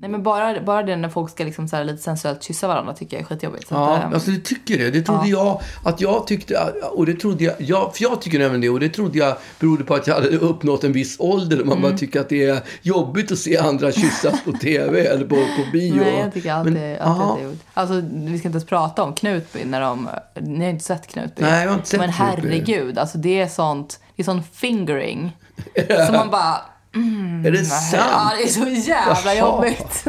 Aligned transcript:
Nej 0.00 0.10
men 0.10 0.22
bara, 0.22 0.60
bara 0.60 0.82
det 0.82 0.96
när 0.96 1.08
folk 1.08 1.30
ska 1.30 1.44
liksom 1.44 1.68
så 1.68 1.76
här 1.76 1.84
lite 1.84 2.02
sensuellt 2.02 2.42
kyssa 2.42 2.68
varandra 2.68 2.94
tycker 2.94 3.16
jag 3.16 3.22
är 3.22 3.26
skitjobbigt. 3.26 3.66
ja, 3.70 3.96
att, 3.96 4.04
ehm, 4.04 4.12
alltså 4.14 4.30
du 4.30 4.40
tycker 4.40 4.78
det. 4.78 4.90
Det 4.90 5.02
trodde 5.02 5.28
ja. 5.28 5.60
jag 5.84 5.90
att 5.94 6.00
jag 6.00 6.26
tyckte, 6.26 6.54
och 6.92 7.06
det 7.06 7.14
trodde 7.14 7.44
jag, 7.44 7.54
jag, 7.58 7.96
för 7.96 8.02
jag 8.02 8.22
tycker 8.22 8.40
även 8.40 8.60
det, 8.60 8.68
och 8.68 8.80
det 8.80 8.88
trodde 8.88 9.18
jag 9.18 9.36
berodde 9.60 9.84
på 9.84 9.94
att 9.94 10.06
jag 10.06 10.14
hade 10.14 10.28
uppnått 10.28 10.84
en 10.84 10.92
viss 10.92 11.16
ålder 11.18 11.60
och 11.60 11.66
man 11.66 11.78
mm. 11.78 11.90
bara 11.90 11.98
tycker 11.98 12.20
att 12.20 12.28
det 12.28 12.44
är 12.44 12.58
jobbigt 12.82 13.32
att 13.32 13.38
se 13.38 13.56
andra 13.58 13.92
kyssas 13.92 14.44
på 14.44 14.52
TV 14.52 15.00
eller 15.06 15.26
på, 15.26 15.34
på 15.34 15.70
bio. 15.72 15.94
Nej, 16.02 16.18
jag 16.20 16.34
tycker 16.34 16.52
alltid, 16.52 16.72
men, 16.74 16.98
alltid 17.00 17.58
Alltså 17.74 17.94
vi 18.12 18.38
ska 18.38 18.48
inte 18.48 18.48
ens 18.48 18.66
prata 18.66 19.02
om 19.02 19.14
Knutby 19.14 19.64
när 19.64 19.80
de, 19.80 20.08
ni 20.40 20.64
har 20.64 20.70
inte 20.70 20.84
sett 20.84 21.06
Knutby. 21.06 21.42
Nej, 21.42 21.62
jag 21.62 21.68
har 21.70 21.76
inte 21.76 21.88
sett 21.88 22.00
Men 22.00 22.10
herregud, 22.10 22.64
Knutby. 22.64 23.00
alltså 23.00 23.18
det 23.18 23.40
är 23.40 23.46
sånt, 23.48 24.00
det 24.16 24.22
är 24.22 24.24
sån 24.24 24.42
fingering. 24.52 25.36
som 26.06 26.14
man 26.16 26.30
bara 26.30 26.56
Mm, 26.94 27.46
är 27.46 27.50
det 27.50 27.64
sant? 27.64 27.90
Ja, 28.10 28.32
det 28.38 28.42
är 28.48 28.48
så 28.80 28.88
jävla 28.90 29.34
jobbigt. 29.34 30.04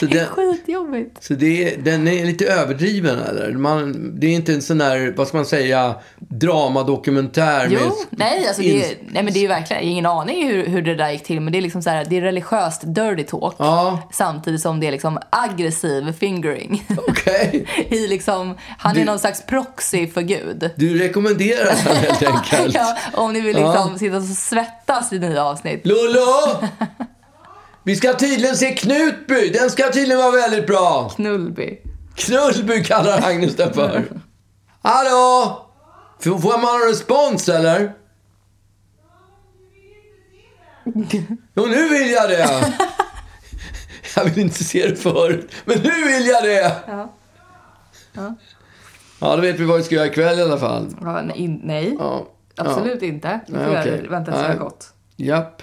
Så 0.00 0.04
den, 0.06 0.10
det 0.14 0.20
är 0.20 0.26
skitjobbigt. 0.26 1.24
Så 1.24 1.34
det, 1.34 1.76
den 1.84 2.08
är 2.08 2.24
lite 2.26 2.46
överdriven 2.46 3.18
eller? 3.18 3.52
Man, 3.52 4.10
det 4.20 4.26
är 4.26 4.30
inte 4.34 4.52
en 4.54 4.62
sån 4.62 4.78
där, 4.78 5.14
vad 5.16 5.28
ska 5.28 5.36
man 5.36 5.46
säga, 5.46 5.94
dramadokumentär 6.18 7.66
jo, 7.70 7.78
med... 7.80 7.90
Nej, 8.10 8.46
alltså 8.46 8.62
det 8.62 8.94
nej, 9.08 9.22
men 9.22 9.32
det 9.32 9.38
är 9.38 9.40
ju 9.40 9.46
verkligen, 9.46 9.82
jag 9.82 9.86
har 9.86 9.92
ingen 9.92 10.06
aning 10.06 10.48
hur, 10.48 10.66
hur 10.66 10.82
det 10.82 10.94
där 10.94 11.10
gick 11.10 11.22
till. 11.24 11.40
Men 11.40 11.52
det 11.52 11.58
är 11.58 11.62
liksom 11.62 11.82
så 11.82 11.90
här, 11.90 12.04
det 12.08 12.16
är 12.16 12.20
religiöst 12.20 12.82
dirty 12.84 13.22
talk. 13.24 13.54
Ja. 13.58 14.08
Samtidigt 14.12 14.60
som 14.60 14.80
det 14.80 14.86
är 14.86 14.90
liksom 14.92 15.18
aggressiv 15.30 16.12
fingering. 16.12 16.84
Okej. 17.08 17.48
Okay. 17.78 17.98
I 17.98 18.08
liksom, 18.08 18.56
han 18.78 18.94
du, 18.94 19.00
är 19.00 19.04
någon 19.04 19.18
slags 19.18 19.46
proxy 19.46 20.06
för 20.06 20.22
Gud. 20.22 20.70
Du 20.76 20.98
rekommenderar 20.98 21.66
den 21.84 21.94
helt 21.96 22.22
enkelt. 22.34 22.74
ja, 22.74 22.96
om 23.12 23.32
ni 23.32 23.40
vill 23.40 23.56
liksom 23.56 23.88
ja. 23.92 23.98
sitta 23.98 24.16
och 24.16 24.22
svettas 24.24 25.12
i 25.12 25.18
nya 25.18 25.44
avsnitt. 25.44 25.80
Lollo! 25.86 26.68
Vi 27.86 27.96
ska 27.96 28.12
tydligen 28.12 28.56
se 28.56 28.66
Knutby. 28.74 29.48
Den 29.50 29.70
ska 29.70 29.90
tydligen 29.92 30.18
vara 30.18 30.32
väldigt 30.36 30.66
bra. 30.66 31.08
Knullby. 31.16 31.78
Knullby 32.14 32.84
kallar 32.84 33.22
Agnes 33.28 33.56
den 33.56 33.72
för. 33.74 34.04
Hallå? 34.82 35.60
Får 36.20 36.60
man 36.60 36.60
någon 36.80 36.88
respons 36.90 37.48
eller? 37.48 37.92
Jo, 41.54 41.66
nu 41.66 41.88
vill 41.88 42.10
jag 42.10 42.30
det. 42.30 42.74
Jag 44.16 44.24
ville 44.24 44.40
inte 44.40 44.64
se 44.64 44.86
det 44.86 44.96
förut, 44.96 45.50
men 45.64 45.76
nu 45.78 46.04
vill 46.18 46.26
jag 46.26 46.42
det. 46.44 46.76
Ja. 46.86 47.12
Ja, 48.12 48.34
ja 49.20 49.36
då 49.36 49.42
vet 49.42 49.58
vi 49.60 49.64
vad 49.64 49.76
vi 49.76 49.82
ska 49.82 49.94
göra 49.94 50.06
ikväll 50.06 50.38
i 50.38 50.42
alla 50.42 50.58
fall. 50.58 50.96
Ja, 51.02 51.22
nej, 51.22 51.60
nej. 51.62 51.96
Ja. 51.98 52.26
absolut 52.56 53.02
inte. 53.02 53.40
Vi 53.46 53.52
får 53.54 53.60
nej, 53.60 53.78
okay. 53.78 54.08
vänta 54.08 54.32
tills 54.32 54.42
det 54.42 54.48
har 54.48 54.54
gått. 54.56 54.90
Japp. 55.16 55.62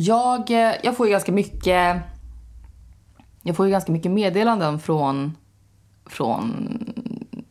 Jag, 0.00 0.50
eh, 0.50 0.74
jag 0.82 0.96
får 0.96 1.06
ju 1.06 1.10
ganska 1.10 1.32
mycket 1.32 1.96
jag 3.42 3.56
får 3.56 3.66
ju 3.66 3.72
ganska 3.72 3.92
mycket 3.92 4.10
meddelanden 4.10 4.78
från, 4.80 5.36
från 6.06 6.66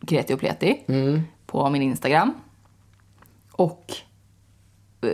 Kreti 0.07 0.33
och 0.33 0.39
Pleti 0.39 0.77
mm. 0.87 1.21
på 1.45 1.69
min 1.69 1.81
Instagram. 1.81 2.33
Och 3.51 3.85
eh, 5.03 5.09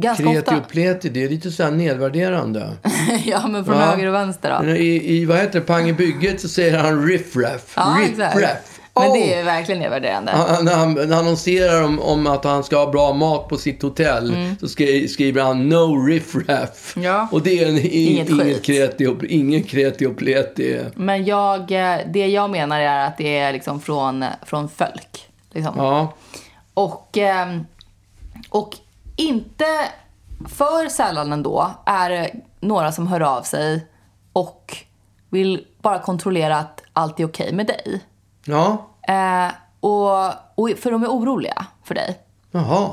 ganska 0.00 0.24
Kreti 0.24 0.38
ofta... 0.40 0.56
och 0.56 0.68
Pleti, 0.68 1.08
det 1.08 1.22
är 1.24 1.28
lite 1.28 1.50
så 1.50 1.62
här 1.62 1.70
nedvärderande. 1.70 2.72
ja, 3.24 3.48
men 3.48 3.64
från 3.64 3.76
ja. 3.76 3.82
höger 3.82 4.06
och 4.06 4.14
vänster 4.14 4.64
då. 4.66 4.70
I, 4.70 5.16
I, 5.18 5.24
vad 5.24 5.38
heter 5.38 5.60
det, 5.60 5.66
Pang 5.66 5.88
i 5.88 5.92
bygget 5.92 6.40
så 6.40 6.48
säger 6.48 6.78
han 6.78 7.06
riffraff. 7.06 7.72
Ja, 7.76 7.96
riffraff. 8.00 8.69
Men 8.94 9.02
det 9.12 9.18
oh. 9.18 9.28
är 9.38 9.44
verkligen 9.44 9.80
nedvärderande. 9.80 10.32
Han, 10.32 10.64
när 10.64 10.74
han, 10.76 10.96
han 10.98 11.12
annonserar 11.12 11.82
om, 11.84 12.00
om, 12.00 12.26
att 12.26 12.44
han 12.44 12.64
ska 12.64 12.76
ha 12.84 12.90
bra 12.92 13.12
mat 13.12 13.48
på 13.48 13.56
sitt 13.56 13.82
hotell 13.82 14.34
mm. 14.34 14.56
så 14.60 14.68
skriver 14.68 15.42
han 15.42 15.68
No 15.68 16.06
riffraff. 16.06 16.94
Ja. 16.96 17.28
Och 17.32 17.42
det 17.42 17.58
är 17.58 17.68
en, 17.68 17.78
in, 17.78 17.92
inget 17.92 18.28
inget 18.28 18.40
ingen 19.22 19.62
kreti 19.62 20.06
och 20.08 20.16
pleti. 20.16 20.80
Men 20.94 21.24
jag, 21.24 21.60
eh, 21.60 21.98
det 22.12 22.26
jag 22.26 22.50
menar 22.50 22.80
är 22.80 23.06
att 23.06 23.16
det 23.18 23.38
är 23.38 23.52
liksom 23.52 23.80
från, 23.80 24.24
från 24.46 24.68
folk. 24.68 25.28
Liksom. 25.50 25.74
Ja. 25.76 26.12
Och, 26.74 27.16
ehm, 27.18 27.64
och 28.50 28.74
inte 29.16 29.64
för 30.48 30.88
sällan 30.88 31.32
ändå 31.32 31.70
är 31.86 32.10
det 32.10 32.30
några 32.60 32.92
som 32.92 33.06
hör 33.06 33.20
av 33.20 33.42
sig 33.42 33.86
och 34.32 34.76
vill 35.30 35.66
bara 35.82 35.98
kontrollera 35.98 36.56
att 36.56 36.82
allt 36.92 37.20
är 37.20 37.24
okej 37.24 37.44
okay 37.44 37.56
med 37.56 37.66
dig. 37.66 38.00
Ja. 38.44 38.88
Eh, 39.08 39.54
och, 39.80 40.24
och, 40.54 40.70
för 40.78 40.90
de 40.90 41.02
är 41.02 41.08
oroliga 41.08 41.66
för 41.84 41.94
dig. 41.94 42.18
Jaha. 42.50 42.90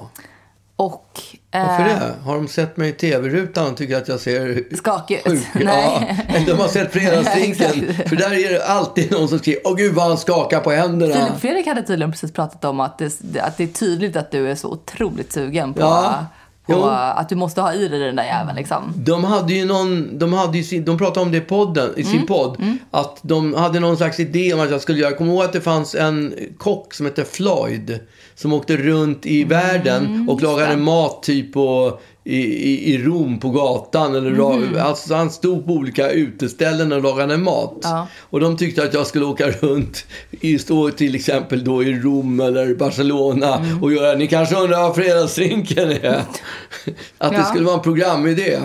Och... 0.75 1.21
Eh, 1.51 1.67
Varför 1.67 1.83
det? 1.83 2.01
Har 2.23 2.35
de 2.35 2.47
sett 2.47 2.77
mig 2.77 2.89
i 2.89 2.93
tv-rutan 2.93 3.67
och 3.71 3.77
tycker 3.77 3.97
att 3.97 4.07
jag 4.07 4.19
ser 4.19 4.75
skakig 4.75 5.21
ut? 5.25 5.43
Nej. 5.63 6.25
Ja. 6.33 6.39
De 6.45 6.51
har 6.61 6.67
sett 6.67 6.91
Fredagsdrinken. 6.93 7.93
för 8.09 8.15
där 8.15 8.31
är 8.33 8.53
det 8.53 8.65
alltid 8.65 9.11
någon 9.11 9.27
som 9.27 9.39
skriver 9.39 9.61
Åh 9.65 9.75
gud 9.75 9.95
vad 9.95 10.05
han 10.07 10.17
skakar 10.17 10.59
på 10.59 10.71
händerna. 10.71 11.13
Filip 11.13 11.39
Fredrik 11.39 11.67
hade 11.67 11.83
tydligen 11.83 12.11
precis 12.11 12.33
pratat 12.33 12.65
om 12.65 12.79
att 12.79 12.97
det, 12.97 13.41
att 13.41 13.57
det 13.57 13.63
är 13.63 13.67
tydligt 13.67 14.15
att 14.15 14.31
du 14.31 14.51
är 14.51 14.55
så 14.55 14.69
otroligt 14.69 15.31
sugen 15.33 15.73
på 15.73 15.79
ja 15.81 16.25
på 16.67 16.73
jo. 16.73 16.83
att 16.89 17.29
du 17.29 17.35
måste 17.35 17.61
ha 17.61 17.73
i 17.73 17.87
dig 17.87 17.99
den 17.99 18.15
där 18.15 18.23
jäveln. 18.23 18.55
Liksom. 18.57 18.93
De 18.95 19.23
hade 19.23 19.53
ju 19.53 19.65
någon, 19.65 20.19
de, 20.19 20.33
hade 20.33 20.63
sin, 20.63 20.85
de 20.85 20.97
pratade 20.97 21.25
om 21.25 21.31
det 21.31 21.37
i, 21.37 21.41
podden, 21.41 21.93
i 21.97 22.03
sin 22.03 22.13
mm. 22.13 22.25
podd. 22.27 22.59
Mm. 22.61 22.77
Att 22.91 23.17
de 23.21 23.53
hade 23.53 23.79
någon 23.79 23.97
slags 23.97 24.19
idé 24.19 24.53
om 24.53 24.59
att 24.59 24.71
jag 24.71 24.81
skulle 24.81 24.99
göra. 24.99 25.09
Jag 25.11 25.17
kommer 25.17 25.33
ihåg 25.33 25.43
att 25.43 25.53
det 25.53 25.61
fanns 25.61 25.95
en 25.95 26.33
kock 26.57 26.93
som 26.93 27.05
hette 27.05 27.23
Floyd. 27.25 27.99
Som 28.35 28.53
åkte 28.53 28.77
runt 28.77 29.25
i 29.25 29.37
mm. 29.41 29.49
världen 29.49 30.27
och 30.29 30.41
lagade 30.41 30.77
mat 30.77 31.23
typ 31.23 31.53
på 31.53 31.99
i, 32.27 32.39
i, 32.43 32.93
i 32.93 32.97
Rom 33.03 33.39
på 33.39 33.49
gatan. 33.49 34.15
Eller 34.15 34.29
mm. 34.31 34.81
alltså, 34.85 35.15
han 35.15 35.29
stod 35.29 35.65
på 35.65 35.71
olika 35.71 36.09
uteställen 36.11 36.91
och 36.93 37.01
lagade 37.03 37.37
mat. 37.37 37.77
Ja. 37.83 38.07
Och 38.21 38.39
de 38.39 38.57
tyckte 38.57 38.83
att 38.83 38.93
jag 38.93 39.07
skulle 39.07 39.25
åka 39.25 39.47
runt, 39.49 40.05
i, 40.31 40.59
stå 40.59 40.89
till 40.89 41.15
exempel 41.15 41.63
då 41.63 41.83
i 41.83 41.99
Rom 41.99 42.39
eller 42.39 42.75
Barcelona 42.75 43.55
mm. 43.55 43.83
och 43.83 43.93
göra, 43.93 44.15
ni 44.15 44.27
kanske 44.27 44.55
undrar 44.55 44.77
vad 44.81 44.95
fredagsdrinken 44.95 45.91
är? 45.91 46.07
att 46.13 46.35
ja. 47.19 47.29
det 47.29 47.43
skulle 47.43 47.65
vara 47.65 47.75
en 47.75 47.81
programidé. 47.81 48.59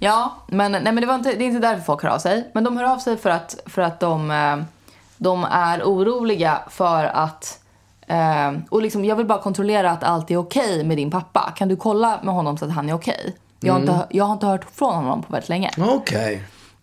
Ja, 0.00 0.36
men, 0.48 0.72
nej, 0.72 0.84
men 0.84 0.96
det, 0.96 1.06
var 1.06 1.14
inte, 1.14 1.32
det 1.34 1.44
är 1.44 1.48
inte 1.48 1.66
därför 1.68 1.82
folk 1.82 2.02
hör 2.02 2.10
av 2.10 2.18
sig. 2.18 2.50
Men 2.54 2.64
de 2.64 2.76
hör 2.76 2.92
av 2.94 2.98
sig 2.98 3.16
för 3.16 3.30
att, 3.30 3.60
för 3.66 3.82
att 3.82 4.00
de, 4.00 4.30
eh, 4.30 4.56
de 5.16 5.44
är 5.50 5.82
oroliga 5.82 6.58
för 6.70 7.04
att 7.04 7.61
Uh, 8.12 8.58
och 8.70 8.82
liksom, 8.82 9.04
jag 9.04 9.16
vill 9.16 9.26
bara 9.26 9.38
kontrollera 9.38 9.90
att 9.90 10.04
allt 10.04 10.30
är 10.30 10.36
okej 10.36 10.62
okay 10.72 10.84
med 10.84 10.96
din 10.96 11.10
pappa. 11.10 11.52
Kan 11.56 11.68
du 11.68 11.76
kolla 11.76 12.20
med 12.22 12.34
honom 12.34 12.58
så 12.58 12.64
att 12.64 12.70
han 12.72 12.88
är 12.88 12.94
okej? 12.94 13.14
Okay? 13.20 13.32
Jag, 13.60 13.82
mm. 13.82 13.94
jag, 14.10 14.24
har 14.24 14.32
inte 14.32 14.46
hört 14.46 14.64
från 14.74 14.94
honom 14.94 15.22
på 15.22 15.32
väldigt 15.32 15.48
länge. 15.48 15.70
Okej. 15.78 15.94
Okay. 16.24 16.40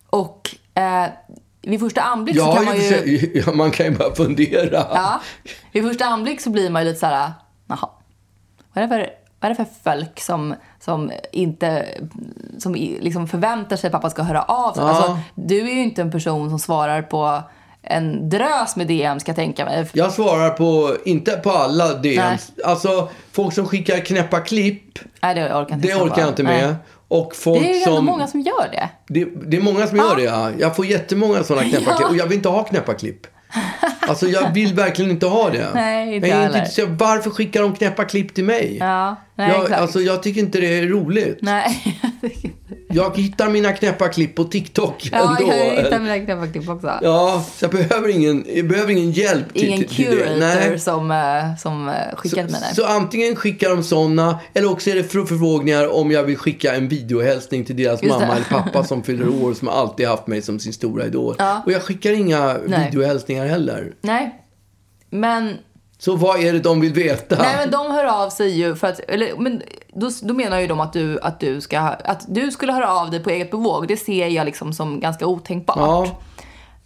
Och 0.10 0.56
uh, 0.80 1.06
vid 1.62 1.80
första 1.80 2.02
anblick 2.02 2.36
ja, 2.36 2.46
så 2.46 2.54
kan 2.54 2.66
man 2.66 2.78
ju... 2.78 3.44
Ja, 3.46 3.52
man 3.52 3.72
kan 3.72 3.86
ju 3.86 3.98
bara 3.98 4.16
fundera. 4.16 4.86
Ja, 4.94 5.22
vid 5.72 5.84
första 5.84 6.06
anblick 6.06 6.42
så 6.42 6.50
blir 6.50 6.70
man 6.70 6.81
ju 6.81 6.88
lite 6.88 7.00
så 7.00 7.06
här, 7.06 7.31
jaha. 7.68 7.90
Vad 8.74 8.84
är 8.84 8.88
det 8.88 8.88
för, 8.88 9.00
vad 9.40 9.52
är 9.52 9.56
det 9.56 9.66
för 9.66 9.92
folk 9.94 10.20
som, 10.20 10.56
som 10.80 11.12
inte 11.31 11.86
som 12.58 12.76
liksom 12.76 13.28
förväntar 13.28 13.76
sig 13.76 13.88
att 13.88 13.92
pappa 13.92 14.10
ska 14.10 14.22
höra 14.24 14.42
av 14.44 14.74
sig? 14.74 14.84
Ja. 14.84 14.90
Alltså, 14.90 15.20
du 15.36 15.58
är 15.70 15.74
ju 15.76 15.84
inte 15.84 16.02
en 16.02 16.12
person 16.12 16.50
som 16.50 16.60
svarar 16.60 17.02
på 17.02 17.44
en 17.81 18.30
drös 18.30 18.76
med 18.76 18.88
DM 18.88 19.20
ska 19.20 19.30
jag 19.30 19.36
tänka 19.36 19.66
mig. 19.66 19.86
Jag 19.94 20.12
svarar 20.12 20.50
på, 20.50 20.96
inte 21.06 21.31
på 21.31 21.52
alla 21.52 21.94
DM. 21.94 22.38
Alltså 22.66 23.10
folk 23.31 23.54
som 23.54 23.68
skickar 23.68 23.98
knäppa 24.06 24.40
klipp. 24.40 25.00
Nej, 25.22 25.36
det 25.36 25.54
orkar, 25.56 25.76
inte 25.76 25.88
det 25.88 25.96
orkar 25.96 26.20
jag 26.22 26.30
inte 26.30 26.44
med. 26.44 26.68
Nej. 26.68 26.76
Och 27.08 27.36
folk 27.36 27.62
det 27.62 27.70
är 27.72 27.80
ju 27.80 27.84
som, 27.84 28.06
många 28.06 28.28
som 28.28 28.42
gör 28.42 28.70
det. 28.72 28.90
det. 29.08 29.28
Det, 29.48 29.58
är 29.58 29.62
många 29.62 29.88
som 29.88 30.00
ah. 30.00 30.04
gör 30.04 30.16
det, 30.16 30.22
ja. 30.24 30.52
Jag 30.60 30.76
får 30.76 30.86
jättemånga 30.86 31.44
sådana 31.44 31.70
knäppa 31.70 31.84
ja. 31.92 31.96
klipp. 31.98 32.10
Och 32.10 32.16
jag 32.18 32.24
vill 32.26 32.36
inte 32.38 32.50
ha 32.50 32.64
knäppa 32.64 32.94
klipp. 32.94 33.28
Alltså 34.00 34.28
jag 34.28 34.54
vill 34.54 34.74
verkligen 34.74 35.12
inte 35.12 35.26
ha 35.26 35.50
det. 35.50 35.68
Nej, 35.74 36.16
inte 36.16 36.28
jag 36.28 36.38
är 36.44 36.62
inte 36.81 36.86
Varför 36.86 37.30
skickar 37.30 37.62
de 37.62 37.76
knäppa 37.76 38.04
klipp 38.06 38.36
till 38.36 38.44
mig? 38.44 38.78
Ja, 38.80 39.16
nej, 39.36 39.50
jag, 39.52 39.62
exakt. 39.64 39.81
alltså, 39.81 40.00
jag 40.02 40.24
tycker 40.24 40.42
inte 40.42 40.60
det 40.60 40.80
är 40.80 40.88
roligt. 40.88 41.38
Nej, 41.42 42.00
jag 42.94 43.18
hittar 43.18 43.50
mina 43.50 43.74
knäppa 43.74 44.09
klipp 44.09 44.36
på 44.36 44.44
TikTok 44.44 45.09
ändå. 45.12 45.27
Ja, 45.39 45.53
jag 45.56 45.83
hittar 45.83 46.00
mina 46.00 46.19
knäppa 46.19 46.47
klipp 46.47 46.69
också. 46.69 46.91
Ja, 47.01 47.45
så 47.56 47.63
jag 47.65 47.71
behöver 47.71 48.09
ingen, 48.09 48.45
jag 48.56 48.68
behöver 48.68 48.91
ingen 48.91 49.12
hjälp 49.12 49.45
ingen 49.53 49.83
till, 49.88 50.18
det. 50.19 50.59
Ingen 50.62 50.80
som, 50.80 51.12
eh, 51.12 51.56
som 51.59 51.88
eh, 51.89 51.94
skickar 52.15 52.41
så, 52.47 52.53
mina. 52.53 52.74
Så 52.74 52.86
antingen 52.86 53.36
skickar 53.36 53.69
de 53.69 53.83
sådana, 53.83 54.39
eller 54.53 54.71
också 54.71 54.89
är 54.89 54.95
det 54.95 55.03
förfrågningar 55.03 55.94
om 56.00 56.12
jag 56.12 56.24
vill 56.24 56.38
skicka 56.38 56.75
en 56.75 56.88
videohälsning 56.88 57.65
till 57.65 57.77
deras 57.77 58.03
Just 58.03 58.13
mamma 58.19 58.25
det. 58.25 58.31
eller 58.33 58.63
pappa 58.63 58.83
som 58.83 59.03
fyller 59.03 59.44
år, 59.44 59.53
som 59.53 59.68
alltid 59.68 60.07
haft 60.07 60.27
mig 60.27 60.42
som 60.42 60.59
sin 60.59 60.74
stora 60.74 61.06
idol. 61.06 61.35
Ja. 61.39 61.62
Och 61.65 61.71
jag 61.71 61.81
skickar 61.81 62.12
inga 62.12 62.57
Nej. 62.68 62.85
videohälsningar 62.92 63.45
heller. 63.47 63.94
Nej. 64.01 64.35
Men 65.09 65.56
så 66.00 66.16
vad 66.16 66.40
är 66.44 66.54
det 66.54 66.60
de 66.60 66.81
vill 66.81 66.94
veta? 66.94 67.36
Nej 67.40 67.56
men 67.57 67.72
de 67.72 67.92
hör 67.92 68.06
av 68.06 68.30
sig 68.30 68.50
ju 68.50 68.75
för 68.75 68.88
att, 68.88 69.00
eller, 69.00 69.36
men 69.38 69.62
då, 69.94 70.10
då 70.22 70.34
menar 70.34 70.60
ju 70.60 70.68
de 70.68 70.80
att 70.80 70.94
du, 70.94 71.19
att, 71.22 71.40
du 71.40 71.62
ska, 71.62 71.80
att 71.80 72.25
du 72.28 72.51
skulle 72.51 72.74
höra 72.74 72.94
av 72.96 73.12
dig 73.12 73.24
på 73.24 73.30
eget 73.30 73.51
bevåg. 73.51 73.88
Det 73.88 73.98
ser 73.98 74.28
jag 74.28 74.46
liksom 74.46 74.74
som 74.74 75.00
ganska 75.00 75.25
otänkbart. 75.25 75.78
Ja. 75.78 76.07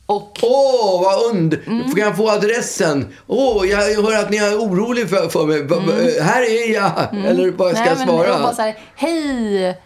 Och... 0.05 0.39
Åh, 0.43 0.95
oh, 0.95 1.01
vad 1.03 1.31
und... 1.33 1.53
Mm. 1.67 1.93
Kan 1.95 2.03
jag 2.05 2.17
få 2.17 2.29
adressen? 2.29 3.15
Åh, 3.27 3.57
oh, 3.61 3.65
jag 3.67 3.77
hör 3.77 4.19
att 4.19 4.29
ni 4.29 4.37
är 4.37 4.57
oroliga 4.57 5.07
för, 5.07 5.27
för 5.29 5.45
mig. 5.45 5.59
Mm. 5.59 5.79
Här 6.25 6.41
är 6.61 6.73
jag! 6.73 6.91
Mm. 7.11 7.25
Eller 7.25 7.51
vad 7.51 7.77
ska 7.77 7.85
jag 7.87 7.97
svara? 7.99 8.27
Men 8.37 8.41
bara 8.55 8.73
Hej 8.95 9.65
eh, 9.67 9.79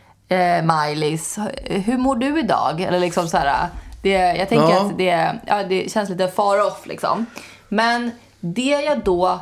Miley's, 0.64 1.48
hur 1.64 1.98
mår 1.98 2.16
du 2.16 2.40
idag? 2.40 2.82
Eller 2.82 3.00
liksom 3.00 3.28
så 3.28 3.38
här, 3.38 3.68
det, 4.02 4.10
jag 4.12 4.50
tänker 4.50 4.70
ja. 4.70 4.82
att 4.82 4.98
det, 4.98 5.36
ja, 5.48 5.64
det 5.64 5.92
känns 5.92 6.10
lite 6.10 6.28
far 6.28 6.68
off 6.68 6.82
liksom. 6.86 7.26
Men 7.70 8.12
det 8.40 8.82
jag 8.86 9.04
då 9.04 9.40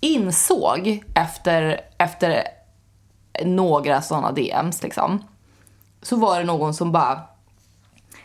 insåg 0.00 1.02
efter, 1.14 1.80
efter 1.98 2.44
några 3.44 4.02
sådana 4.02 4.32
DMs 4.32 4.82
liksom, 4.82 5.24
så 6.02 6.16
var 6.16 6.38
det 6.38 6.44
någon 6.44 6.74
som 6.74 6.92
bara, 6.92 7.14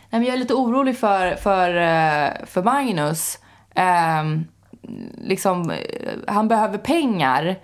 nej 0.09 0.21
men 0.21 0.23
jag 0.23 0.33
är 0.33 0.37
lite 0.39 0.53
orolig 0.53 0.97
för, 0.97 1.35
för, 1.35 1.75
eh, 1.75 2.29
för 2.45 2.63
Magnus. 2.63 3.39
Ehm, 3.75 4.45
liksom, 5.17 5.71
eh, 5.71 5.77
liksom, 5.77 6.25
han 6.27 6.47
behöver 6.47 6.77
pengar 6.77 7.59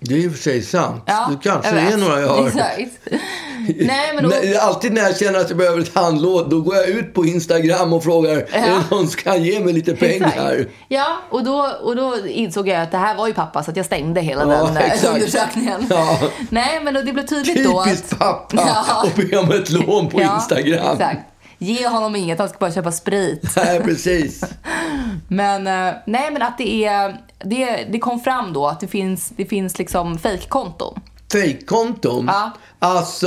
det 0.00 0.14
är 0.14 0.16
i 0.16 0.28
och 0.28 0.32
för 0.32 0.38
sig 0.38 0.62
sant. 0.62 1.02
Ja, 1.06 1.26
du 1.30 1.48
kanske 1.50 1.70
är 1.70 1.84
alltså, 1.86 2.00
några 2.00 2.20
jag 2.20 2.28
har. 2.28 2.50
Nej, 3.86 4.10
men 4.14 4.24
då... 4.24 4.30
Alltid 4.60 4.92
när 4.92 5.02
jag 5.02 5.18
känner 5.18 5.38
att 5.38 5.48
jag 5.48 5.58
behöver 5.58 5.80
ett 5.80 5.94
handlåd, 5.94 6.50
då 6.50 6.60
går 6.60 6.74
jag 6.76 6.88
ut 6.88 7.14
på 7.14 7.24
Instagram 7.26 7.92
och 7.92 8.04
frågar 8.04 8.44
ja. 8.52 8.58
är 8.58 8.82
någon 8.90 9.06
kan 9.08 9.42
ge 9.42 9.60
mig 9.60 9.72
lite 9.72 9.96
pengar. 9.96 10.32
Exakt. 10.52 10.74
Ja, 10.88 11.18
och 11.30 11.44
då, 11.44 11.58
och 11.82 11.96
då 11.96 12.14
insåg 12.28 12.68
jag 12.68 12.82
att 12.82 12.90
det 12.90 12.98
här 12.98 13.16
var 13.16 13.26
ju 13.26 13.34
pappa, 13.34 13.62
så 13.62 13.70
att 13.70 13.76
jag 13.76 13.86
stängde 13.86 14.20
hela 14.20 14.46
ja, 14.52 14.64
den 14.66 14.76
eh, 14.76 14.84
exakt. 14.92 15.14
undersökningen. 15.14 15.86
Ja. 15.90 16.18
Nej, 16.50 16.80
men 16.82 16.94
då, 16.94 17.00
det 17.02 17.12
blev 17.12 17.26
tydligt 17.26 17.56
Typiskt 17.56 17.68
då 17.70 17.78
att... 17.78 17.84
Typiskt 17.86 18.18
pappa 18.18 18.84
och 19.04 19.10
be 19.28 19.38
om 19.38 19.50
ett 19.52 19.70
lån 19.70 20.08
på 20.08 20.20
Instagram. 20.20 20.92
Exakt. 20.96 21.20
Ge 21.60 21.88
honom 21.88 22.16
inget, 22.16 22.38
han 22.38 22.48
ska 22.48 22.58
bara 22.58 22.72
köpa 22.72 22.92
sprit. 22.92 23.52
Nej, 23.56 23.80
precis. 23.80 24.44
men, 25.28 25.66
eh, 25.66 25.94
nej, 26.06 26.28
men 26.32 26.42
att 26.42 26.58
det 26.58 26.84
är 26.84 27.16
det, 27.44 27.84
det 27.84 27.98
kom 27.98 28.20
fram 28.20 28.52
då 28.52 28.66
att 28.66 28.80
det 28.80 28.88
finns, 28.88 29.28
det 29.36 29.44
finns 29.44 29.78
liksom 29.78 30.18
fejkkonton. 30.18 30.98
Fejkkonton? 31.32 32.24
Ja. 32.32 32.50
Alltså... 32.78 33.26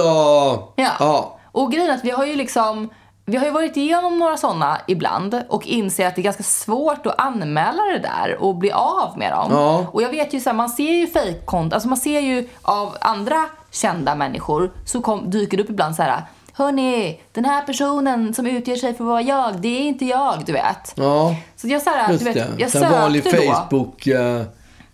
Ja. 0.76 0.92
ja. 1.00 1.38
Och 1.52 1.72
grejen 1.72 1.90
är 1.90 1.94
att 1.94 2.06
vi 2.06 2.12
har 2.12 2.26
ju 2.26 2.36
liksom... 2.36 2.90
Vi 3.26 3.38
har 3.38 3.46
ju 3.46 3.52
varit 3.52 3.78
igenom 3.78 4.20
några 4.20 4.38
sådana 4.38 4.78
ibland 4.88 5.42
och 5.50 5.68
inser 5.68 6.08
att 6.08 6.16
det 6.16 6.22
är 6.22 6.24
ganska 6.24 6.44
svårt 6.44 7.06
att 7.06 7.20
anmäla 7.22 7.84
det 7.84 8.00
där 8.00 8.38
och 8.40 8.56
bli 8.56 8.72
av 8.72 9.18
med 9.18 9.32
dem. 9.34 9.48
Ja. 9.52 9.86
Och 9.92 10.02
jag 10.02 10.10
vet 10.10 10.34
ju 10.34 10.40
såhär, 10.40 10.56
man 10.58 10.70
ser 10.70 10.92
ju 10.92 11.08
fejkkonton, 11.08 11.74
alltså 11.74 11.90
man 11.90 11.98
ser 11.98 12.20
ju 12.20 12.48
av 12.62 12.98
andra 13.02 13.36
kända 13.72 14.16
människor 14.16 14.72
så 14.86 15.02
kom, 15.02 15.30
dyker 15.32 15.58
det 15.58 15.64
upp 15.64 15.70
ibland 15.70 15.96
så 15.96 16.02
här 16.04 16.22
Hörni, 16.54 17.20
den 17.34 17.46
här 17.46 17.64
personen 17.64 18.34
som 18.34 18.46
utger 18.48 18.76
sig 18.76 18.94
för 18.94 19.04
att 19.04 19.08
vara 19.08 19.22
jag, 19.22 19.62
det 19.62 19.68
är 19.68 19.82
inte 19.88 20.06
jag, 20.06 20.46
du 20.46 20.52
vet. 20.54 20.94
Ja, 20.96 21.36
så 21.56 21.68
jag, 21.68 21.82
så 21.82 21.92
just 22.12 22.20
du 22.26 22.32
vet, 22.34 22.58
det. 22.58 22.80
Jag 22.80 22.90
vanlig 22.92 23.24
Facebook... 23.24 24.06
Då. 24.06 24.12
Eh. 24.16 24.44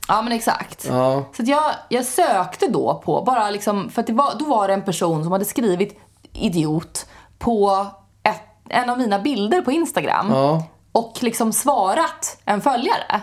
Ja, 0.08 0.22
men 0.22 0.32
exakt. 0.34 0.86
Ja. 0.90 1.24
Så 1.38 1.44
jag, 1.46 1.64
jag 1.90 2.06
sökte 2.06 2.68
då 2.68 3.02
på, 3.06 3.22
bara 3.22 3.50
liksom, 3.52 3.90
för 3.90 4.02
att 4.02 4.10
var, 4.10 4.34
då 4.40 4.46
var 4.46 4.68
det 4.68 4.74
en 4.74 4.82
person 4.84 5.24
som 5.24 5.32
hade 5.32 5.46
skrivit 5.46 6.00
idiot 6.34 7.06
på 7.38 7.88
ett, 8.24 8.42
en 8.70 8.90
av 8.90 8.98
mina 8.98 9.20
bilder 9.20 9.62
på 9.62 9.72
Instagram. 9.72 10.30
Ja. 10.32 10.64
Och 10.92 11.18
liksom 11.22 11.54
svarat 11.54 12.38
en 12.46 12.62
följare. 12.62 13.22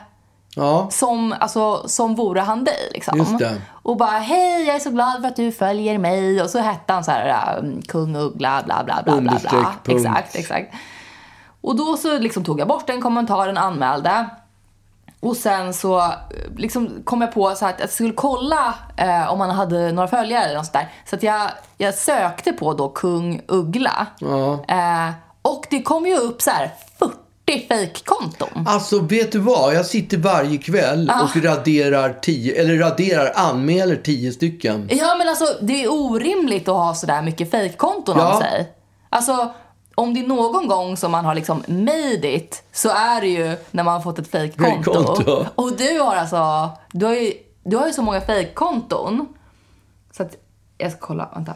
Ja. 0.57 0.87
Som, 0.91 1.35
alltså, 1.41 1.89
som 1.89 2.15
vore 2.15 2.41
han 2.41 2.65
dig. 2.65 2.89
Liksom. 2.93 3.39
Och 3.83 3.97
bara 3.97 4.11
hej, 4.19 4.67
jag 4.67 4.77
är 4.77 4.81
så 4.81 4.91
glad 4.91 5.21
för 5.21 5.29
att 5.29 5.37
du 5.37 5.53
följer 5.53 5.99
mig. 5.99 6.43
Och 6.43 6.51
så 6.51 6.59
hette 6.59 6.93
han 6.93 7.05
så 7.05 7.11
här, 7.11 7.29
äh, 7.57 7.81
kung 7.89 8.17
Uggla, 8.17 8.63
bla 8.67 8.85
bla 8.85 9.03
bla. 9.05 9.21
bla, 9.21 9.39
bla. 9.51 9.75
Exakt, 9.89 10.37
exakt. 10.37 10.75
Och 11.61 11.77
då 11.77 11.97
så 11.97 12.19
liksom 12.19 12.45
tog 12.45 12.61
jag 12.61 12.69
bort 12.69 12.87
den 12.87 13.03
kommentaren, 13.03 13.57
anmälde. 13.59 14.29
Och 15.21 15.37
sen 15.37 15.75
så 15.75 15.99
äh, 15.99 16.07
liksom 16.57 16.91
kom 17.05 17.21
jag 17.21 17.33
på 17.35 17.55
så 17.55 17.67
att 17.67 17.81
jag 17.81 17.91
skulle 17.91 18.13
kolla 18.13 18.75
eh, 18.97 19.33
om 19.33 19.41
han 19.41 19.51
hade 19.51 19.93
några 19.93 20.09
följare 20.09 20.45
eller 20.45 20.55
något 20.57 20.65
sånt 20.67 20.73
där. 20.73 20.89
Så 21.07 21.17
att 21.17 21.23
jag, 21.23 21.51
jag 21.79 21.95
sökte 21.95 22.53
på 22.53 22.75
då 22.75 22.89
kung 22.89 23.41
Uggla. 23.49 24.07
Ja. 24.19 24.53
Eh, 24.69 25.13
och 25.43 25.67
det 25.71 25.83
kom 25.83 26.07
ju 26.07 26.17
upp 26.17 26.43
så 26.43 26.51
här 26.51 26.71
40 26.99 27.13
40 27.61 27.69
fejkkonton. 27.69 28.65
Alltså, 28.67 29.01
vet 29.01 29.33
du 29.33 29.39
vad? 29.39 29.75
Jag 29.75 29.87
sitter 29.87 30.17
varje 30.19 30.59
kväll 30.59 31.11
ah. 31.11 31.23
och 31.23 31.45
raderar, 31.45 32.19
tio, 32.23 32.61
eller 32.61 32.77
raderar, 32.79 33.33
anmäler 33.35 33.97
tio 34.05 34.33
stycken. 34.33 34.89
Ja, 34.93 35.15
men 35.19 35.29
alltså 35.29 35.47
det 35.65 35.85
är 35.85 35.93
orimligt 35.93 36.69
att 36.69 36.75
ha 36.75 36.95
sådär 36.95 37.23
mycket 37.23 37.51
fejkkonton 37.51 38.19
ja. 38.19 38.35
om 38.35 38.41
sig. 38.41 38.73
Alltså, 39.11 39.55
om 39.95 40.15
det 40.15 40.21
är 40.21 40.27
någon 40.27 40.69
gång 40.69 40.97
som 40.97 41.13
man 41.13 41.25
har 41.25 41.35
liksom 41.35 41.63
made 41.69 42.35
it, 42.37 42.63
så 42.73 42.89
är 42.89 43.21
det 43.21 43.29
ju 43.29 43.57
när 43.71 43.83
man 43.83 43.95
har 43.95 44.01
fått 44.01 44.19
ett 44.19 44.31
fejkkonto. 44.31 45.45
Och 45.55 45.77
du 45.77 45.99
har 45.99 46.17
alltså, 46.17 46.71
du 46.93 47.07
har 47.07 47.15
ju, 47.15 47.33
du 47.65 47.77
har 47.77 47.87
ju 47.87 47.93
så 47.93 48.03
många 48.03 48.21
fejkkonton. 48.21 49.29
Så 50.17 50.23
att, 50.23 50.37
jag 50.79 50.93
ska 50.93 51.01
kolla, 51.01 51.31
vänta. 51.35 51.53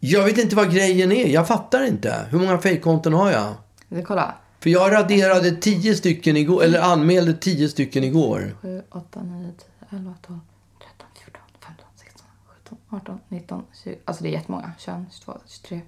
Jag 0.00 0.24
vet 0.24 0.38
inte 0.38 0.56
vad 0.56 0.72
grejen 0.74 1.12
är. 1.12 1.26
Jag 1.26 1.48
fattar 1.48 1.84
inte. 1.86 2.16
Hur 2.30 2.38
många 2.38 2.58
fejkkonton 2.58 3.12
har 3.14 3.30
jag? 3.30 3.46
Vi 3.88 4.02
kolla. 4.02 4.34
För 4.66 4.70
jag 4.70 4.92
raderade 4.92 5.50
tio 5.50 5.94
stycken 5.94 6.36
igår, 6.36 6.62
eller 6.62 6.80
anmälde 6.82 7.32
tio 7.34 7.68
stycken 7.68 8.04
igår. 8.04 8.56
7, 8.62 8.82
8, 8.90 9.22
9, 9.22 9.52
10, 9.90 9.98
11, 9.98 10.14
12, 10.26 10.38
13, 10.78 11.06
14, 11.24 11.40
15, 11.60 11.86
16, 11.96 12.26
17, 12.64 12.78
18, 12.88 13.18
19, 13.28 13.62
20. 13.84 13.98
Alltså 14.04 14.22
det 14.22 14.28
är 14.28 14.32
jättemånga. 14.32 14.72
21, 14.78 14.96
22, 15.10 15.38
23, 15.46 15.80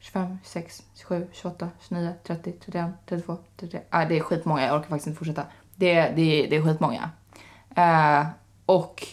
25, 0.00 0.38
26, 0.42 0.82
27, 0.94 1.26
28, 1.32 1.68
29, 1.88 2.12
30, 2.26 2.52
31, 2.64 2.90
32, 3.08 3.36
33. 3.56 3.80
Ah, 3.90 4.04
det 4.04 4.16
är 4.18 4.20
skitmånga. 4.20 4.66
Jag 4.66 4.76
orkar 4.76 4.88
faktiskt 4.88 5.06
inte 5.06 5.18
fortsätta. 5.18 5.42
Det, 5.76 6.00
det, 6.02 6.46
det 6.46 6.56
är 6.56 6.62
skitmånga. 6.62 7.10
Uh, 7.78 8.26
och 8.66 9.06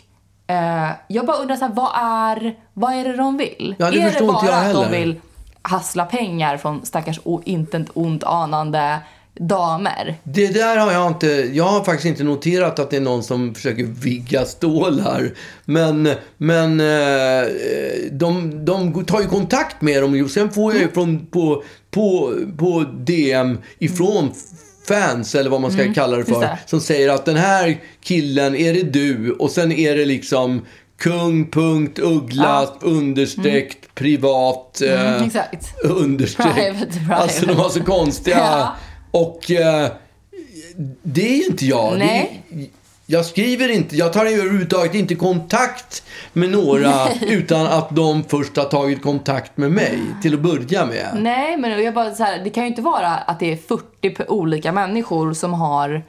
uh, 0.52 0.92
jag 1.08 1.26
bara 1.26 1.38
undrar 1.38 1.56
så 1.56 1.66
här, 1.66 1.74
vad 1.76 1.92
är, 1.96 2.60
vad 2.74 2.94
är 2.94 3.04
det 3.04 3.18
de 3.18 3.38
vill? 3.38 3.76
Ja, 3.80 3.92
det 3.92 4.02
är 4.02 4.20
det 4.22 4.26
bara 4.28 4.56
att 4.58 4.74
de 4.74 4.92
vill 4.92 5.20
hassla 5.70 6.06
pengar 6.06 6.58
från 6.58 6.86
stackars 6.86 7.20
o, 7.24 7.42
inte 7.46 7.78
ett 7.78 7.88
ont 7.94 8.24
anande 8.24 8.98
damer. 9.40 10.16
Det 10.24 10.48
där 10.48 10.78
har 10.78 10.92
jag 10.92 11.08
inte, 11.08 11.28
jag 11.52 11.64
har 11.64 11.84
faktiskt 11.84 12.06
inte 12.06 12.24
noterat 12.24 12.80
att 12.80 12.90
det 12.90 12.98
är 12.98 13.02
någon 13.02 13.24
som 13.24 13.56
försöker 13.56 13.84
vigga 13.84 14.46
stålar. 14.46 15.32
Men, 15.66 16.10
men 16.38 16.80
eh, 16.80 17.46
de, 18.12 18.66
de 18.66 19.06
tar 19.06 19.22
ju 19.22 19.28
kontakt 19.28 19.82
med 19.82 20.04
dem 20.04 20.22
och 20.24 20.32
sen 20.32 20.52
får 20.52 20.74
jag 20.74 20.82
ju 20.82 20.92
från, 20.92 21.26
på, 21.26 21.64
på, 21.92 22.34
på 22.58 22.86
DM 22.98 23.58
ifrån 23.80 24.32
fans, 24.88 25.36
eller 25.36 25.50
vad 25.50 25.62
man 25.62 25.72
ska 25.72 25.82
mm, 25.82 25.94
kalla 25.94 26.18
det 26.18 26.24
för, 26.26 26.42
det. 26.42 26.60
som 26.66 26.80
säger 26.82 27.10
att 27.10 27.26
den 27.26 27.36
här 27.38 27.78
killen, 28.02 28.56
är 28.56 28.74
det 28.74 28.84
du? 28.84 29.32
Och 29.32 29.52
sen 29.52 29.72
är 29.72 29.96
det 29.96 30.06
liksom 30.06 30.62
Kung, 30.98 31.46
punkt, 31.52 32.00
uggla, 32.00 32.44
ja. 32.44 32.76
understreck, 32.82 33.64
mm. 33.72 33.76
privat, 33.96 34.82
mm, 34.82 35.08
eh, 35.08 35.24
exakt. 35.26 35.84
understreck. 35.84 36.56
Private, 36.56 36.86
private. 36.86 37.16
Alltså 37.16 37.46
de 37.46 37.54
var 37.54 37.70
så 37.70 37.84
konstiga. 37.84 38.38
ja. 38.38 38.76
Och 39.12 39.52
eh, 39.52 39.92
det 41.04 41.22
är 41.30 41.36
ju 41.38 41.46
inte 41.46 41.66
jag. 41.66 42.00
Nej. 42.00 42.44
Det, 42.50 42.70
jag 43.08 43.26
skriver 43.26 43.70
inte, 43.72 43.96
jag 43.96 44.14
tar 44.14 44.26
överhuvudtaget 44.26 44.96
inte 44.96 45.16
kontakt 45.16 46.04
med 46.34 46.50
några 46.50 47.08
utan 47.28 47.66
att 47.68 47.96
de 47.96 48.24
först 48.24 48.58
har 48.58 48.66
tagit 48.66 49.02
kontakt 49.04 49.58
med 49.58 49.72
mig 49.72 50.00
till 50.22 50.34
att 50.34 50.40
börja 50.40 50.86
med. 50.86 51.06
Nej, 51.18 51.58
men 51.58 51.84
jag 51.84 51.94
bara 51.94 52.14
så 52.14 52.24
här, 52.24 52.42
det 52.44 52.50
kan 52.50 52.64
ju 52.64 52.70
inte 52.70 52.82
vara 52.82 53.08
att 53.08 53.40
det 53.40 53.52
är 53.52 53.56
40 53.58 54.24
olika 54.28 54.72
människor 54.72 55.34
som 55.34 55.54
har 55.54 56.04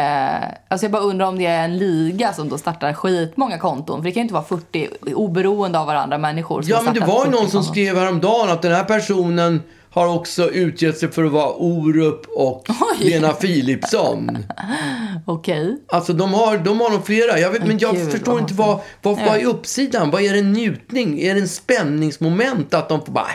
Eh, 0.00 0.48
alltså 0.68 0.84
jag 0.84 0.90
bara 0.92 1.02
undrar 1.02 1.26
om 1.26 1.38
det 1.38 1.46
är 1.46 1.64
en 1.64 1.78
liga 1.78 2.32
som 2.32 2.48
då 2.48 2.58
startar 2.58 2.92
skitmånga 2.92 3.58
konton. 3.58 3.98
För 3.98 4.04
det 4.04 4.10
kan 4.12 4.20
ju 4.20 4.22
inte 4.22 4.34
vara 4.34 4.44
40 4.44 4.88
oberoende 5.14 5.78
av 5.78 5.86
varandra 5.86 6.18
människor. 6.18 6.62
ja, 6.66 6.82
men 6.82 6.94
det 6.94 7.00
var 7.00 7.24
ju 7.24 7.30
någon 7.30 7.32
konton. 7.40 7.50
som 7.50 7.62
skrev 7.72 7.96
häromdagen 7.96 8.50
att 8.50 8.62
den 8.62 8.72
här 8.72 8.84
personen 8.84 9.62
har 9.92 10.14
också 10.14 10.50
utgett 10.50 10.98
sig 10.98 11.12
för 11.12 11.24
att 11.24 11.32
vara 11.32 11.50
Orup 11.56 12.26
och 12.26 12.66
Oj. 12.68 12.74
Lena 13.10 13.32
Philipsson. 13.32 14.38
Okej. 15.26 15.62
Okay. 15.62 15.76
Alltså 15.88 16.12
de 16.12 16.34
har, 16.34 16.58
de 16.58 16.80
har 16.80 16.90
nog 16.90 17.06
flera. 17.06 17.38
Jag 17.38 17.50
vet, 17.50 17.66
men 17.66 17.78
jag 17.78 17.94
Gud, 17.96 18.12
förstår 18.12 18.32
vad 18.32 18.40
inte 18.40 18.54
vad, 18.54 18.80
vad, 19.02 19.18
vad 19.26 19.36
är 19.36 19.44
uppsidan? 19.46 20.10
Vad 20.10 20.22
är 20.22 20.32
det 20.32 20.38
en 20.38 20.52
njutning? 20.52 21.18
Är 21.20 21.34
det 21.34 21.40
en 21.40 21.48
spänningsmoment 21.48 22.74
att 22.74 22.88
de 22.88 23.04
får 23.06 23.12
bara... 23.12 23.26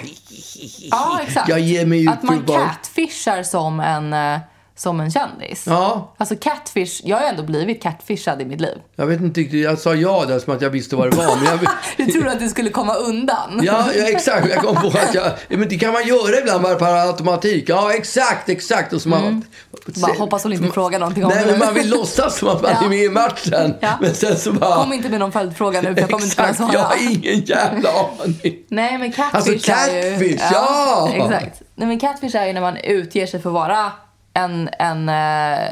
Ja, 0.91 1.19
exakt. 1.27 1.49
Jag 1.49 1.59
ger 1.59 1.85
mig 1.85 2.03
ut 2.05 2.09
att 2.09 2.23
man 2.23 2.43
catfishar 2.47 3.43
som 3.43 3.79
en 3.79 4.13
eh, 4.13 4.37
som 4.77 4.99
en 4.99 5.11
kändis. 5.11 5.65
Ja. 5.67 6.13
Alltså 6.17 6.35
catfish, 6.35 7.01
jag 7.03 7.17
har 7.17 7.23
ju 7.23 7.27
ändå 7.27 7.43
blivit 7.43 7.83
catfishad 7.83 8.41
i 8.41 8.45
mitt 8.45 8.61
liv. 8.61 8.77
Jag 8.95 9.05
vet 9.07 9.21
inte 9.21 9.39
riktigt, 9.41 9.63
jag 9.63 9.79
sa 9.79 9.95
ja 9.95 10.25
där 10.27 10.39
som 10.39 10.55
att 10.55 10.61
jag 10.61 10.69
visste 10.69 10.95
vad 10.95 11.11
det 11.11 11.17
var. 11.17 11.35
Men 11.35 11.45
jag... 11.45 11.59
du 11.97 12.05
trodde 12.11 12.31
att 12.31 12.39
du 12.39 12.49
skulle 12.49 12.69
komma 12.69 12.93
undan. 12.95 13.59
ja, 13.63 13.83
ja, 13.95 14.03
exakt. 14.09 14.49
Jag 14.49 14.63
kom 14.63 14.75
på 14.75 14.87
att 14.87 15.13
jag... 15.13 15.31
Men 15.49 15.69
det 15.69 15.77
kan 15.77 15.93
man 15.93 16.07
göra 16.07 16.37
ibland 16.41 16.63
bara 16.63 16.75
per 16.75 17.07
automatik. 17.07 17.63
Ja, 17.69 17.93
exakt, 17.93 18.49
exakt. 18.49 18.93
Och 18.93 19.01
så 19.01 19.09
man... 19.09 19.21
Mm. 19.23 19.41
Bara, 19.85 20.13
hoppas 20.13 20.43
hon 20.43 20.53
inte 20.53 20.71
frågar 20.73 20.99
någonting 20.99 21.23
om 21.25 21.29
det 21.31 21.35
Nej, 21.35 21.45
men 21.47 21.59
man 21.59 21.73
vill 21.73 21.89
låtsas 21.89 22.37
som 22.39 22.47
att 22.47 22.61
man 22.61 22.71
ja. 22.79 22.85
är 22.85 22.89
med 22.89 23.03
i 23.03 23.09
matchen. 23.09 23.75
Ja. 23.79 23.91
Men 24.01 24.15
sen 24.15 24.37
så 24.37 24.51
bara... 24.53 24.75
Kom 24.83 24.93
inte 24.93 25.09
med 25.09 25.19
någon 25.19 25.31
följdfråga 25.31 25.81
nu, 25.81 25.93
för 25.93 26.01
jag 26.01 26.09
kommer 26.09 26.23
inte 26.25 26.35
kunna 26.35 26.53
svara. 26.53 26.69
jag 26.73 26.79
har 26.79 27.11
ingen 27.15 27.41
jävla 27.41 27.89
aning. 28.23 28.57
Nej, 28.67 28.97
men 28.97 29.11
catfish 29.11 29.35
Alltså 29.35 29.51
catfish, 29.51 29.93
är 29.93 30.23
ju... 30.23 30.37
ja! 30.51 31.09
Exakt. 31.13 31.61
Nej, 31.75 31.87
men 31.87 31.99
catfish 31.99 32.35
är 32.35 32.45
ju 32.45 32.53
när 32.53 32.61
man 32.61 32.77
utger 32.77 33.27
sig 33.27 33.41
för 33.41 33.49
att 33.49 33.53
vara 33.53 33.91
en, 34.37 34.69
en, 34.79 35.09
eh, 35.09 35.71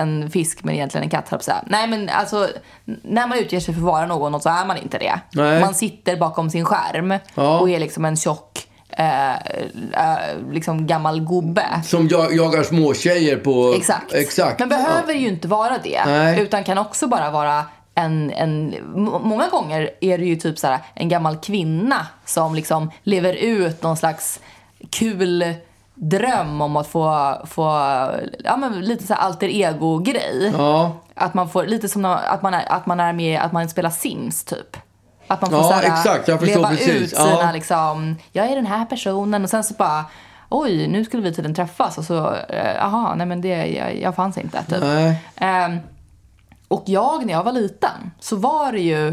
en 0.00 0.30
fisk 0.30 0.64
men 0.64 0.74
egentligen 0.74 1.04
en 1.04 1.10
katt, 1.10 1.44
så 1.44 1.52
Nej 1.66 1.86
men 1.88 2.08
alltså, 2.08 2.48
när 2.84 3.26
man 3.26 3.38
utger 3.38 3.60
sig 3.60 3.74
för 3.74 3.80
att 3.80 3.84
vara 3.86 4.06
någon 4.06 4.40
så 4.40 4.48
är 4.48 4.64
man 4.66 4.76
inte 4.76 4.98
det. 4.98 5.20
Nej. 5.32 5.60
Man 5.60 5.74
sitter 5.74 6.16
bakom 6.16 6.50
sin 6.50 6.64
skärm 6.64 7.14
ja. 7.34 7.58
och 7.60 7.70
är 7.70 7.78
liksom 7.78 8.04
en 8.04 8.16
tjock 8.16 8.68
eh, 8.88 9.34
eh, 9.34 10.16
liksom 10.50 10.86
gammal 10.86 11.20
gubbe. 11.20 11.64
Som 11.84 12.08
jag, 12.08 12.32
jagar 12.36 12.62
småtjejer 12.62 13.36
på... 13.36 13.74
Exakt. 13.76 14.12
Exakt. 14.12 14.58
Men 14.60 14.68
behöver 14.68 15.12
ja. 15.14 15.18
ju 15.18 15.28
inte 15.28 15.48
vara 15.48 15.78
det. 15.84 16.04
Nej. 16.06 16.40
Utan 16.40 16.64
kan 16.64 16.78
också 16.78 17.06
bara 17.06 17.30
vara 17.30 17.64
en, 17.94 18.30
en, 18.30 18.74
många 19.22 19.48
gånger 19.48 19.90
är 20.00 20.18
det 20.18 20.24
ju 20.24 20.36
typ 20.36 20.58
så 20.58 20.78
en 20.94 21.08
gammal 21.08 21.36
kvinna 21.36 22.06
som 22.24 22.54
liksom 22.54 22.90
lever 23.02 23.34
ut 23.34 23.82
någon 23.82 23.96
slags 23.96 24.40
kul 24.90 25.54
dröm 26.04 26.60
om 26.60 26.76
att 26.76 26.86
få, 26.88 27.36
få 27.44 27.62
ja, 28.44 28.56
men 28.56 28.80
lite 28.80 29.06
så 29.06 29.14
alter 29.14 29.48
ego-grej. 29.48 30.52
Ja. 30.58 30.92
Att 31.14 31.34
man 31.34 31.48
får, 31.48 31.66
lite 31.66 31.88
som 31.88 32.04
att 32.04 32.42
man, 32.42 32.54
är, 32.54 32.72
att 32.72 32.86
man 32.86 33.00
är 33.00 33.12
med, 33.12 33.40
att 33.40 33.52
man 33.52 33.68
spelar 33.68 33.90
Sims 33.90 34.44
typ. 34.44 34.76
Att 35.26 35.40
man 35.40 35.50
får 35.50 35.58
ja, 35.58 35.64
såhär, 35.64 35.82
exakt, 35.82 36.28
jag 36.28 36.42
leva 36.42 36.68
precis. 36.68 36.88
ut 37.02 37.10
sina 37.10 37.30
ja. 37.30 37.50
liksom, 37.52 38.16
jag 38.32 38.46
är 38.50 38.56
den 38.56 38.66
här 38.66 38.84
personen 38.84 39.44
och 39.44 39.50
sen 39.50 39.64
så 39.64 39.74
bara 39.74 40.04
Oj, 40.48 40.86
nu 40.88 41.04
skulle 41.04 41.22
vi 41.22 41.28
tydligen 41.34 41.54
träffas 41.54 41.98
och 41.98 42.04
så, 42.04 42.36
jaha, 42.78 43.10
eh, 43.12 43.16
nej 43.16 43.26
men 43.26 43.40
det, 43.40 43.66
jag, 43.66 43.96
jag 43.98 44.14
fanns 44.14 44.38
inte 44.38 44.62
typ. 44.64 44.82
Um, 44.82 45.80
och 46.68 46.82
jag, 46.86 47.26
när 47.26 47.32
jag 47.32 47.44
var 47.44 47.52
liten, 47.52 48.10
så 48.20 48.36
var 48.36 48.72
det 48.72 48.80
ju, 48.80 49.08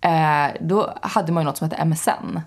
eh, 0.00 0.50
då 0.60 0.92
hade 1.02 1.32
man 1.32 1.42
ju 1.42 1.46
något 1.46 1.56
som 1.56 1.70
hette 1.70 1.84
MSN. 1.84 2.38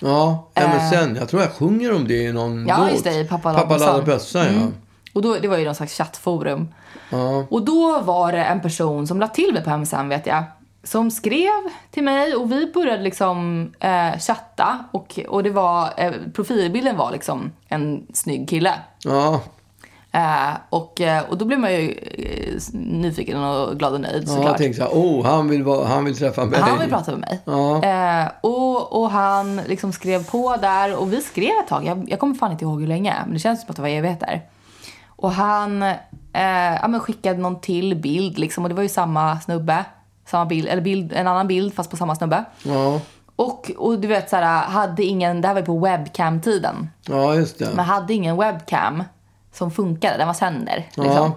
Ja, 0.00 0.48
MSN. 0.54 1.16
Eh. 1.16 1.18
jag 1.20 1.28
tror 1.28 1.42
jag 1.42 1.50
sjunger 1.52 1.92
om 1.94 2.08
det 2.08 2.14
i 2.24 2.32
någon 2.32 2.66
ja, 2.68 2.76
låt. 2.78 2.86
Ja, 2.86 2.92
just 2.92 3.04
det, 3.04 3.20
i 3.20 3.24
Pappa 3.24 3.52
Laddar 3.52 4.02
bössan. 4.02 4.46
Mm. 4.46 4.60
Ja. 4.60 4.66
Och 5.14 5.22
då, 5.22 5.34
det 5.42 5.48
var 5.48 5.58
ju 5.58 5.64
någon 5.64 5.74
slags 5.74 5.98
chattforum. 5.98 6.74
Ja. 7.10 7.44
Och 7.50 7.62
då 7.64 8.00
var 8.00 8.32
det 8.32 8.44
en 8.44 8.60
person 8.60 9.06
som 9.06 9.20
lade 9.20 9.34
till 9.34 9.52
mig 9.54 9.64
på 9.64 9.76
MSN 9.76 10.08
vet 10.08 10.26
jag. 10.26 10.44
Som 10.82 11.10
skrev 11.10 11.50
till 11.90 12.02
mig 12.04 12.34
och 12.34 12.52
vi 12.52 12.70
började 12.74 13.02
liksom 13.02 13.68
eh, 13.80 14.18
chatta 14.20 14.78
och, 14.92 15.18
och 15.28 15.42
det 15.42 15.50
var, 15.50 15.88
eh, 15.96 16.12
profilbilden 16.34 16.96
var 16.96 17.10
liksom 17.12 17.52
en 17.68 18.06
snygg 18.12 18.48
kille. 18.48 18.74
Ja. 19.04 19.40
Eh, 20.18 20.56
och, 20.70 21.00
eh, 21.00 21.22
och 21.30 21.38
då 21.38 21.44
blir 21.44 21.56
man 21.56 21.72
ju 21.72 21.90
eh, 21.90 22.54
nyfiken 22.72 23.44
och 23.44 23.78
glad 23.78 23.94
och 23.94 24.00
nöjd 24.00 24.28
såklart. 24.28 24.44
Ja, 24.44 24.50
jag 24.50 24.58
tänkte 24.58 24.82
så 24.84 24.88
oh, 24.92 25.26
han 25.26 25.48
vill, 25.48 25.64
han 25.86 26.04
vill 26.04 26.16
träffa 26.16 26.44
mig. 26.44 26.60
Han 26.60 26.78
vill 26.78 26.88
prata 26.90 27.10
med 27.10 27.20
mig. 27.20 27.40
Ja. 27.44 28.28
och, 28.40 29.00
och 29.02 29.10
han 29.10 29.56
liksom 29.56 29.92
skrev 29.92 30.30
på 30.30 30.56
där 30.60 30.96
och 30.96 31.12
vi 31.12 31.20
skrev 31.20 31.50
ett 31.62 31.68
tag. 31.68 31.84
Jag, 31.84 32.10
jag 32.10 32.18
kommer 32.18 32.34
fan 32.34 32.52
inte 32.52 32.64
ihåg 32.64 32.80
hur 32.80 32.88
länge, 32.88 33.14
men 33.24 33.32
det 33.34 33.38
känns 33.40 33.60
som 33.60 33.70
att 33.70 33.76
det 33.76 33.82
var 33.82 33.88
evigheter. 33.88 34.40
Och 35.06 35.32
han 35.32 35.82
eh, 35.82 35.92
ja, 36.82 36.88
men 36.88 37.00
skickade 37.00 37.38
någon 37.40 37.60
till 37.60 37.94
bild 37.94 38.38
liksom 38.38 38.64
och 38.64 38.68
det 38.68 38.74
var 38.74 38.82
ju 38.82 38.88
samma 38.88 39.40
snubbe. 39.40 39.84
Samma 40.26 40.46
bild, 40.46 40.68
eller 40.68 40.82
bild, 40.82 41.12
en 41.12 41.28
annan 41.28 41.46
bild 41.48 41.74
fast 41.74 41.90
på 41.90 41.96
samma 41.96 42.14
snubbe. 42.16 42.44
Ja. 42.62 43.00
Och, 43.36 43.70
och 43.76 43.98
du 44.00 44.08
vet 44.08 44.30
så 44.30 44.36
hade 44.46 45.04
ingen, 45.04 45.40
det 45.40 45.48
här 45.48 45.54
var 45.54 45.60
ju 45.60 45.66
på 45.66 45.78
webcam-tiden. 45.78 46.90
Ja, 47.06 47.34
just 47.34 47.58
det. 47.58 47.68
Men 47.74 47.84
hade 47.84 48.14
ingen 48.14 48.36
webcam 48.36 49.02
som 49.58 49.70
funkade. 49.70 50.16
Den 50.18 50.26
var 50.26 50.34
sönder. 50.34 50.76
Liksom. 50.94 51.06
Ja. 51.16 51.32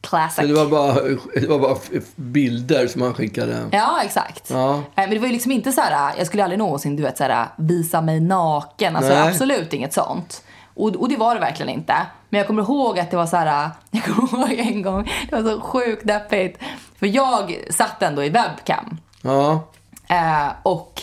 Classic. 0.00 0.40
Så 0.40 0.46
det 0.46 0.54
var, 0.54 0.66
bara, 0.66 0.94
det 1.34 1.46
var 1.48 1.58
bara 1.58 1.76
bilder 2.16 2.86
som 2.86 3.02
han 3.02 3.14
skickade? 3.14 3.64
Ja, 3.72 4.00
exakt. 4.04 4.50
Ja. 4.50 4.74
Eh, 4.74 4.80
men 4.94 5.10
det 5.10 5.18
var 5.18 5.26
ju 5.26 5.32
liksom 5.32 5.52
inte 5.52 5.72
så 5.72 5.80
här, 5.80 6.12
jag 6.18 6.26
skulle 6.26 6.42
aldrig 6.44 6.58
någonsin 6.58 6.96
du 6.96 7.02
vet, 7.02 7.18
så 7.18 7.24
här, 7.24 7.46
visa 7.58 8.00
mig 8.00 8.20
naken. 8.20 8.96
Alltså, 8.96 9.12
absolut 9.12 9.72
inget 9.72 9.92
sånt. 9.92 10.44
Och, 10.74 10.96
och, 10.96 11.08
det 11.08 11.16
var 11.16 11.34
det 11.34 11.40
verkligen 11.40 11.68
inte. 11.68 11.94
Men 12.28 12.38
jag 12.38 12.46
kommer 12.46 12.62
ihåg 12.62 12.98
att 12.98 13.10
det 13.10 13.16
var 13.16 13.26
så 13.26 13.36
här, 13.36 13.70
jag 13.90 14.04
kommer 14.04 14.48
ihåg 14.48 14.52
en 14.58 14.82
gång, 14.82 15.10
det 15.30 15.42
var 15.42 15.50
så 15.54 15.60
sjukt 15.60 16.06
deppigt. 16.06 16.58
För 16.98 17.06
jag 17.06 17.56
satt 17.70 18.02
ändå 18.02 18.24
i 18.24 18.28
webcam. 18.28 18.96
Ja. 19.22 19.60
Eh, 20.08 20.46
och, 20.62 21.02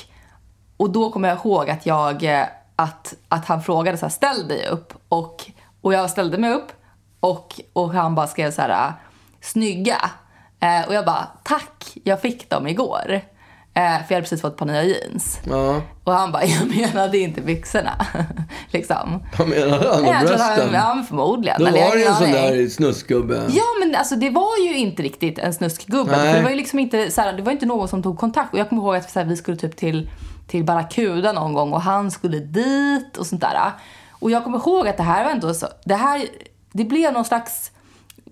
och 0.78 0.90
då 0.90 1.12
kommer 1.12 1.30
jag 1.30 1.38
ihåg 1.38 1.70
att 1.70 1.86
jag, 1.86 2.24
eh, 2.24 2.46
att, 2.76 3.14
att 3.28 3.46
han 3.46 3.64
frågade 3.64 3.98
så 3.98 4.06
här, 4.06 4.12
ställ 4.12 4.48
dig 4.48 4.68
upp. 4.68 4.94
Och 5.10 5.50
och 5.82 5.94
jag 5.94 6.10
ställde 6.10 6.38
mig 6.38 6.52
upp 6.54 6.72
och, 7.20 7.62
och 7.74 7.94
han 7.94 8.16
bara 8.16 8.28
skrev 8.28 8.52
så 8.52 8.62
här 8.62 8.94
“snygga” 9.42 9.98
eh, 10.60 10.88
och 10.88 10.94
jag 10.94 11.06
bara 11.06 11.28
“tack, 11.44 11.98
jag 12.04 12.22
fick 12.22 12.50
dem 12.50 12.68
igår” 12.68 13.12
eh, 13.12 13.22
för 13.74 13.82
jag 13.84 13.92
hade 13.94 14.22
precis 14.22 14.42
fått 14.42 14.54
ett 14.54 14.60
par 14.60 14.66
nya 14.66 14.84
jeans. 14.84 15.40
Ja. 15.50 15.82
Och 16.04 16.14
han 16.14 16.32
bara 16.32 16.46
“jag 16.46 16.76
menade 16.78 17.18
inte 17.18 17.42
byxorna” 17.42 18.06
liksom. 18.72 19.24
Vad 19.38 19.48
menade 19.48 19.88
han? 19.92 20.00
Om 20.06 20.26
brösten? 20.28 20.70
Ja, 20.74 20.94
men 20.96 21.04
förmodligen. 21.06 21.58
Då 21.60 21.66
var 21.66 21.72
det 21.96 22.00
ju 22.00 22.06
en 22.06 22.16
sån 22.16 22.32
där 22.32 22.70
snuskgubbe. 22.70 23.46
Ja, 23.50 23.64
men 23.84 23.96
alltså 23.96 24.16
det 24.16 24.30
var 24.30 24.58
ju 24.64 24.78
inte 24.78 25.04
riktigt 25.04 25.40
en 25.40 25.54
snuskgubbe. 25.54 26.18
Nej. 26.18 26.34
det 26.34 26.42
var 26.42 26.50
ju 26.50 26.56
liksom 26.56 26.80
inte, 26.80 27.12
så 27.12 27.22
det 27.38 27.42
var 27.42 27.52
inte 27.52 27.66
någon 27.66 27.88
som 27.88 28.04
tog 28.04 28.20
kontakt. 28.20 28.54
Och 28.54 28.60
jag 28.60 28.70
kommer 28.70 28.82
ihåg 28.84 28.96
att 28.96 29.12
så 29.12 29.24
vi 29.24 29.38
skulle 29.38 29.58
typ 29.58 29.76
till 29.76 30.10
till 30.48 30.64
Barracuda 30.64 31.32
någon 31.32 31.54
gång 31.54 31.74
och 31.74 31.82
han 31.82 32.12
skulle 32.12 32.40
dit 32.40 33.18
och 33.18 33.28
sånt 33.28 33.42
där. 33.42 33.72
Och 34.20 34.32
jag 34.32 34.44
kommer 34.44 34.58
ihåg 34.58 34.88
att 34.88 34.98
det 34.98 35.04
här 35.04 35.24
var 35.24 35.32
ändå 35.32 35.54
så, 35.54 35.68
det 35.86 35.96
här, 35.96 36.28
det 36.72 36.84
blev 36.84 37.14
någon 37.14 37.26
slags, 37.26 37.72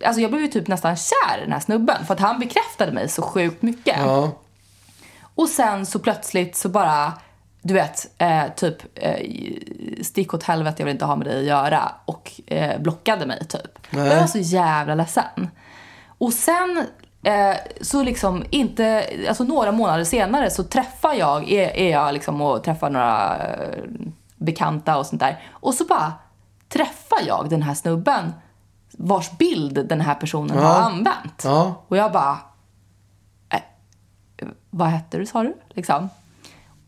alltså 0.06 0.22
jag 0.22 0.32
blev 0.32 0.42
ju 0.44 0.48
typ 0.48 0.68
nästan 0.68 0.96
kär 0.96 1.38
i 1.38 1.42
den 1.42 1.54
här 1.54 1.60
snubben 1.60 2.06
för 2.06 2.14
att 2.14 2.20
han 2.20 2.40
bekräftade 2.40 2.92
mig 2.92 3.10
så 3.10 3.22
sjukt 3.22 3.62
mycket. 3.62 3.98
Ja. 3.98 4.32
Och 5.36 5.50
sen 5.50 5.86
så 5.86 6.00
plötsligt 6.00 6.56
så 6.56 6.70
bara, 6.70 7.14
du 7.62 7.74
vet, 7.74 8.08
eh, 8.18 8.44
typ 8.56 8.76
eh, 8.96 9.20
stick 10.04 10.34
åt 10.34 10.44
helvete, 10.44 10.76
jag 10.80 10.86
vill 10.86 10.94
inte 10.96 11.06
ha 11.06 11.16
med 11.16 11.28
dig 11.28 11.38
att 11.40 11.46
göra 11.46 11.92
och 12.06 12.32
eh, 12.48 12.80
blockade 12.80 13.26
mig 13.26 13.40
typ. 13.48 13.80
Nej. 13.90 14.08
Jag 14.08 14.20
var 14.20 14.28
så 14.28 14.40
jävla 14.40 14.96
ledsen. 14.96 15.50
Och 16.18 16.34
sen 16.34 16.84
eh, 17.24 17.56
så 17.82 18.04
liksom 18.04 18.44
inte, 18.50 19.10
alltså 19.28 19.44
några 19.44 19.72
månader 19.72 20.04
senare 20.04 20.50
så 20.50 20.64
träffar 20.64 21.14
jag, 21.14 21.52
är, 21.52 21.70
är 21.70 21.92
jag 21.92 22.14
liksom 22.14 22.42
och 22.42 22.64
träffar 22.64 22.90
några 22.90 23.36
eh, 23.48 23.80
bekanta 24.38 24.98
och 24.98 25.06
sånt 25.06 25.20
där. 25.20 25.44
Och 25.52 25.74
så 25.74 25.86
bara 25.86 26.14
träffar 26.70 27.18
jag 27.28 27.50
den 27.50 27.62
här 27.62 27.74
snubben 27.74 28.34
vars 28.92 29.38
bild 29.38 29.88
den 29.90 30.02
här 30.02 30.16
personen 30.16 30.58
ja. 30.58 30.64
har 30.64 30.82
använt. 30.82 31.42
Ja. 31.44 31.76
Och 31.88 31.98
jag 31.98 32.12
bara... 32.12 32.38
Äh, 33.50 33.62
vad 34.70 34.88
hette 34.88 35.18
du, 35.18 35.26
sa 35.26 35.44
du? 35.44 35.56
Liksom. 35.70 36.10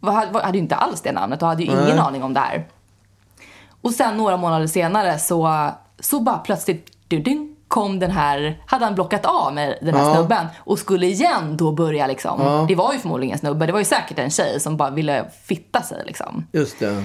Jag 0.02 0.12
hade 0.42 0.58
ju 0.58 0.64
inte 0.64 0.76
alls 0.76 1.02
det 1.02 1.12
namnet 1.12 1.42
och 1.42 1.48
hade 1.48 1.64
ju 1.64 1.70
ingen 1.84 2.00
aning 2.00 2.24
om 2.24 2.34
det 2.34 2.40
här. 2.40 2.68
Och 3.82 3.92
sen 3.92 4.18
några 4.18 4.38
månader 4.38 4.68
senare 4.68 5.20
så, 5.20 5.70
så 6.00 6.20
bara 6.20 6.38
plötsligt 6.38 6.90
kom 7.68 8.00
den 8.00 8.12
här, 8.12 8.64
hade 8.66 8.86
han 8.86 8.96
blockat 8.96 9.26
av 9.26 9.54
med 9.54 9.78
den 9.82 9.96
här 9.96 10.08
ja. 10.08 10.14
snubben 10.16 10.46
och 10.60 10.80
skulle 10.80 11.06
igen 11.08 11.58
då 11.58 11.72
börja 11.72 12.08
liksom. 12.08 12.40
Ja. 12.42 12.66
Det 12.68 12.76
var 12.76 12.94
ju 12.94 13.00
förmodligen 13.00 13.34
en 13.34 13.40
snubbe, 13.40 13.66
det 13.66 13.72
var 13.72 13.80
ju 13.80 13.86
säkert 13.86 14.20
en 14.20 14.30
tjej 14.30 14.60
som 14.60 14.78
bara 14.78 14.90
ville 14.90 15.30
fitta 15.44 15.82
sig 15.82 16.04
liksom. 16.06 16.48
Just 16.52 16.80
det. 16.80 17.04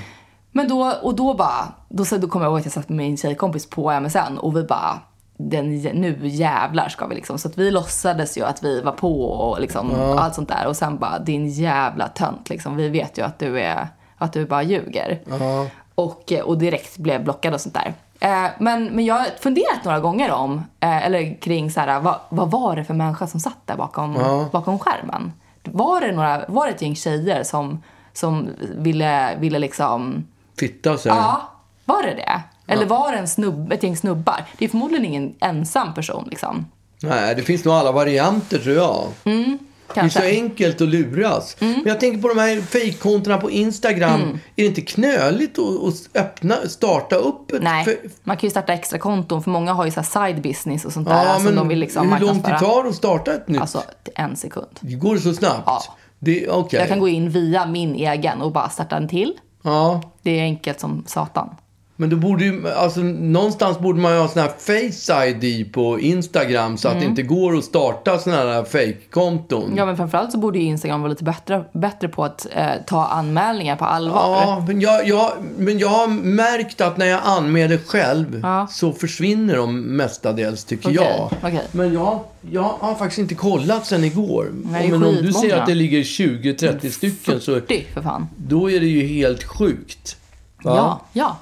Men 0.56 0.68
då, 0.68 0.82
och 1.02 1.16
då 1.16 1.34
bara, 1.34 1.73
då, 1.88 2.04
då 2.18 2.28
kommer 2.28 2.44
jag 2.46 2.50
ihåg 2.50 2.58
att 2.58 2.64
jag 2.66 2.73
satt 2.73 2.88
med 2.88 2.96
min 2.99 3.16
tjejkompis 3.16 3.70
på 3.70 4.00
MSN 4.00 4.38
och 4.40 4.56
vi 4.56 4.62
bara 4.62 4.99
den, 5.37 5.75
nu 5.94 6.18
jävlar 6.23 6.88
ska 6.88 7.06
vi 7.06 7.14
liksom. 7.14 7.38
Så 7.38 7.49
att 7.49 7.58
vi 7.58 7.70
låtsades 7.70 8.38
ju 8.38 8.44
att 8.44 8.64
vi 8.64 8.80
var 8.80 8.92
på 8.92 9.23
och 9.25 9.61
liksom 9.61 9.90
ja. 9.96 10.18
allt 10.20 10.34
sånt 10.34 10.49
där. 10.49 10.66
Och 10.66 10.76
sen 10.76 10.99
bara 10.99 11.18
din 11.18 11.49
jävla 11.49 12.08
tönt 12.08 12.49
liksom. 12.50 12.76
Vi 12.76 12.88
vet 12.88 13.18
ju 13.18 13.23
att 13.25 13.38
du, 13.38 13.61
är, 13.61 13.88
att 14.16 14.32
du 14.32 14.46
bara 14.46 14.62
ljuger. 14.62 15.20
Ja. 15.28 15.66
Och, 15.94 16.32
eh, 16.32 16.40
och 16.40 16.58
direkt 16.58 16.99
blev 16.99 17.25
blockad 17.25 17.54
och 17.54 17.61
sånt 17.61 17.75
där. 17.75 17.94
Eh, 18.20 18.50
men, 18.58 18.84
men 18.84 19.04
jag 19.04 19.14
har 19.14 19.26
funderat 19.40 19.84
några 19.84 20.00
gånger 20.00 20.32
om, 20.32 20.54
eh, 20.80 21.06
eller 21.06 21.40
kring 21.40 21.70
så 21.70 21.80
här, 21.80 22.00
vad, 22.00 22.14
vad 22.28 22.50
var 22.50 22.76
det 22.76 22.84
för 22.84 22.94
människa 22.94 23.26
som 23.26 23.40
satt 23.40 23.66
där 23.66 23.76
bakom, 23.76 24.16
ja. 24.16 24.49
bakom 24.52 24.78
skärmen? 24.78 25.32
Var 25.64 26.00
det, 26.00 26.12
några, 26.12 26.44
var 26.49 26.66
det 26.66 26.73
ett 26.73 26.82
gäng 26.82 26.96
tjejer 26.96 27.42
som, 27.42 27.82
som 28.12 28.49
ville, 28.76 29.37
ville 29.38 29.58
liksom 29.58 30.25
fitta 30.58 30.99
så 30.99 31.08
Ja, 31.08 31.50
var 31.84 32.02
det 32.02 32.14
det? 32.14 32.40
Eller 32.73 32.82
ja. 32.82 32.88
var 32.88 33.12
det 33.12 33.18
en 33.18 33.28
snubb, 33.28 33.73
ett 33.73 33.82
gäng 33.82 33.96
snubbar? 33.96 34.44
Det 34.58 34.64
är 34.64 34.68
förmodligen 34.68 35.04
ingen 35.06 35.34
ensam 35.40 35.94
person 35.94 36.26
liksom. 36.30 36.66
Nej, 37.02 37.34
det 37.34 37.42
finns 37.42 37.64
nog 37.64 37.75
alla 37.75 37.92
varianter 37.92 38.58
tror 38.58 38.75
jag. 38.76 39.04
Mm, 39.25 39.58
det 39.94 40.00
är 40.00 40.08
så 40.08 40.23
enkelt 40.23 40.80
att 40.80 40.88
luras. 40.88 41.56
Mm. 41.61 41.73
Men 41.73 41.82
jag 41.87 42.00
tänker 42.00 42.18
på 42.23 42.28
de 42.34 42.38
här 42.40 42.61
fejkkontona 42.61 43.38
på 43.38 43.50
Instagram. 43.50 44.23
Mm. 44.23 44.34
Är 44.56 44.62
det 44.62 44.64
inte 44.66 44.80
knöligt 44.80 45.58
att, 45.58 45.94
öppna, 46.20 46.56
starta 46.68 47.16
upp 47.16 47.52
ett... 47.52 47.62
Nej, 47.62 47.84
för... 47.84 47.96
man 48.23 48.37
kan 48.37 48.46
ju 48.46 48.50
starta 48.50 48.73
extra 48.73 48.99
konton 48.99 49.42
för 49.42 49.50
många 49.50 49.73
har 49.73 49.84
ju 49.84 49.90
så 49.90 50.02
side 50.02 50.42
business 50.42 50.84
och 50.84 50.92
sånt 50.92 51.08
ja, 51.11 51.14
där. 51.14 51.25
Alltså, 51.26 51.44
men 51.44 51.54
de 51.56 51.68
vill 51.68 51.78
liksom 51.78 52.12
hur 52.12 52.26
långt 52.26 52.44
det 52.44 52.58
tar 52.58 52.84
att 52.84 52.94
starta 52.94 53.34
ett 53.34 53.49
nytt? 53.49 53.61
Alltså, 53.61 53.82
en 54.14 54.37
sekund. 54.37 54.78
Det 54.80 54.94
går 54.94 55.16
så 55.16 55.32
snabbt? 55.34 55.62
Ja. 55.66 55.82
Det, 56.18 56.50
okay. 56.50 56.80
Jag 56.80 56.88
kan 56.88 57.00
gå 57.00 57.08
in 57.08 57.30
via 57.30 57.66
min 57.66 57.94
egen 57.94 58.42
och 58.42 58.52
bara 58.52 58.68
starta 58.68 58.96
en 58.96 59.08
till. 59.08 59.34
Ja. 59.66 60.02
Det 60.23 60.30
är 60.38 60.42
enkelt 60.42 60.80
som 60.80 61.02
satan. 61.06 61.54
Men 61.96 62.10
då 62.10 62.16
borde 62.16 62.44
ju, 62.44 62.68
alltså 62.70 63.00
någonstans 63.00 63.78
borde 63.78 64.00
man 64.00 64.12
ju 64.12 64.18
ha 64.18 64.28
sån 64.28 64.42
här 64.42 64.48
face 64.58 65.26
ID 65.26 65.72
på 65.72 66.00
Instagram 66.00 66.78
så 66.78 66.88
att 66.88 66.94
mm. 66.94 67.04
det 67.04 67.08
inte 67.08 67.22
går 67.34 67.56
att 67.56 67.64
starta 67.64 68.18
såna 68.18 68.36
här 68.36 68.64
fake-konton. 68.64 69.74
Ja 69.76 69.86
men 69.86 69.96
framförallt 69.96 70.32
så 70.32 70.38
borde 70.38 70.58
ju 70.58 70.64
Instagram 70.64 71.00
vara 71.02 71.10
lite 71.10 71.24
bättre, 71.24 71.64
bättre 71.72 72.08
på 72.08 72.24
att 72.24 72.46
eh, 72.54 72.66
ta 72.86 73.04
anmälningar 73.06 73.76
på 73.76 73.84
allvar. 73.84 74.16
Ja, 74.40 74.64
men 74.66 74.80
jag, 74.80 75.08
jag, 75.08 75.32
men 75.56 75.78
jag 75.78 75.88
har 75.88 76.08
märkt 76.08 76.80
att 76.80 76.96
när 76.96 77.06
jag 77.06 77.20
anmäler 77.24 77.78
själv 77.86 78.40
ja. 78.42 78.66
så 78.70 78.92
försvinner 78.92 79.56
de 79.56 79.80
mestadels 79.80 80.64
tycker 80.64 80.90
okay. 80.90 81.04
jag. 81.04 81.26
Okay. 81.50 81.58
Men 81.72 81.92
jag, 81.92 82.18
jag 82.50 82.74
har 82.80 82.94
faktiskt 82.94 83.18
inte 83.18 83.34
kollat 83.34 83.86
sen 83.86 84.04
igår. 84.04 84.48
Nej, 84.64 84.90
men 84.90 85.02
om 85.04 85.14
du 85.14 85.32
säger 85.32 85.56
att 85.56 85.66
det 85.66 85.74
ligger 85.74 85.98
20-30 86.02 86.90
stycken 86.90 87.40
40, 87.40 87.84
för 87.94 88.02
fan. 88.02 88.26
Då 88.36 88.70
är 88.70 88.80
det 88.80 88.86
ju 88.86 89.06
helt 89.06 89.44
sjukt. 89.44 90.16
Va? 90.62 90.74
Ja, 90.76 91.00
ja. 91.12 91.36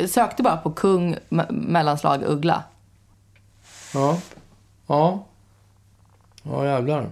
Jag 0.00 0.10
sökte 0.10 0.42
bara 0.42 0.56
på 0.56 0.70
kung, 0.72 1.16
mellanslag, 1.50 2.22
uggla. 2.22 2.62
Ja. 3.94 4.18
Ja. 4.86 5.26
Ja, 6.42 6.66
jävlar. 6.66 7.10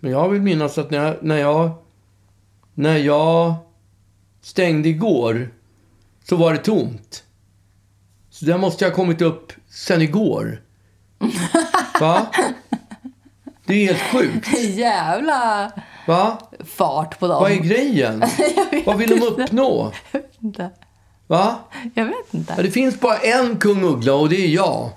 Men 0.00 0.12
jag 0.12 0.28
vill 0.28 0.42
minnas 0.42 0.78
att 0.78 0.90
när 0.90 0.98
jag, 1.04 1.16
när 1.26 1.36
jag, 1.36 1.70
när 2.74 2.96
jag 2.96 3.54
stängde 4.40 4.88
igår 4.88 5.50
så 6.28 6.36
var 6.36 6.52
det 6.52 6.58
tomt. 6.58 7.24
Så 8.30 8.44
där 8.44 8.58
måste 8.58 8.84
jag 8.84 8.90
ha 8.90 8.96
kommit 8.96 9.22
upp 9.22 9.52
sen 9.68 10.02
igår. 10.02 10.62
Va? 12.00 12.26
Det 13.66 13.74
är 13.74 13.94
helt 13.94 14.00
sjukt. 14.12 14.60
Jävla 14.60 15.72
Va? 16.06 16.38
fart 16.60 17.18
på 17.20 17.26
dem. 17.28 17.42
Vad 17.42 17.50
är 17.52 17.56
grejen? 17.60 18.20
Vad 18.86 18.96
vill 18.98 19.10
de 19.10 19.26
uppnå? 19.26 19.92
Jag 20.12 20.20
vet 20.20 20.36
inte. 20.42 20.70
Va? 21.30 21.58
Jag 21.94 22.04
vet 22.04 22.34
inte. 22.34 22.54
Ja, 22.56 22.62
det 22.62 22.70
finns 22.70 23.00
bara 23.00 23.16
en 23.18 23.58
kung 23.58 23.84
Uggla 23.84 24.14
och 24.14 24.28
det 24.28 24.44
är 24.44 24.48
jag. 24.48 24.90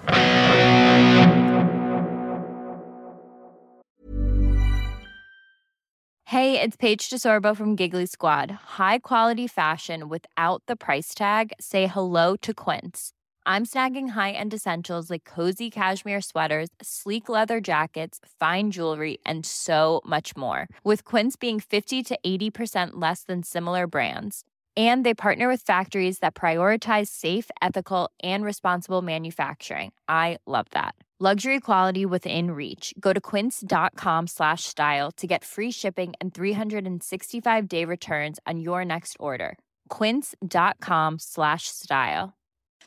Hey, 6.26 6.58
it's 6.60 6.78
Paige 6.78 7.10
DeSorbo 7.12 7.56
from 7.56 7.76
Giggly 7.76 8.08
Squad. 8.20 8.50
High 8.80 8.98
quality 9.04 9.48
fashion 9.48 10.00
without 10.00 10.64
the 10.68 10.76
price 10.76 11.14
tag. 11.20 11.52
Say 11.60 11.86
hello 11.86 12.36
to 12.42 12.52
Quince. 12.54 13.12
I'm 13.46 13.66
snagging 13.68 14.10
high-end 14.12 14.54
essentials 14.54 15.10
like 15.12 15.26
cozy 15.36 15.70
cashmere 15.70 16.22
sweaters, 16.22 16.70
sleek 16.82 17.26
leather 17.30 17.68
jackets, 17.68 18.18
fine 18.40 18.72
jewelry, 18.72 19.18
and 19.26 19.46
so 19.46 20.02
much 20.08 20.36
more. 20.38 20.68
With 20.84 21.04
Quince 21.04 21.36
being 21.40 21.60
50 21.60 22.04
to 22.04 22.20
80% 22.26 22.90
less 22.96 23.24
than 23.26 23.44
similar 23.44 23.86
brands 23.86 24.44
and 24.76 25.06
they 25.06 25.14
partner 25.14 25.48
with 25.48 25.62
factories 25.62 26.20
that 26.20 26.34
prioritize 26.36 27.08
safe 27.08 27.50
ethical 27.62 28.10
and 28.24 28.44
responsible 28.44 29.02
manufacturing 29.02 29.92
i 30.08 30.38
love 30.46 30.68
that 30.72 30.96
luxury 31.20 31.60
quality 31.60 32.06
within 32.06 32.50
reach 32.52 32.94
go 33.00 33.14
to 33.14 33.22
quince.com 33.22 34.28
slash 34.28 34.64
style 34.64 35.12
to 35.12 35.28
get 35.28 35.44
free 35.46 35.72
shipping 35.72 36.14
and 36.20 36.34
365 36.34 37.68
day 37.68 37.86
returns 37.86 38.40
on 38.48 38.60
your 38.60 38.84
next 38.86 39.16
order 39.20 39.58
quince.com 39.90 41.20
slash 41.20 41.68
style 41.68 42.34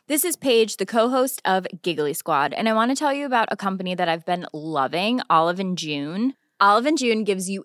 this 0.09 0.25
is 0.25 0.35
paige 0.37 0.79
the 0.79 0.87
co-host 0.87 1.40
of 1.44 1.66
giggly 1.83 2.12
squad 2.12 2.53
and 2.53 2.68
i 2.68 2.72
want 2.75 2.90
to 2.90 2.94
tell 2.96 3.12
you 3.12 3.25
about 3.25 3.49
a 3.51 3.57
company 3.57 3.94
that 3.94 4.09
i've 4.09 4.27
been 4.27 4.44
loving 4.53 5.20
olive 5.31 5.61
and 5.61 5.79
june 5.79 6.35
olive 6.61 6.87
and 6.87 6.99
june 6.99 7.22
gives 7.22 7.49
you 7.49 7.64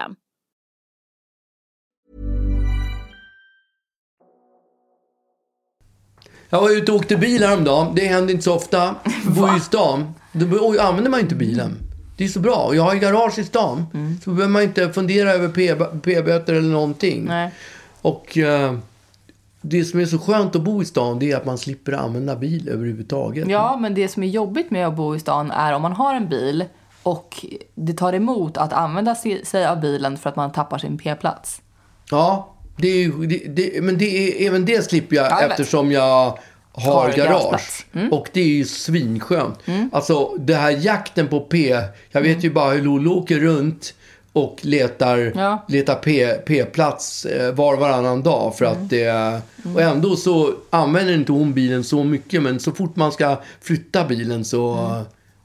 Jag 6.53 6.61
var 6.61 6.69
ute 6.77 6.91
och 6.91 6.97
åkte 6.97 7.17
bil 7.17 7.43
häromdagen. 7.43 7.95
Det 7.95 8.07
händer 8.07 8.33
inte 8.33 8.43
så 8.43 8.53
ofta. 8.55 8.95
Jag 9.25 9.33
Bor 9.35 9.49
ju 9.51 9.57
i 9.57 9.59
stan. 9.59 10.13
Då 10.31 10.75
använder 10.81 11.09
man 11.11 11.19
ju 11.19 11.23
inte 11.23 11.35
bilen. 11.35 11.77
Det 12.17 12.23
är 12.23 12.27
så 12.27 12.39
bra. 12.39 12.55
Och 12.55 12.75
jag 12.75 12.83
har 12.83 12.93
ju 12.93 12.99
garage 12.99 13.39
i 13.39 13.43
stan. 13.43 13.85
Mm. 13.93 14.17
Så 14.23 14.29
behöver 14.29 14.47
man 14.53 14.61
inte 14.61 14.93
fundera 14.93 15.31
över 15.31 15.47
p-böter 16.01 16.53
eller 16.53 16.69
någonting. 16.69 17.25
Nej. 17.25 17.51
Och 18.01 18.37
eh, 18.37 18.73
det 19.61 19.83
som 19.83 19.99
är 19.99 20.05
så 20.05 20.19
skönt 20.19 20.55
att 20.55 20.61
bo 20.61 20.81
i 20.81 20.85
stan 20.85 21.19
det 21.19 21.31
är 21.31 21.37
att 21.37 21.45
man 21.45 21.57
slipper 21.57 21.93
använda 21.93 22.35
bil 22.35 22.69
överhuvudtaget. 22.69 23.47
Ja, 23.49 23.77
men 23.77 23.93
det 23.93 24.07
som 24.07 24.23
är 24.23 24.27
jobbigt 24.27 24.71
med 24.71 24.87
att 24.87 24.95
bo 24.95 25.15
i 25.15 25.19
stan 25.19 25.51
är 25.51 25.73
om 25.75 25.81
man 25.81 25.93
har 25.93 26.15
en 26.15 26.29
bil 26.29 26.65
och 27.03 27.45
det 27.75 27.93
tar 27.93 28.13
emot 28.13 28.57
att 28.57 28.73
använda 28.73 29.15
sig 29.45 29.65
av 29.65 29.81
bilen 29.81 30.17
för 30.17 30.29
att 30.29 30.35
man 30.35 30.51
tappar 30.51 30.77
sin 30.77 30.97
p-plats. 30.97 31.61
Ja, 32.11 32.49
det 32.81 33.07
det, 33.47 33.83
men 33.83 33.97
det 33.97 34.05
är, 34.05 34.47
även 34.49 34.65
det 34.65 34.81
slipper 34.85 35.15
jag 35.15 35.31
ja, 35.31 35.41
eftersom 35.43 35.91
jag 35.91 36.37
har, 36.71 36.91
har 36.93 37.11
garage. 37.11 37.85
Mm. 37.93 38.13
Och 38.13 38.27
det 38.33 38.41
är 38.41 38.47
ju 38.47 38.65
svinskönt. 38.65 39.59
Mm. 39.65 39.89
Alltså, 39.93 40.35
den 40.39 40.59
här 40.59 40.71
jakten 40.71 41.27
på 41.27 41.39
P. 41.39 41.67
Jag 42.11 42.21
vet 42.21 42.29
mm. 42.31 42.39
ju 42.39 42.49
bara 42.51 42.71
hur 42.71 42.81
Lollo 42.81 43.11
åker 43.13 43.39
runt 43.39 43.93
och 44.33 44.57
letar, 44.61 45.31
ja. 45.35 45.65
letar 45.67 45.95
P-plats 46.45 47.25
eh, 47.25 47.53
var 47.55 47.73
och 47.73 47.79
varannan 47.79 48.23
dag. 48.23 48.55
För 48.57 48.65
att 48.65 48.75
mm. 48.75 48.87
det, 48.87 49.05
mm. 49.09 49.75
och 49.75 49.81
ändå 49.81 50.15
så 50.15 50.53
använder 50.69 51.13
inte 51.13 51.31
hon 51.31 51.53
bilen 51.53 51.83
så 51.83 52.03
mycket. 52.03 52.43
Men 52.43 52.59
så 52.59 52.71
fort 52.71 52.95
man 52.95 53.11
ska 53.11 53.41
flytta 53.61 54.05
bilen 54.07 54.45
så... 54.45 54.67
Mm. 54.73 55.01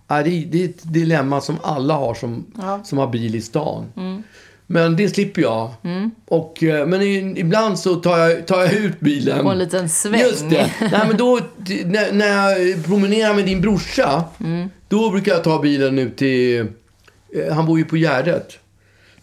Är 0.08 0.24
det, 0.24 0.30
det 0.44 0.64
är 0.64 0.64
ett 0.68 0.92
dilemma 0.92 1.40
som 1.40 1.56
alla 1.62 1.94
har 1.94 2.14
som, 2.14 2.46
ja. 2.58 2.80
som 2.84 2.98
har 2.98 3.06
bil 3.06 3.34
i 3.34 3.40
stan. 3.42 3.84
Mm. 3.96 4.22
Men 4.66 4.96
det 4.96 5.08
slipper 5.08 5.42
jag. 5.42 5.74
Mm. 5.84 6.10
Och, 6.24 6.62
eh, 6.62 6.86
men 6.86 7.02
ibland 7.38 7.78
så 7.78 7.94
tar 7.94 8.18
jag, 8.18 8.46
tar 8.46 8.62
jag 8.64 8.72
ut 8.74 9.00
bilen. 9.00 9.42
På 9.44 9.50
en 9.50 9.58
liten 9.58 9.88
sväng. 9.88 10.20
Just 10.20 10.50
det. 10.50 10.70
Nej, 10.80 11.00
men 11.08 11.16
då, 11.16 11.40
när, 11.86 12.12
när 12.12 12.26
jag 12.28 12.84
promenerar 12.84 13.34
med 13.34 13.46
din 13.46 13.60
brorsa, 13.60 14.24
mm. 14.44 14.68
då 14.88 15.10
brukar 15.10 15.32
jag 15.32 15.44
ta 15.44 15.62
bilen 15.62 15.98
ut 15.98 16.16
till... 16.16 16.60
Eh, 16.60 17.54
han 17.54 17.66
bor 17.66 17.78
ju 17.78 17.84
på 17.84 17.96
Gärdet. 17.96 18.52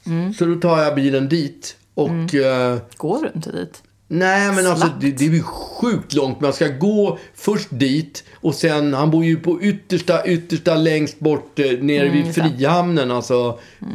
Mm. 0.05 0.33
Så 0.33 0.45
då 0.45 0.55
tar 0.55 0.81
jag 0.83 0.95
bilen 0.95 1.29
dit. 1.29 1.75
Och, 1.93 2.09
mm. 2.09 2.73
eh, 2.75 2.79
Går 2.97 3.21
du 3.21 3.31
inte 3.35 3.51
dit? 3.51 3.81
Nej, 4.07 4.51
men 4.51 4.67
alltså 4.67 4.87
det, 4.99 5.11
det, 5.11 5.25
är 5.25 5.29
ju 5.29 5.43
sjukt 5.43 6.13
långt. 6.13 6.41
Man 6.41 6.53
ska 6.53 6.67
gå 6.67 7.17
först 7.35 7.67
dit 7.69 8.23
och 8.35 8.55
sen, 8.55 8.93
han 8.93 9.11
bor 9.11 9.25
ju 9.25 9.39
på 9.39 9.61
yttersta, 9.61 10.25
yttersta 10.27 10.75
längst 10.75 11.19
bort 11.19 11.59
eh, 11.59 11.65
nere 11.65 12.07
mm, 12.07 12.23
vid 12.23 12.35
Frihamnen. 12.35 13.11
Alltså, 13.11 13.59
mm. 13.81 13.93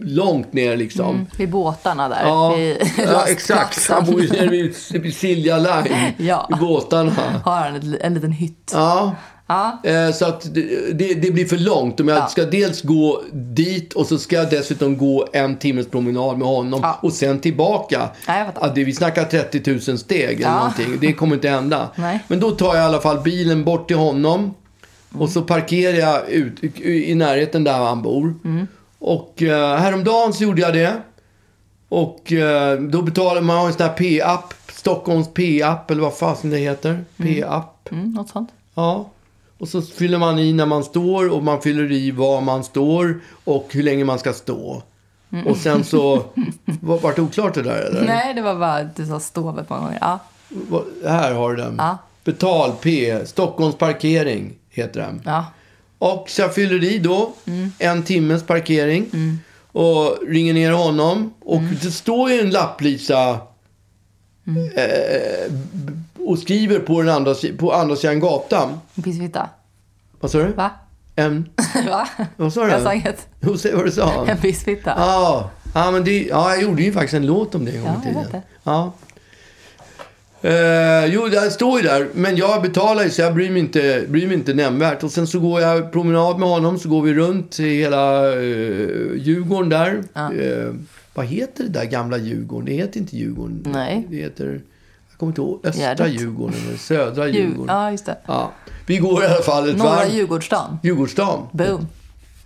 Långt 0.00 0.52
ner 0.52 0.76
liksom. 0.76 1.14
Mm, 1.14 1.26
vid 1.38 1.50
båtarna 1.50 2.08
där. 2.08 2.22
Ja, 2.22 2.58
ja 2.98 3.26
exakt. 3.28 3.88
Han 3.90 4.04
bor 4.04 4.20
ju 4.22 4.28
nere 4.28 4.48
vid 4.98 5.16
Silja 5.16 5.58
Line. 5.58 6.12
ja. 6.16 6.48
I 6.56 6.60
båtarna. 6.60 7.12
Har 7.44 7.56
han 7.70 7.96
en 8.00 8.14
liten 8.14 8.32
hytt. 8.32 8.70
Ja. 8.74 9.14
Ja. 9.46 9.78
Eh, 9.84 10.10
så 10.10 10.24
att 10.26 10.54
det, 10.54 10.92
det, 11.22 11.32
blir 11.32 11.44
för 11.46 11.56
långt. 11.58 12.00
Om 12.00 12.08
jag 12.08 12.18
ja. 12.18 12.26
ska 12.26 12.44
dels 12.44 12.82
gå 12.82 13.22
dit 13.32 13.92
och 13.92 14.06
så 14.06 14.18
ska 14.18 14.36
jag 14.36 14.50
dessutom 14.50 14.96
gå 14.98 15.26
en 15.32 15.56
timmes 15.56 15.88
promenad 15.90 16.38
med 16.38 16.48
honom 16.48 16.80
ja. 16.82 16.98
och 17.02 17.12
sen 17.12 17.40
tillbaka. 17.40 18.08
Nej, 18.28 18.44
vi 18.74 18.92
snackar 18.92 19.24
30 19.24 19.70
000 19.90 19.98
steg 19.98 20.36
eller 20.40 20.42
ja. 20.42 20.58
någonting. 20.58 20.98
Det 21.00 21.12
kommer 21.12 21.34
inte 21.34 21.48
hända. 21.48 21.88
Nej. 21.96 22.24
Men 22.28 22.40
då 22.40 22.50
tar 22.50 22.74
jag 22.76 22.82
i 22.82 22.86
alla 22.86 23.00
fall 23.00 23.20
bilen 23.20 23.64
bort 23.64 23.88
till 23.88 23.96
honom. 23.96 24.40
Mm. 24.40 25.22
Och 25.22 25.28
så 25.28 25.42
parkerar 25.42 25.94
jag 25.96 26.28
ut, 26.30 26.80
i 26.84 27.14
närheten 27.14 27.64
där 27.64 27.78
han 27.78 28.02
bor. 28.02 28.34
Mm. 28.44 28.66
Och 28.98 29.42
eh, 29.42 29.76
häromdagen 29.78 30.32
så 30.32 30.42
gjorde 30.42 30.60
jag 30.62 30.72
det. 30.74 30.92
Och 31.88 32.32
eh, 32.32 32.78
då 32.80 33.02
betalar 33.02 33.40
man, 33.42 33.56
har 33.58 33.66
en 33.66 33.72
sån 33.72 33.82
här 33.82 33.92
P-app. 33.94 34.54
Stockholms 34.72 35.28
P-app 35.34 35.90
eller 35.90 36.02
vad 36.02 36.16
fasen 36.16 36.50
det 36.50 36.56
heter. 36.56 36.90
Mm. 36.90 37.04
P-app. 37.16 37.88
Mm. 37.92 38.02
Mm, 38.04 38.14
något 38.14 38.28
sånt. 38.28 38.48
Ja, 38.74 39.10
och 39.64 39.68
så 39.70 39.82
fyller 39.82 40.18
man 40.18 40.38
i 40.38 40.52
när 40.52 40.66
man 40.66 40.84
står 40.84 41.28
och 41.32 41.42
man 41.42 41.62
fyller 41.62 41.92
i 41.92 42.10
var 42.10 42.40
man 42.40 42.64
står 42.64 43.20
och 43.44 43.68
hur 43.70 43.82
länge 43.82 44.04
man 44.04 44.18
ska 44.18 44.32
stå. 44.32 44.82
Mm. 45.32 45.46
Och 45.46 45.56
sen 45.56 45.84
så... 45.84 46.22
Var, 46.64 46.98
var 46.98 47.12
det 47.16 47.22
oklart 47.22 47.54
det 47.54 47.62
där 47.62 47.80
eller? 47.82 48.04
Nej, 48.06 48.34
det 48.34 48.42
var 48.42 48.54
bara 48.54 48.74
att 48.74 48.96
du 48.96 49.06
sa 49.06 49.20
stå 49.20 49.58
ett 49.58 49.68
par 49.68 49.78
gånger. 49.80 49.98
Ja. 50.00 50.18
Här 51.06 51.32
har 51.34 51.50
du 51.50 51.56
den. 51.56 51.74
Ja. 51.78 51.98
Betal-P, 52.24 53.18
Stockholms 53.26 53.78
parkering 53.78 54.52
heter 54.70 55.00
den. 55.00 55.22
Ja. 55.24 55.44
Och 55.98 56.30
så 56.30 56.42
jag 56.42 56.54
fyller 56.54 56.84
i 56.92 56.98
då, 56.98 57.34
mm. 57.46 57.72
en 57.78 58.02
timmes 58.02 58.46
parkering. 58.46 59.04
Mm. 59.12 59.38
Och 59.72 60.18
ringer 60.28 60.54
ner 60.54 60.72
honom. 60.72 61.34
Och 61.40 61.58
mm. 61.58 61.76
det 61.82 61.90
står 61.90 62.30
ju 62.30 62.40
en 62.40 62.50
lapplisa 62.50 63.38
mm. 64.46 64.70
eh, 64.74 65.54
och 66.24 66.38
skriver 66.38 66.78
på, 66.80 67.02
den 67.02 67.14
andra, 67.16 67.34
på 67.58 67.72
andra 67.72 67.96
sidan 67.96 68.20
gatan. 68.20 68.80
Pissfitta. 69.04 69.48
Vad 70.20 70.30
sa 70.30 70.38
du? 70.38 70.52
Va? 70.52 70.70
En... 71.16 71.48
Va? 71.88 72.08
Vad 72.36 72.52
sa 72.52 72.64
du? 72.64 72.70
Jag 72.70 72.82
sa 72.82 72.94
inget. 72.94 73.26
Jo, 73.40 73.56
säg 73.56 73.74
vad 73.74 73.84
du 73.84 73.90
sa. 73.90 74.26
En 74.28 74.36
pissfitta. 74.36 74.92
Ja, 74.96 75.50
ja, 75.74 75.90
men 75.90 76.04
det, 76.04 76.24
ja, 76.24 76.50
jag 76.54 76.62
gjorde 76.62 76.82
ju 76.82 76.92
faktiskt 76.92 77.14
en 77.14 77.26
låt 77.26 77.54
om 77.54 77.64
det 77.64 77.72
en 77.76 77.82
gång 77.84 77.96
i 78.02 78.06
tiden. 78.06 78.14
ja, 78.18 78.24
tiden. 78.30 78.42
Ja, 78.64 78.92
Eh, 80.50 81.06
jo, 81.06 81.28
det 81.28 81.50
står 81.50 81.80
ju 81.80 81.86
där. 81.88 82.08
Men 82.14 82.36
jag 82.36 82.62
betalar 82.62 83.04
ju 83.04 83.10
så 83.10 83.20
jag 83.20 83.34
bryr 83.34 83.50
mig, 83.50 83.58
inte, 83.60 84.04
bryr 84.08 84.26
mig 84.26 84.34
inte 84.36 84.54
nämnvärt. 84.54 85.04
Och 85.04 85.10
sen 85.10 85.26
så 85.26 85.40
går 85.40 85.60
jag 85.60 85.92
promenad 85.92 86.38
med 86.38 86.48
honom. 86.48 86.78
Så 86.78 86.88
går 86.88 87.02
vi 87.02 87.14
runt 87.14 87.60
i 87.60 87.76
hela 87.76 88.32
eh, 88.32 88.42
Djurgården 89.14 89.68
där. 89.70 90.04
Ja. 90.12 90.34
Eh, 90.34 90.74
vad 91.14 91.26
heter 91.26 91.64
det 91.64 91.70
där 91.70 91.84
gamla 91.84 92.18
Djurgården? 92.18 92.66
Det 92.66 92.72
heter 92.74 92.98
inte 93.00 93.16
Djurgården. 93.16 93.64
Nej. 93.72 94.06
Det 94.10 94.16
heter... 94.16 94.60
Jag 95.14 95.18
kommer 95.18 95.30
inte 95.30 95.40
ihåg. 95.40 95.60
Östra 95.90 96.08
Djurgården 96.08 96.56
eller 96.68 96.78
södra 96.78 97.28
Djurgården. 97.28 97.74
Ja, 97.76 97.90
just 97.90 98.06
det. 98.06 98.18
Ja. 98.26 98.52
Vi 98.86 98.96
går 98.96 99.22
i 99.22 99.26
alla 99.26 99.42
fall 99.42 99.68
ett 99.70 99.76
Norra 99.76 99.88
varv. 99.96 100.10
Djurgårdsdagen. 100.14 100.78
Djurgårdsdagen. 100.82 101.46
Boom. 101.52 101.86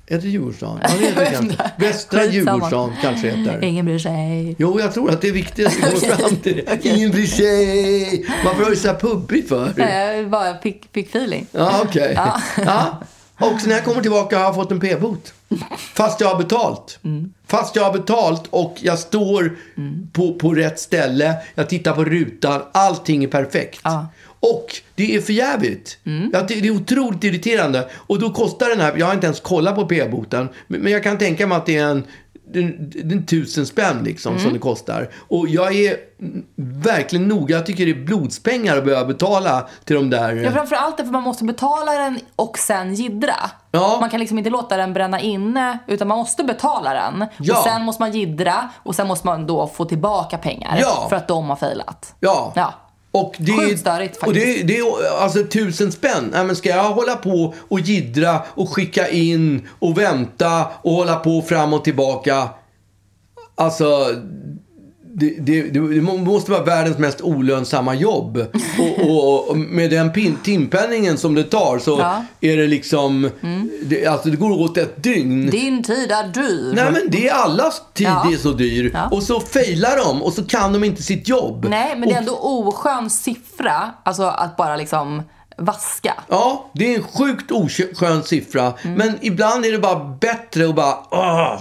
Är 0.07 0.18
det 0.18 0.28
Djurgårdsdagen? 0.28 0.78
Ja, 0.83 0.88
det 1.00 1.07
är 1.09 1.14
det 1.14 1.31
kanske. 1.37 1.70
Västra 1.78 2.24
Djurgårdsdagen 2.24 2.90
kanske 3.02 3.31
heter. 3.31 3.64
Ingen 3.64 3.85
bryr 3.85 3.98
sig. 3.98 4.54
Jo, 4.59 4.81
jag 4.81 4.94
tror 4.94 5.11
att 5.11 5.20
det 5.20 5.28
är 5.28 5.33
viktigt 5.33 5.66
att 5.66 5.76
vi 5.76 5.81
kommer 5.81 5.96
okay. 5.96 6.11
fram 6.11 6.37
till 6.37 6.57
det. 6.57 6.62
okay. 6.62 6.92
Ingen 6.96 7.11
bryr 7.11 7.26
sig. 7.26 8.26
Varför 8.44 8.62
har 8.62 8.70
du 8.70 8.76
så 8.76 8.88
här 8.88 8.98
pubbigt 8.98 9.48
för? 9.48 9.72
Nej, 9.76 10.20
jag 10.20 10.31
bara 10.31 10.59
fick, 10.59 10.88
fick 10.92 11.09
feeling. 11.09 11.46
Ja, 11.52 11.83
okej. 11.83 12.02
Okay. 12.02 12.12
Ja. 12.14 12.40
ja. 12.64 12.87
Och 13.40 13.66
när 13.66 13.74
jag 13.74 13.85
kommer 13.85 14.01
tillbaka 14.03 14.37
har 14.38 14.44
jag 14.44 14.55
fått 14.55 14.70
en 14.72 14.81
p-bot. 14.81 15.35
Fast 15.79 16.20
jag 16.20 16.29
har 16.29 16.38
betalt. 16.38 16.98
Mm. 17.05 17.33
Fast 17.46 17.77
jag 17.77 17.83
har 17.85 17.92
betalt 17.92 18.42
och 18.51 18.77
jag 18.81 18.98
står 18.98 19.57
mm. 19.77 20.09
på, 20.12 20.35
på 20.35 20.55
rätt 20.55 20.79
ställe. 20.81 21.35
Jag 21.55 21.68
tittar 21.68 21.92
på 21.92 22.05
rutan. 22.05 22.62
Allting 22.72 23.24
är 23.24 23.29
perfekt. 23.29 23.81
Ah. 23.83 24.01
Och 24.40 24.66
det 24.94 25.14
är 25.14 25.20
för 25.20 25.33
jävligt. 25.33 25.98
Mm. 26.05 26.31
Ja, 26.33 26.42
det, 26.48 26.55
det 26.61 26.68
är 26.68 26.72
otroligt 26.72 27.24
irriterande. 27.24 27.88
Och 27.94 28.20
då 28.20 28.31
kostar 28.31 28.68
den 28.68 28.81
här, 28.81 28.94
jag 28.96 29.07
har 29.07 29.14
inte 29.14 29.27
ens 29.27 29.40
kollat 29.40 29.74
på 29.74 29.87
p-boten, 29.87 30.48
men 30.66 30.92
jag 30.92 31.03
kan 31.03 31.18
tänka 31.18 31.46
mig 31.46 31.57
att 31.57 31.66
det 31.66 31.77
är 31.77 31.87
en 31.87 32.05
det 32.52 32.58
är 32.58 33.26
tusen 33.26 33.66
spänn 33.66 34.04
liksom 34.04 34.32
mm. 34.32 34.44
som 34.44 34.52
det 34.52 34.58
kostar. 34.58 35.08
Och 35.28 35.48
jag 35.48 35.74
är 35.74 35.96
verkligen 36.82 37.28
noga. 37.28 37.56
Jag 37.56 37.66
tycker 37.66 37.87
det 37.87 37.92
är 37.92 38.04
blodspengar 38.04 38.76
att 38.78 38.84
behöva 38.84 39.04
betala 39.04 39.68
till 39.84 39.96
de 39.96 40.11
där. 40.11 40.32
Ja, 40.34 40.50
framförallt 40.50 40.96
därför 40.96 41.11
man 41.12 41.22
måste 41.22 41.44
betala 41.44 41.92
den 41.92 42.20
och 42.37 42.58
sen 42.58 42.94
gidra. 42.94 43.34
Ja. 43.70 43.96
Man 44.00 44.11
kan 44.11 44.20
liksom 44.20 44.38
inte 44.38 44.50
låta 44.50 44.76
den 44.76 44.92
bränna 44.92 45.20
inne 45.20 45.78
utan 45.87 46.08
man 46.08 46.18
måste 46.18 46.44
betala 46.44 46.94
den. 46.94 47.26
Ja. 47.37 47.58
Och 47.58 47.64
sen 47.64 47.82
måste 47.82 48.02
man 48.02 48.12
gidra 48.12 48.68
och 48.82 48.94
sen 48.94 49.08
måste 49.08 49.26
man 49.26 49.46
då 49.46 49.66
få 49.66 49.84
tillbaka 49.84 50.38
pengar 50.38 50.78
ja. 50.80 51.06
för 51.08 51.16
att 51.16 51.28
de 51.28 51.48
har 51.48 51.56
failat. 51.56 52.14
Ja. 52.20 52.52
ja. 52.56 52.72
Och 53.20 53.35
det, 53.38 53.52
Sjukt 53.52 53.81
störigt 53.81 54.16
faktiskt. 54.16 54.26
Och 54.28 54.35
det, 54.35 54.62
det 54.62 54.78
är 54.78 54.85
alltså 55.22 55.44
tusen 55.44 55.92
spänn. 55.92 56.35
Äh, 56.35 56.44
men 56.44 56.57
ska 56.57 56.68
jag 56.68 56.85
hålla 56.92 57.16
på 57.16 57.54
och 57.68 57.81
gidra 57.81 58.42
och 58.48 58.70
skicka 58.72 59.09
in 59.09 59.68
och 59.78 59.98
vänta 59.98 60.66
och 60.83 60.92
hålla 60.92 61.16
på 61.16 61.42
fram 61.42 61.72
och 61.72 61.85
tillbaka? 61.85 62.48
Alltså, 63.54 64.14
det, 65.20 65.35
det, 65.40 65.62
det, 65.70 65.81
måste 66.00 66.50
vara 66.50 66.62
världens 66.62 66.98
mest 66.98 67.20
olönsamma 67.20 67.94
jobb. 67.94 68.38
Och, 68.78 68.98
och, 69.11 69.48
och 69.50 69.57
med 69.57 69.90
den 69.90 70.12
pin, 70.12 70.38
timpenningen 70.44 71.16
som 71.18 71.35
det 71.35 71.44
tar 71.44 71.78
så 71.78 71.98
ja. 72.00 72.24
är 72.40 72.57
det 72.57 72.66
liksom... 72.66 73.31
Mm. 73.42 73.70
Det, 73.85 74.07
alltså 74.07 74.28
det 74.28 74.37
går 74.37 74.50
åt 74.50 74.76
ett 74.78 75.02
dygn. 75.02 75.50
Din 75.50 75.83
tid 75.83 76.11
är 76.12 76.28
dyr. 76.28 76.72
Nej 76.74 76.90
men 76.92 77.02
det 77.09 77.28
är 77.28 77.35
allas 77.35 77.83
tid 77.94 78.07
ja. 78.07 78.33
är 78.33 78.37
så 78.37 78.50
dyr. 78.50 78.90
Ja. 78.94 79.09
Och 79.09 79.22
så 79.22 79.40
failar 79.40 79.96
de 80.04 80.22
och 80.22 80.33
så 80.33 80.44
kan 80.44 80.72
de 80.72 80.85
inte 80.85 81.02
sitt 81.02 81.28
jobb. 81.28 81.66
Nej 81.70 81.94
men 81.96 82.09
det 82.09 82.14
är 82.14 82.18
ändå 82.18 82.33
och... 82.33 82.68
oskön 82.68 83.11
siffra. 83.11 83.90
Alltså 84.04 84.22
att 84.22 84.57
bara 84.57 84.76
liksom 84.76 85.22
vaska. 85.59 86.14
Ja, 86.28 86.70
det 86.74 86.94
är 86.94 86.98
en 86.98 87.04
sjukt 87.04 87.50
oskön 87.50 88.22
siffra. 88.22 88.72
Mm. 88.83 88.96
Men 88.98 89.18
ibland 89.20 89.64
är 89.66 89.72
det 89.72 89.78
bara 89.78 90.04
bättre 90.20 90.68
att 90.68 90.74
bara... 90.74 90.94
Åh, 91.11 91.61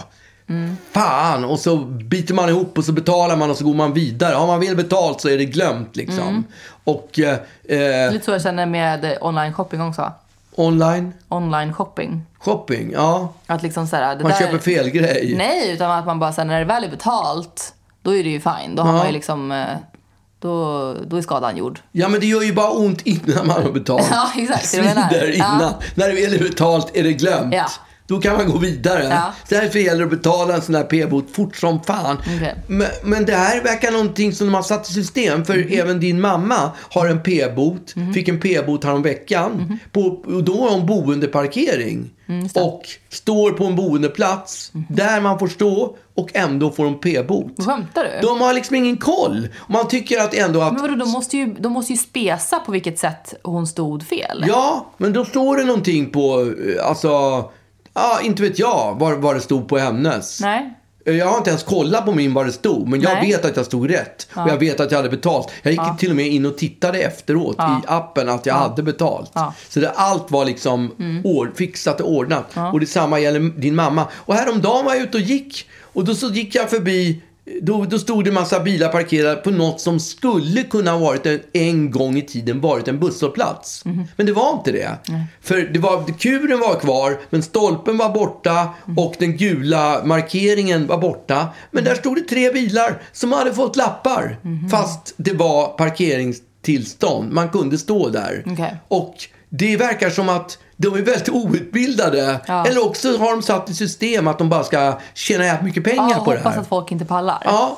Mm. 0.50 0.78
Fan! 0.92 1.46
Och 1.46 1.60
så 1.60 1.78
biter 1.86 2.34
man 2.34 2.50
ihop 2.50 2.78
och 2.78 2.84
så 2.84 2.92
betalar 2.92 3.36
man 3.36 3.52
och 3.52 3.58
så 3.58 3.66
går 3.66 3.74
man 3.74 3.94
vidare. 3.94 4.36
Har 4.36 4.48
man 4.48 4.60
väl 4.60 4.76
betalt 4.76 5.22
så 5.22 5.30
är 5.30 5.38
det 5.38 5.46
glömt 5.46 5.96
liksom. 5.96 6.28
Mm. 6.30 6.44
Och... 6.84 7.20
Eh, 7.20 7.40
eh 7.78 8.12
Lite 8.12 8.26
så 8.26 8.32
jag 8.32 8.42
känner 8.42 8.66
med 8.66 9.18
online 9.22 9.54
shopping 9.54 9.82
också. 9.82 10.12
Online? 10.56 11.14
Online 11.30 11.74
shopping. 11.74 12.26
Shopping, 12.40 12.92
ja. 12.94 13.34
Att 13.46 13.64
liksom 13.64 13.88
så 13.88 13.96
här, 13.96 14.16
man 14.20 14.24
där... 14.32 14.40
köper 14.40 14.58
fel 14.60 14.90
grej. 14.90 15.36
Nej, 15.38 15.72
utan 15.72 15.92
att 15.92 16.06
man 16.06 16.20
bara 16.20 16.34
så 16.34 16.44
när 16.44 16.60
det 16.60 16.66
väl 16.66 16.84
är 16.84 16.90
betalt, 16.90 17.74
då 18.02 18.16
är 18.16 18.24
det 18.24 18.30
ju 18.30 18.40
fine. 18.40 18.76
Då 18.76 18.84
har 18.84 18.94
man 18.94 19.08
ju 19.08 19.14
liksom... 19.14 19.52
Eh, 19.52 19.66
då, 20.40 20.94
då 20.94 21.18
är 21.18 21.22
skadan 21.22 21.58
gjord. 21.58 21.80
Ja, 21.92 22.08
men 22.10 22.20
det 22.20 22.26
gör 22.26 22.42
ju 22.42 22.54
bara 22.54 22.72
ont 22.72 23.02
innan 23.02 23.48
man 23.48 23.64
har 23.64 23.72
betalt. 23.72 24.08
ja, 24.12 24.30
exakt. 24.38 24.62
Det 24.62 24.68
svider 24.68 25.36
innan. 25.36 25.62
Ja. 25.62 25.74
När 25.96 26.08
det 26.08 26.14
väl 26.22 26.34
är 26.34 26.40
betalt 26.40 26.92
är 26.98 27.04
det 27.04 27.14
glömt. 27.14 27.54
Ja. 27.54 27.66
Då 28.08 28.20
kan 28.22 28.38
man 28.38 28.52
gå 28.52 28.58
vidare. 28.58 29.04
Ja. 29.04 29.34
Därför 29.50 29.80
gäller 29.80 29.98
det 30.00 30.04
att 30.06 30.10
betala 30.12 30.56
en 30.56 30.62
sån 30.62 30.74
där 30.74 30.84
p-bot 30.84 31.26
fort 31.32 31.56
som 31.56 31.84
fan. 31.84 32.18
Okay. 32.18 32.54
Men, 32.68 32.88
men, 33.04 33.26
det 33.26 33.36
här 33.36 33.64
verkar 33.64 33.92
någonting 33.92 34.34
som 34.34 34.48
de 34.48 34.54
har 34.54 34.62
satt 34.64 34.90
i 34.90 34.94
system. 34.94 35.46
För 35.46 35.54
mm. 35.54 35.80
även 35.80 36.00
din 36.00 36.22
mamma 36.22 36.72
har 36.78 37.08
en 37.08 37.24
p-bot. 37.24 37.96
Mm. 37.96 38.14
Fick 38.14 38.28
en 38.28 38.40
p-bot 38.40 38.84
häromveckan. 38.84 39.52
Mm. 39.54 39.78
På, 39.92 40.02
och 40.36 40.44
då 40.44 40.62
har 40.62 40.70
hon 40.78 40.86
boendeparkering. 40.86 42.10
Mm, 42.30 42.48
och 42.56 42.82
står 43.10 43.52
på 43.52 43.66
en 43.66 43.76
boendeplats 43.76 44.72
mm. 44.74 44.86
där 44.90 45.22
man 45.22 45.40
får 45.40 45.48
stå 45.48 45.96
och 46.16 46.30
ändå 46.34 46.72
får 46.72 46.88
en 46.88 47.00
p-bot. 47.00 47.66
Skämtar 47.66 48.04
du? 48.04 48.28
De 48.28 48.42
har 48.42 48.54
liksom 48.54 48.76
ingen 48.76 48.98
koll. 48.98 49.48
Man 49.70 49.88
tycker 49.88 50.20
att 50.20 50.34
ändå 50.34 50.62
att... 50.62 50.74
Men 50.74 50.82
vadå, 50.82 50.96
de 50.96 51.12
måste, 51.12 51.38
ju, 51.38 51.54
de 51.60 51.72
måste 51.74 51.94
ju 51.94 51.98
spesa 51.98 52.60
på 52.60 52.72
vilket 52.72 53.00
sätt 53.00 53.34
hon 53.44 53.68
stod 53.68 54.04
fel. 54.04 54.46
Ja, 54.48 54.86
men 54.98 55.14
då 55.14 55.26
står 55.26 55.58
det 55.58 55.64
någonting 55.64 56.10
på, 56.10 56.52
eh, 56.80 56.88
alltså 56.90 57.12
Ja, 57.98 58.22
inte 58.22 58.42
vet 58.44 58.60
jag 58.60 58.96
vad, 59.00 59.18
vad 59.18 59.36
det 59.36 59.42
stod 59.42 59.68
på 59.68 59.78
hennes. 59.78 60.42
Nej. 60.42 60.74
Jag 61.06 61.26
har 61.28 61.38
inte 61.38 61.50
ens 61.50 61.64
kollat 61.64 62.06
på 62.06 62.12
min 62.14 62.34
vad 62.34 62.46
det 62.46 62.52
stod, 62.52 62.88
men 62.88 63.02
jag 63.02 63.14
Nej. 63.14 63.32
vet 63.32 63.46
att 63.46 63.58
jag 63.58 63.66
stod 63.66 63.90
rätt. 63.90 64.28
Ja. 64.36 64.44
Och 64.44 64.50
jag 64.50 64.58
vet 64.58 64.80
att 64.80 64.92
jag 64.92 64.98
hade 64.98 65.10
betalt. 65.10 65.52
Jag 65.64 65.72
gick 65.72 65.80
ja. 65.82 65.96
till 66.00 66.10
och 66.10 66.16
med 66.16 66.28
in 66.28 66.46
och 66.46 66.58
tittade 66.58 67.00
efteråt 67.00 67.56
ja. 67.58 67.78
i 67.84 67.86
appen 67.88 68.30
att 68.30 68.46
jag 68.46 68.54
hade 68.54 68.84
betalt. 68.84 69.32
Så 69.70 69.80
det, 69.80 69.90
allt 69.90 70.32
var 70.32 70.46
liksom 70.46 70.92
mm. 71.00 71.52
fixat 71.56 72.02
och 72.02 72.12
ordnat. 72.12 72.58
Och 72.74 72.80
detsamma 72.80 73.20
gäller 73.20 73.40
din 73.40 73.76
mamma. 73.76 74.06
Och 74.14 74.36
häromdagen 74.36 74.86
var 74.86 74.94
jag 74.96 75.04
ute 75.04 75.18
och 75.18 75.24
gick. 75.24 75.70
Och 75.82 76.06
då 76.06 76.16
så 76.16 76.28
gick 76.28 76.56
jag 76.56 76.70
förbi 76.70 77.22
då, 77.62 77.86
då 77.86 78.00
stod 78.00 78.24
det 78.24 78.30
en 78.30 78.34
massa 78.34 78.60
bilar 78.60 78.90
parkerade 78.90 79.36
på 79.36 79.52
något 79.52 79.82
som 79.82 80.00
skulle 80.00 80.64
kunna 80.64 80.92
ha 80.92 80.98
varit 80.98 81.26
en, 81.26 81.40
en 81.54 81.92
gång 81.92 82.18
i 82.18 82.22
tiden 82.22 82.62
varit 82.62 82.88
en 82.88 83.00
busshållplats. 83.00 83.86
Mm. 83.86 84.04
Men 84.16 84.26
det 84.26 84.32
var 84.34 84.54
inte 84.54 84.72
det. 84.72 84.98
Mm. 85.10 85.22
För 85.42 85.58
det 85.74 85.80
var, 85.80 86.20
kuren 86.20 86.60
var 86.60 86.80
kvar, 86.80 87.18
men 87.30 87.44
stolpen 87.44 87.98
var 87.98 88.10
borta 88.10 88.70
mm. 88.86 88.98
och 89.06 89.14
den 89.20 89.38
gula 89.38 90.02
markeringen 90.06 90.88
var 90.88 90.98
borta. 90.98 91.48
Men 91.72 91.84
där 91.84 91.92
mhm. 91.92 92.00
stod 92.00 92.16
det 92.18 92.22
tre 92.22 92.52
bilar 92.54 93.02
som 93.12 93.32
hade 93.32 93.54
fått 93.54 93.76
lappar. 93.76 94.38
Mhm. 94.42 94.70
Fast 94.70 95.14
det 95.18 95.34
var 95.34 95.68
parkeringstillstånd. 95.68 97.32
Man 97.34 97.50
kunde 97.50 97.78
stå 97.78 98.10
där. 98.10 98.44
Okay. 98.46 98.72
Och 98.88 99.16
det 99.50 99.78
verkar 99.78 100.10
som 100.10 100.30
att 100.30 100.58
de 100.78 100.88
är 100.94 101.02
väldigt 101.02 101.30
outbildade. 101.30 102.42
Ja. 102.48 102.66
Eller 102.66 102.86
också 102.86 103.18
har 103.18 103.32
de 103.32 103.42
satt 103.42 103.70
i 103.70 103.74
system 103.74 104.28
att 104.28 104.38
de 104.38 104.50
bara 104.50 104.64
ska 104.64 105.00
tjäna 105.14 105.62
mycket 105.62 105.84
pengar 105.84 106.12
ja, 106.18 106.24
på 106.26 106.32
det 106.34 106.38
här. 106.38 106.44
Hoppas 106.44 106.58
att 106.62 106.68
folk 106.68 106.92
inte 106.92 107.06
pallar. 107.06 107.42
Ja, 107.46 107.78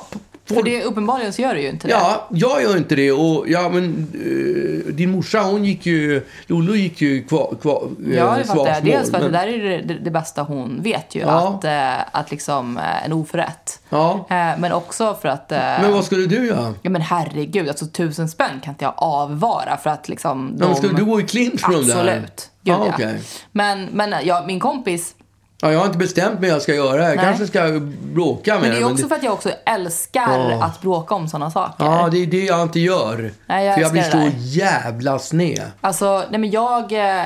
för 0.54 0.62
det, 0.62 0.84
uppenbarligen 0.84 1.32
så 1.32 1.42
gör 1.42 1.54
du 1.54 1.60
ju 1.60 1.68
inte 1.68 1.86
det. 1.88 1.92
Ja, 1.92 2.26
jag 2.30 2.62
gör 2.62 2.76
inte 2.76 2.94
det. 2.94 3.12
Och, 3.12 3.44
ja, 3.48 3.68
men, 3.68 4.12
uh, 4.26 4.94
din 4.94 5.10
morsa, 5.10 5.40
hon 5.40 5.64
gick 5.64 5.86
ju... 5.86 6.26
Lollo 6.46 6.74
gick 6.74 7.00
ju 7.00 7.22
kvar, 7.24 7.56
kvar, 7.62 7.88
Ja, 8.14 8.34
det 8.38 8.44
fattar 8.44 8.64
jag. 8.66 8.76
Eh, 8.78 8.84
Dels 8.84 9.10
för 9.10 9.16
att 9.16 9.22
det 9.22 9.28
där 9.30 9.46
är 9.46 9.82
det, 9.82 9.94
det, 9.94 10.10
bästa 10.10 10.42
hon 10.42 10.82
vet 10.82 11.14
ju. 11.14 11.20
Ja. 11.20 11.48
Att, 11.48 11.64
uh, 11.64 12.18
att 12.20 12.30
liksom 12.30 12.76
uh, 12.76 13.04
en 13.04 13.12
oförrätt. 13.12 13.76
Ja. 13.88 14.26
men 14.30 14.72
också 14.72 15.14
för 15.22 15.28
att... 15.28 15.46
men 15.50 15.92
vad 15.92 16.04
skulle 16.04 16.26
du 16.26 16.46
göra? 16.46 16.74
Ja, 16.82 16.90
men 16.90 17.02
herregud. 17.02 17.68
Alltså 17.68 17.86
tusen 17.86 18.28
spänn 18.28 18.60
kan 18.62 18.72
inte 18.74 18.84
jag 18.84 18.94
avvara 18.96 19.76
för 19.76 19.90
att 19.90 20.08
liksom... 20.08 20.52
De... 20.58 20.64
men 20.66 20.76
skulle 20.76 20.94
du 20.96 21.04
gå 21.04 21.20
i 21.20 21.22
clinch 21.22 21.60
från 21.60 21.86
det 21.86 21.94
här. 21.94 22.06
Absolut. 22.06 22.50
Gud, 22.62 22.74
ah, 22.74 22.86
okay. 22.88 23.12
ja. 23.14 23.18
Men, 23.52 23.88
men 23.92 24.14
ja, 24.24 24.44
min 24.46 24.60
kompis 24.60 25.14
Ja, 25.62 25.72
jag 25.72 25.78
har 25.78 25.86
inte 25.86 25.98
bestämt 25.98 26.40
mig 26.40 26.50
jag 26.50 26.62
ska 26.62 26.74
göra. 26.74 27.08
Jag 27.08 27.16
Nej. 27.16 27.24
kanske 27.26 27.46
ska 27.46 27.80
bråka 28.02 28.52
med 28.54 28.62
Men 28.62 28.70
det 28.70 28.76
är 28.78 28.84
också 28.84 29.02
det... 29.02 29.08
för 29.08 29.14
att 29.16 29.22
jag 29.22 29.32
också 29.32 29.50
älskar 29.66 30.50
ja. 30.50 30.64
att 30.64 30.80
bråka 30.80 31.14
om 31.14 31.28
sådana 31.28 31.50
saker. 31.50 31.84
Ja, 31.84 32.08
det 32.10 32.18
är 32.22 32.26
det 32.26 32.42
jag 32.44 32.62
inte 32.62 32.80
gör. 32.80 33.32
Nej, 33.46 33.64
jag 33.66 33.74
för 33.74 33.80
jag 33.80 33.92
blir 33.92 34.02
så 34.02 34.30
jävla 34.36 35.18
sned. 35.18 35.62
Alltså, 35.80 36.24
nej 36.30 36.40
men 36.40 36.50
jag... 36.50 36.92
Eh, 37.18 37.24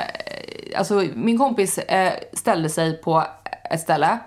alltså, 0.76 1.04
min 1.14 1.38
kompis 1.38 1.78
eh, 1.78 2.12
ställde 2.32 2.68
sig 2.68 2.96
på 2.96 3.24
ett 3.70 3.80
ställe 3.80 4.18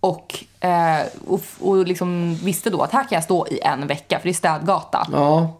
och, 0.00 0.44
eh, 0.60 1.06
och, 1.28 1.40
och 1.60 1.86
liksom 1.86 2.34
visste 2.34 2.70
då 2.70 2.82
att 2.82 2.92
här 2.92 3.02
kan 3.02 3.16
jag 3.16 3.24
stå 3.24 3.46
i 3.46 3.60
en 3.60 3.86
vecka, 3.86 4.18
för 4.18 4.22
det 4.24 4.30
är 4.32 4.34
städgata. 4.34 5.06
Ja. 5.12 5.56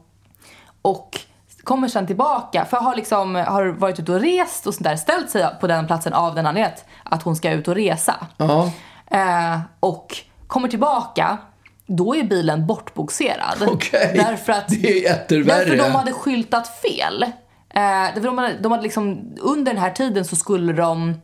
Och 0.83 1.17
kommer 1.65 1.89
sen 1.89 2.07
tillbaka, 2.07 2.65
för 2.65 2.77
har, 2.77 2.97
liksom, 2.97 3.35
har 3.35 3.67
varit 3.67 4.01
ute 4.01 4.13
och 4.13 4.21
rest 4.21 4.67
och 4.67 4.75
sånt 4.75 4.85
där, 4.85 4.97
ställt 4.97 5.31
sig 5.31 5.47
på 5.61 5.67
den 5.67 5.87
platsen 5.87 6.13
av 6.13 6.35
den 6.35 6.47
anledningen 6.47 6.79
att 7.05 7.23
hon 7.23 7.37
ska 7.37 7.51
ut 7.51 7.69
och 7.69 7.75
resa. 7.75 8.27
Ja. 8.37 8.71
Eh, 9.11 9.59
och 9.81 10.17
kommer 10.47 10.69
tillbaka, 10.69 11.39
då 11.87 12.17
är 12.17 12.23
bilen 12.25 12.67
bortboxerad. 12.67 13.69
Okay. 13.69 14.15
Därför 14.17 14.53
att 14.53 14.69
det 14.69 14.91
är 14.99 15.03
jättevärre. 15.03 15.59
Därför 15.65 15.77
de 15.77 15.91
hade 15.95 16.13
skyltat 16.13 16.81
fel. 16.81 17.23
Eh, 17.23 17.79
därför 18.15 18.21
de 18.27 18.39
hade, 18.39 18.55
de 18.61 18.71
hade 18.73 18.83
liksom, 18.85 19.35
under 19.41 19.73
den 19.73 19.83
här 19.83 19.91
tiden 19.91 20.25
så 20.25 20.37
skulle 20.37 20.73
de 20.73 21.21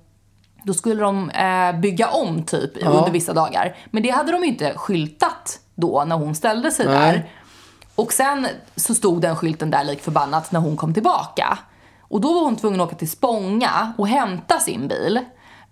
då 0.62 0.74
skulle 0.74 1.02
de 1.02 1.30
eh, 1.30 1.80
bygga 1.80 2.08
om 2.08 2.42
typ 2.42 2.72
ja. 2.82 2.88
under 2.90 3.10
vissa 3.12 3.32
dagar. 3.32 3.76
Men 3.90 4.02
det 4.02 4.10
hade 4.10 4.32
de 4.32 4.44
inte 4.44 4.74
skyltat 4.76 5.58
då 5.74 6.04
när 6.06 6.16
hon 6.16 6.34
ställde 6.34 6.70
sig 6.70 6.86
Nej. 6.86 7.12
där. 7.12 7.26
Och 7.96 8.12
sen 8.12 8.46
så 8.76 8.94
stod 8.94 9.20
den 9.20 9.36
skylten 9.36 9.70
där 9.70 9.84
lik 9.84 10.02
förbannat 10.02 10.52
när 10.52 10.60
hon 10.60 10.76
kom 10.76 10.94
tillbaka. 10.94 11.58
Och 12.00 12.20
då 12.20 12.34
var 12.34 12.42
hon 12.44 12.56
tvungen 12.56 12.80
att 12.80 12.86
åka 12.86 12.96
till 12.96 13.10
Spånga 13.10 13.92
och 13.98 14.08
hämta 14.08 14.58
sin 14.58 14.88
bil. 14.88 15.20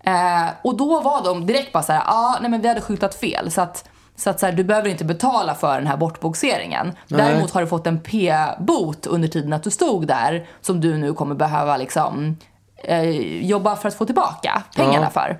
Eh, 0.03 0.47
och 0.61 0.77
då 0.77 1.01
var 1.01 1.23
de 1.23 1.45
direkt 1.45 1.73
bara 1.73 1.83
såhär, 1.83 1.99
ja 1.99 2.05
ah, 2.07 2.37
nej 2.41 2.51
men 2.51 2.61
vi 2.61 2.67
hade 2.67 2.81
skyltat 2.81 3.15
fel 3.15 3.51
så 3.51 3.61
att, 3.61 3.89
så 4.15 4.29
att 4.29 4.39
så 4.39 4.45
här, 4.45 4.53
du 4.53 4.63
behöver 4.63 4.89
inte 4.89 5.03
betala 5.05 5.55
för 5.55 5.75
den 5.77 5.87
här 5.87 5.97
bortboxeringen. 5.97 6.87
Nej. 7.07 7.21
Däremot 7.21 7.51
har 7.51 7.61
du 7.61 7.67
fått 7.67 7.87
en 7.87 7.99
p-bot 7.99 9.05
under 9.07 9.27
tiden 9.27 9.53
att 9.53 9.63
du 9.63 9.71
stod 9.71 10.07
där 10.07 10.47
som 10.61 10.81
du 10.81 10.97
nu 10.97 11.13
kommer 11.13 11.35
behöva 11.35 11.77
liksom 11.77 12.37
eh, 12.83 13.09
jobba 13.45 13.75
för 13.75 13.87
att 13.87 13.95
få 13.95 14.05
tillbaka 14.05 14.63
pengarna 14.75 15.05
ja. 15.05 15.09
för. 15.09 15.37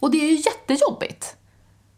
Och 0.00 0.10
det 0.10 0.18
är 0.18 0.24
ju 0.30 0.34
jättejobbigt. 0.36 1.36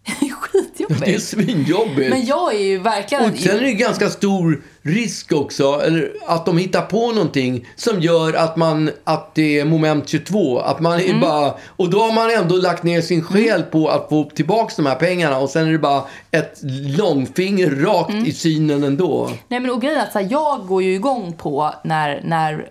Skitjobbigt. 0.43 1.05
Det 1.05 1.15
är 1.15 1.19
svinjobbigt. 1.19 2.11
Men 2.11 2.25
jag 2.27 2.55
är 2.55 2.59
ju 2.59 2.79
verkligen... 2.79 3.31
Och 3.33 3.39
sen 3.39 3.57
är 3.59 3.61
det 3.61 3.73
ganska 3.73 4.09
stor 4.09 4.63
risk 4.83 5.33
också, 5.33 5.81
eller 5.85 6.13
att 6.27 6.47
de 6.47 6.59
hittar 6.59 6.83
på 6.83 7.13
någonting 7.13 7.65
som 7.77 8.01
gör 8.01 8.33
att 8.33 8.57
man, 8.57 8.91
att 9.05 9.35
det 9.35 9.61
är 9.61 9.65
moment 9.65 10.09
22. 10.09 10.59
Att 10.59 10.81
man 10.81 10.99
är 11.01 11.05
mm. 11.09 11.21
bara, 11.21 11.55
och 11.67 11.91
då 11.91 11.99
har 12.01 12.13
man 12.13 12.31
ändå 12.31 12.57
lagt 12.57 12.83
ner 12.83 13.01
sin 13.01 13.21
mm. 13.21 13.33
själ 13.33 13.63
på 13.63 13.89
att 13.89 14.09
få 14.09 14.25
tillbaka 14.25 14.73
de 14.77 14.87
här 14.87 14.95
pengarna 14.97 15.39
och 15.39 15.51
sen 15.51 15.67
är 15.69 15.73
det 15.73 15.79
bara 15.79 16.03
ett 16.31 16.61
långfinger 16.99 17.71
rakt 17.71 18.11
mm. 18.11 18.25
i 18.27 18.33
synen 18.33 18.85
ändå. 18.85 19.31
Nej 19.49 19.61
men 19.61 19.71
och 19.71 19.81
grejen 19.81 19.99
är 20.01 20.03
att 20.03 20.15
här, 20.15 20.27
jag 20.31 20.67
går 20.67 20.83
ju 20.83 20.95
igång 20.95 21.33
på 21.33 21.75
när, 21.85 22.21
när, 22.25 22.69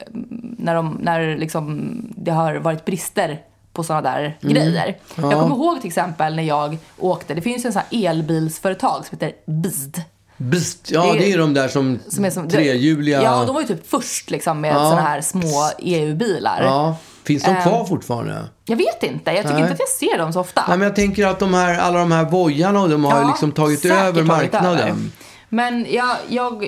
när, 0.57 0.75
de, 0.75 0.99
när 1.01 1.35
liksom, 1.37 1.91
det 2.15 2.31
har 2.31 2.55
varit 2.55 2.85
brister 2.85 3.39
på 3.73 3.83
sådana 3.83 4.11
där 4.11 4.37
mm. 4.41 4.53
grejer. 4.53 4.97
Ja. 5.15 5.31
Jag 5.31 5.39
kommer 5.41 5.55
ihåg 5.55 5.81
till 5.81 5.87
exempel 5.87 6.35
när 6.35 6.43
jag 6.43 6.77
åkte, 6.99 7.33
det 7.33 7.41
finns 7.41 7.65
ju 7.65 7.67
en 7.67 7.73
sån 7.73 7.81
här 7.91 8.09
elbilsföretag 8.09 9.05
som 9.07 9.17
heter 9.19 9.33
Bid. 9.51 10.01
Bist, 10.37 10.91
ja 10.91 11.03
det 11.03 11.09
är, 11.09 11.17
det 11.21 11.31
är 11.31 11.37
de 11.37 11.53
där 11.53 11.67
som, 11.67 11.99
som, 12.09 12.25
är 12.25 12.29
som 12.29 12.49
trehjuliga. 12.49 13.23
Ja, 13.23 13.43
de 13.45 13.53
var 13.55 13.61
ju 13.61 13.67
typ 13.67 13.89
först 13.89 14.29
liksom 14.31 14.61
med 14.61 14.75
ja. 14.75 14.83
sådana 14.89 15.01
här 15.01 15.21
små 15.21 15.69
EU-bilar. 15.79 16.61
E 16.61 16.65
ja. 16.65 16.97
Finns 17.23 17.43
de 17.43 17.49
ehm, 17.51 17.63
kvar 17.63 17.79
um, 17.79 17.85
fortfarande? 17.87 18.45
Jag 18.65 18.77
vet 18.77 19.03
inte. 19.03 19.31
Jag 19.31 19.37
tycker 19.37 19.51
Nej. 19.53 19.61
inte 19.61 19.73
att 19.73 19.79
jag 19.79 19.89
ser 20.09 20.17
dem 20.17 20.33
så 20.33 20.39
ofta. 20.39 20.63
Nej, 20.67 20.77
men 20.77 20.85
jag 20.87 20.95
tänker 20.95 21.27
att 21.27 21.39
de 21.39 21.53
här, 21.53 21.77
alla 21.79 21.99
de 21.99 22.11
här 22.11 22.29
vojarna 22.29 22.79
och 22.81 22.89
de 22.89 23.05
har 23.05 23.21
ja, 23.21 23.27
liksom 23.27 23.51
tagit 23.51 23.85
över 23.85 24.23
marknadet. 24.23 24.95
Men 25.55 25.85
jag, 25.89 26.15
jag, 26.27 26.59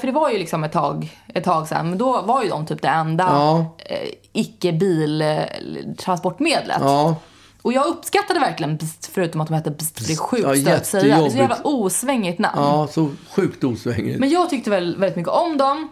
för 0.00 0.06
det 0.06 0.12
var 0.12 0.30
ju 0.30 0.38
liksom 0.38 0.64
ett 0.64 0.72
tag, 0.72 1.10
ett 1.34 1.44
tag 1.44 1.68
sen. 1.68 1.88
men 1.88 1.98
då 1.98 2.22
var 2.22 2.42
ju 2.42 2.48
de 2.48 2.66
typ 2.66 2.82
det 2.82 2.88
enda 2.88 3.24
ja. 3.24 3.76
Eh, 3.78 4.08
icke-biltransportmedlet. 4.32 6.76
Ja. 6.80 7.16
Och 7.62 7.72
jag 7.72 7.86
uppskattade 7.86 8.40
verkligen 8.40 8.76
bst, 8.76 9.10
förutom 9.12 9.40
att 9.40 9.48
de 9.48 9.54
hette 9.54 9.70
bst, 9.70 10.06
det 10.06 10.12
är 10.12 10.16
sjukt 10.16 10.42
ja, 10.44 10.54
stört 10.54 10.74
att 10.74 10.86
säga. 10.86 11.16
Det 11.20 11.24
är 11.26 11.30
så 11.30 11.36
jävla 11.36 11.56
osvängigt 11.64 12.38
namn. 12.38 12.62
Ja, 12.62 12.88
så 12.90 13.10
sjukt 13.30 13.64
osvängigt. 13.64 14.18
Men 14.20 14.30
jag 14.30 14.50
tyckte 14.50 14.70
väl 14.70 14.96
väldigt 14.96 15.16
mycket 15.16 15.32
om 15.32 15.56
dem. 15.56 15.88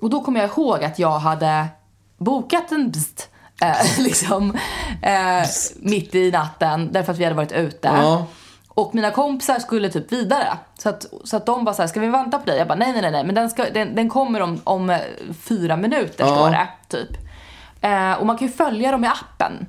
Och 0.00 0.10
då 0.10 0.20
kommer 0.24 0.40
jag 0.40 0.50
ihåg 0.50 0.84
att 0.84 0.98
jag 0.98 1.18
hade 1.18 1.66
bokat 2.18 2.72
en 2.72 2.90
bst, 2.90 3.28
eh, 3.62 3.74
liksom, 4.04 4.54
eh, 5.02 5.42
mitt 5.76 6.14
i 6.14 6.30
natten 6.30 6.88
därför 6.92 7.12
att 7.12 7.18
vi 7.18 7.24
hade 7.24 7.36
varit 7.36 7.52
ute. 7.52 7.88
Ja. 7.96 8.26
Och 8.76 8.94
mina 8.94 9.10
kompisar 9.10 9.58
skulle 9.58 9.88
typ 9.90 10.12
vidare. 10.12 10.58
Så 10.78 10.88
att, 10.88 11.06
så 11.24 11.36
att 11.36 11.46
de 11.46 11.64
bara 11.64 11.74
såhär, 11.74 11.86
ska 11.88 12.00
vi 12.00 12.08
vänta 12.08 12.38
på 12.38 12.44
dig? 12.44 12.58
Jag 12.58 12.68
bara, 12.68 12.74
nej 12.78 12.92
nej 13.02 13.10
nej, 13.10 13.24
men 13.24 13.34
den, 13.34 13.50
ska, 13.50 13.64
den, 13.72 13.94
den 13.94 14.08
kommer 14.08 14.40
om, 14.42 14.60
om 14.64 14.90
eh, 14.90 14.98
fyra 15.42 15.76
minuter 15.76 16.24
ja. 16.24 16.34
står 16.36 16.50
det. 16.50 16.68
Typ. 16.88 17.10
Eh, 17.80 18.12
och 18.12 18.26
man 18.26 18.38
kan 18.38 18.46
ju 18.46 18.52
följa 18.52 18.92
dem 18.92 19.04
i 19.04 19.06
appen. 19.08 19.66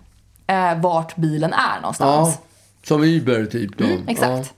Eh, 0.47 0.81
vart 0.81 1.15
bilen 1.15 1.53
är 1.53 1.81
någonstans. 1.81 2.29
Ja. 2.35 2.43
Som 2.87 3.03
Uber 3.03 3.45
typ 3.45 3.77
då. 3.77 3.83
Mm, 3.83 4.07
exakt. 4.07 4.53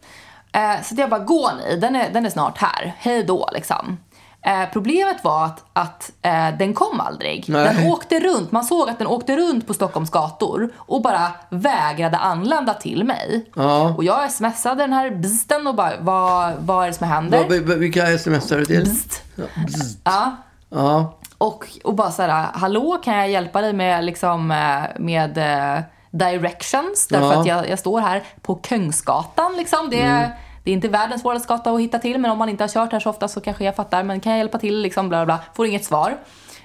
Ja. 0.52 0.74
Eh, 0.76 0.82
så 0.82 0.94
att 0.94 1.00
jag 1.00 1.10
bara, 1.10 1.24
gå 1.24 1.52
ni, 1.58 1.76
den 1.78 1.96
är, 1.96 2.10
den 2.14 2.26
är 2.26 2.30
snart 2.30 2.58
här. 2.58 2.94
Hej 2.98 3.24
då 3.24 3.50
liksom. 3.54 3.98
Eh, 4.46 4.70
problemet 4.74 5.24
var 5.24 5.46
att, 5.46 5.64
att 5.74 6.12
eh, 6.22 6.58
den 6.60 6.74
kom 6.74 7.00
aldrig. 7.00 7.46
Nej. 7.50 7.76
Den 7.76 7.88
åkte 7.92 8.20
runt. 8.20 8.52
Man 8.52 8.64
såg 8.64 8.90
att 8.90 8.98
den 8.98 9.08
åkte 9.08 9.36
runt 9.38 9.68
på 9.68 9.74
Stockholms 9.74 10.10
gator 10.10 10.70
och 10.78 11.02
bara 11.02 11.28
vägrade 11.50 12.18
anlända 12.18 12.74
till 12.74 13.04
mig. 13.04 13.52
Ja. 13.56 13.94
Och 13.98 14.04
jag 14.04 14.32
smsade 14.32 14.84
den 14.84 14.94
här 14.94 15.10
bzden 15.12 15.68
och 15.68 15.76
bara, 15.76 15.94
vad, 16.00 16.54
vad 16.60 16.84
är 16.84 16.88
det 16.88 16.94
som 16.94 17.08
händer? 17.08 17.46
Vad, 17.50 17.60
vad, 17.60 17.78
vilka 17.78 18.18
smsade 18.18 18.62
du 18.62 18.66
till? 18.66 18.84
Bzt. 18.84 19.22
Ja. 19.36 19.44
Bzt. 19.68 20.00
ja. 20.04 20.32
ja. 20.70 21.16
Och, 21.38 21.68
och 21.84 21.94
bara 21.96 22.12
såhär, 22.12 22.46
hallå 22.54 22.98
kan 23.04 23.18
jag 23.18 23.30
hjälpa 23.30 23.62
dig 23.62 23.74
med 23.74 24.04
liksom 24.06 24.52
eh, 24.52 24.82
med 25.02 25.38
eh, 25.38 25.80
directions? 26.12 27.08
Därför 27.08 27.34
ja. 27.34 27.40
att 27.42 27.46
jag, 27.48 27.70
jag, 27.70 27.80
står 27.80 28.02
här 28.02 28.24
på 28.42 28.56
Kungsgatan 28.56 29.54
liksom. 29.58 29.90
Det 29.90 30.02
mm 30.02 30.32
det 30.64 30.72
är 30.72 30.74
inte 30.74 30.88
världens 30.88 31.22
svåraste 31.22 31.48
gata 31.48 31.72
att 31.72 31.82
hitta 31.82 32.00
till 32.00 32.18
men 32.20 32.32
om 32.32 32.38
man 32.38 32.50
inte 32.50 32.64
har 32.64 32.70
kört 32.70 32.92
här 32.92 33.00
så 33.00 33.10
ofta 33.10 33.28
så 33.28 33.42
kanske 33.42 33.66
jag 33.66 33.76
fattar 33.76 34.04
men 34.04 34.20
kan 34.20 34.32
jag 34.32 34.40
hjälpa 34.40 34.58
till 34.58 34.82
liksom 34.82 35.10
bla 35.10 35.26
bla, 35.26 35.38
bla. 35.38 35.46
Får 35.56 35.66
inget 35.68 35.86
svar. 35.86 36.18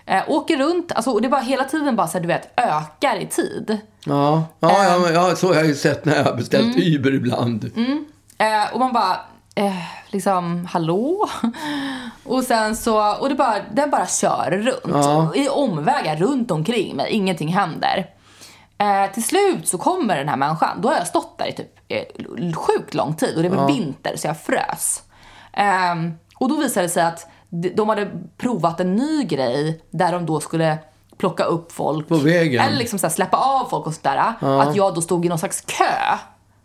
Eh, 0.06 0.22
åker 0.28 0.56
runt, 0.58 0.92
alltså 0.92 1.18
det 1.18 1.28
bara 1.28 1.40
hela 1.40 1.64
tiden 1.64 1.96
bara 1.96 2.06
så 2.06 2.12
här, 2.18 2.22
du 2.22 2.28
vet, 2.28 2.52
ökar 2.60 3.16
i 3.20 3.26
tid. 3.26 3.78
Ja, 4.04 4.44
ja, 4.60 4.68
eh, 4.70 4.86
ja, 4.86 5.10
ja 5.28 5.36
så 5.36 5.46
har 5.46 5.54
jag 5.54 5.66
ju 5.66 5.74
sett 5.74 6.04
när 6.04 6.16
jag 6.16 6.24
har 6.24 6.34
beställt 6.36 6.76
mm, 6.76 6.94
Uber 6.94 7.14
ibland. 7.14 7.70
Mm. 7.76 8.04
Eh, 8.38 8.74
och 8.74 8.80
man 8.80 8.92
bara, 8.92 9.16
eh, 9.54 9.72
liksom, 10.08 10.68
hallå? 10.72 11.28
Och 12.24 12.42
sen 12.44 12.76
så, 12.76 13.14
och 13.16 13.28
det 13.28 13.34
bara, 13.34 13.54
den 13.72 13.90
bara 13.90 14.06
kör 14.06 14.50
runt. 14.50 15.04
Ja. 15.04 15.34
I 15.34 15.48
omvägar 15.48 16.16
runt 16.16 16.50
omkring 16.50 16.96
mig, 16.96 17.10
ingenting 17.10 17.48
händer. 17.48 18.06
Eh, 18.78 19.12
till 19.12 19.24
slut 19.24 19.68
så 19.68 19.78
kommer 19.78 20.16
den 20.16 20.28
här 20.28 20.36
människan. 20.36 20.80
Då 20.80 20.88
har 20.88 20.96
jag 20.96 21.06
stått 21.06 21.38
där 21.38 21.46
i 21.46 21.52
typ 21.52 21.66
eh, 21.88 22.52
sjukt 22.54 22.94
lång 22.94 23.14
tid 23.14 23.36
och 23.36 23.42
det 23.42 23.48
var 23.48 23.56
ja. 23.56 23.66
vinter 23.66 24.16
så 24.16 24.26
jag 24.26 24.40
frös. 24.40 25.02
Eh, 25.52 25.94
och 26.38 26.48
då 26.48 26.56
visade 26.56 26.86
det 26.86 26.90
sig 26.90 27.02
att 27.04 27.26
de 27.50 27.88
hade 27.88 28.10
provat 28.36 28.80
en 28.80 28.96
ny 28.96 29.24
grej 29.24 29.80
där 29.90 30.12
de 30.12 30.26
då 30.26 30.40
skulle 30.40 30.78
plocka 31.18 31.44
upp 31.44 31.72
folk. 31.72 32.08
På 32.08 32.16
vägen? 32.16 32.62
Eller 32.66 32.76
liksom 32.76 32.98
så 32.98 33.10
släppa 33.10 33.36
av 33.36 33.68
folk 33.68 33.86
och 33.86 33.94
sådär. 33.94 34.22
Ja. 34.40 34.62
Att 34.62 34.76
jag 34.76 34.94
då 34.94 35.00
stod 35.00 35.26
i 35.26 35.28
någon 35.28 35.38
slags 35.38 35.60
kö. 35.66 36.18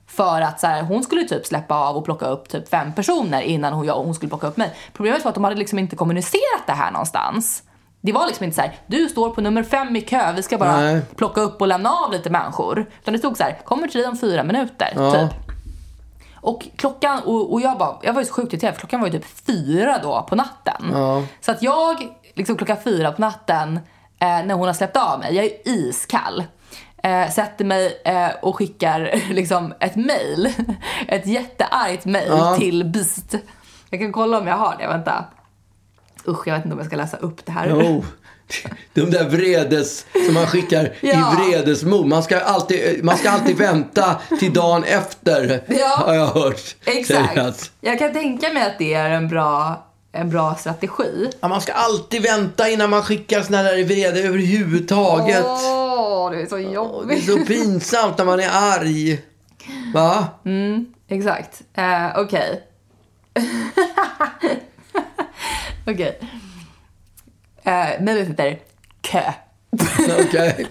För 0.08 0.42
att 0.42 0.60
så 0.60 0.68
här, 0.68 0.82
hon 0.84 1.04
skulle 1.04 1.24
typ 1.24 1.46
släppa 1.46 1.76
av 1.76 1.96
och 1.96 2.06
plocka 2.06 2.26
upp 2.26 2.50
typ 2.50 2.70
fem 2.70 2.94
personer 2.94 3.42
innan 3.42 3.74
hon, 3.74 3.86
jag, 3.86 3.96
hon 3.96 4.16
skulle 4.16 4.30
plocka 4.30 4.48
upp 4.48 4.58
mig. 4.58 4.74
Problemet 4.94 5.24
var 5.26 5.30
att 5.30 5.36
de 5.36 5.44
hade 5.44 5.56
liksom 5.56 5.80
inte 5.80 5.96
kommunicerat 5.96 6.64
det 6.66 6.72
här 6.72 6.92
någonstans. 6.92 7.64
Det 8.02 8.12
var 8.12 8.28
liksom 8.28 8.44
inte 8.44 8.56
så 8.56 8.62
här, 8.62 8.78
du 8.88 9.10
står 9.10 9.30
på 9.30 9.42
nummer 9.42 9.64
fem 9.64 9.96
i 9.96 10.02
kö, 10.02 10.32
vi 10.32 10.44
ska 10.44 10.58
bara 10.58 10.80
Nej. 10.80 11.02
plocka 11.16 11.42
upp 11.42 11.62
och 11.62 11.68
lämna 11.68 11.90
av 11.90 12.12
lite 12.12 12.30
människor. 12.30 12.90
Utan 13.02 13.12
det 13.14 13.18
stod 13.20 13.38
så 13.38 13.44
här, 13.44 13.60
kommer 13.66 13.88
till 13.88 14.00
dig 14.02 14.10
om 14.10 14.18
fyra 14.18 14.44
minuter, 14.44 14.90
ja. 14.96 15.12
typ. 15.12 15.42
Och 16.36 16.64
klockan, 16.76 17.20
och, 17.26 17.54
och 17.54 17.62
jag, 17.62 17.78
bara, 17.78 17.98
jag 18.04 18.14
var 18.14 18.22
ju 18.22 18.26
så 18.26 18.34
sjukt 18.34 18.54
irriterad 18.54 18.74
för 18.74 18.80
klockan 18.80 19.00
var 19.00 19.08
ju 19.08 19.14
typ 19.14 19.46
fyra 19.48 20.00
då 20.04 20.24
på 20.24 20.36
natten. 20.36 20.90
Ja. 20.94 21.24
Så 21.42 21.52
att 21.52 21.62
jag, 21.64 22.08
liksom 22.34 22.58
klockan 22.58 22.78
fyra 22.84 23.12
på 23.12 23.22
natten, 23.22 23.80
eh, 24.20 24.28
när 24.46 24.54
hon 24.54 24.68
har 24.68 24.74
släppt 24.74 24.98
av 24.98 25.20
mig, 25.20 25.36
jag 25.36 25.46
är 25.46 25.52
iskall. 25.70 26.44
Eh, 27.04 27.30
sätter 27.30 27.66
mig 27.66 28.02
eh, 28.06 28.30
och 28.42 28.56
skickar 28.56 29.12
liksom 29.34 29.74
ett 29.80 29.96
mail. 29.96 30.54
ett 31.08 31.26
jätteargt 31.28 32.06
mail 32.06 32.28
ja. 32.38 32.56
till 32.60 32.84
Beast. 32.84 33.36
Jag 33.90 34.00
kan 34.00 34.12
kolla 34.12 34.38
om 34.38 34.48
jag 34.48 34.58
har 34.58 34.76
det, 34.80 34.88
vänta. 34.88 35.26
Usch, 36.30 36.48
jag 36.48 36.54
vet 36.56 36.66
inte 36.66 36.74
om 36.74 36.80
jag 36.80 36.88
ska 36.88 36.96
läsa 36.96 37.18
upp 37.18 37.46
det 37.46 37.52
här. 37.52 37.68
No. 37.70 38.06
De 38.94 39.02
där 39.12 39.30
vredes 39.30 40.06
som 40.26 40.34
man 40.34 40.48
skickar 40.48 40.94
ja. 41.02 41.14
i 41.14 41.36
vredesmod. 41.36 42.06
Man 42.08 42.24
ska, 42.24 42.40
alltid, 42.40 43.04
man 43.04 43.18
ska 43.18 43.30
alltid 43.30 43.58
vänta 43.58 44.20
till 44.40 44.54
dagen 44.54 44.84
efter, 44.84 45.64
ja. 45.68 45.88
har 46.06 46.14
jag 46.14 46.28
hört. 46.28 46.62
Exakt. 46.86 47.72
Jag 47.82 48.00
kan 48.00 48.14
tänka 48.14 48.50
mig 48.54 48.64
att 48.68 48.78
det 48.78 48.94
är 48.94 49.10
en 49.10 49.28
bra 49.28 49.86
en 50.12 50.30
bra 50.30 50.56
strategi. 50.56 51.30
Ja, 51.42 51.48
man 51.48 51.62
ska 51.62 51.72
alltid 51.74 52.22
vänta 52.22 52.70
innan 52.70 52.90
man 52.90 53.02
skickar 53.04 53.42
såna 53.42 53.64
där 53.64 53.78
i 53.80 53.84
vrede 53.84 54.20
överhuvudtaget. 54.22 55.46
Åh, 55.46 56.32
det 56.32 56.42
är 56.42 56.46
så 56.46 56.58
jobbigt. 56.60 57.28
Det 57.28 57.32
är 57.34 57.38
så 57.40 57.46
pinsamt 57.46 58.18
när 58.18 58.26
man 58.26 58.40
är 58.40 58.50
arg. 58.80 59.22
Va? 59.94 60.28
Mm, 60.46 60.86
exakt. 61.08 61.62
Eh, 61.74 62.08
Okej. 62.20 62.62
Okay. 63.40 64.56
Okej. 65.94 66.20
Okay. 67.58 67.96
Eh, 67.96 68.02
mejlet 68.02 68.28
heter 68.28 68.60
Kö. 69.02 69.22
Okej. 70.26 70.68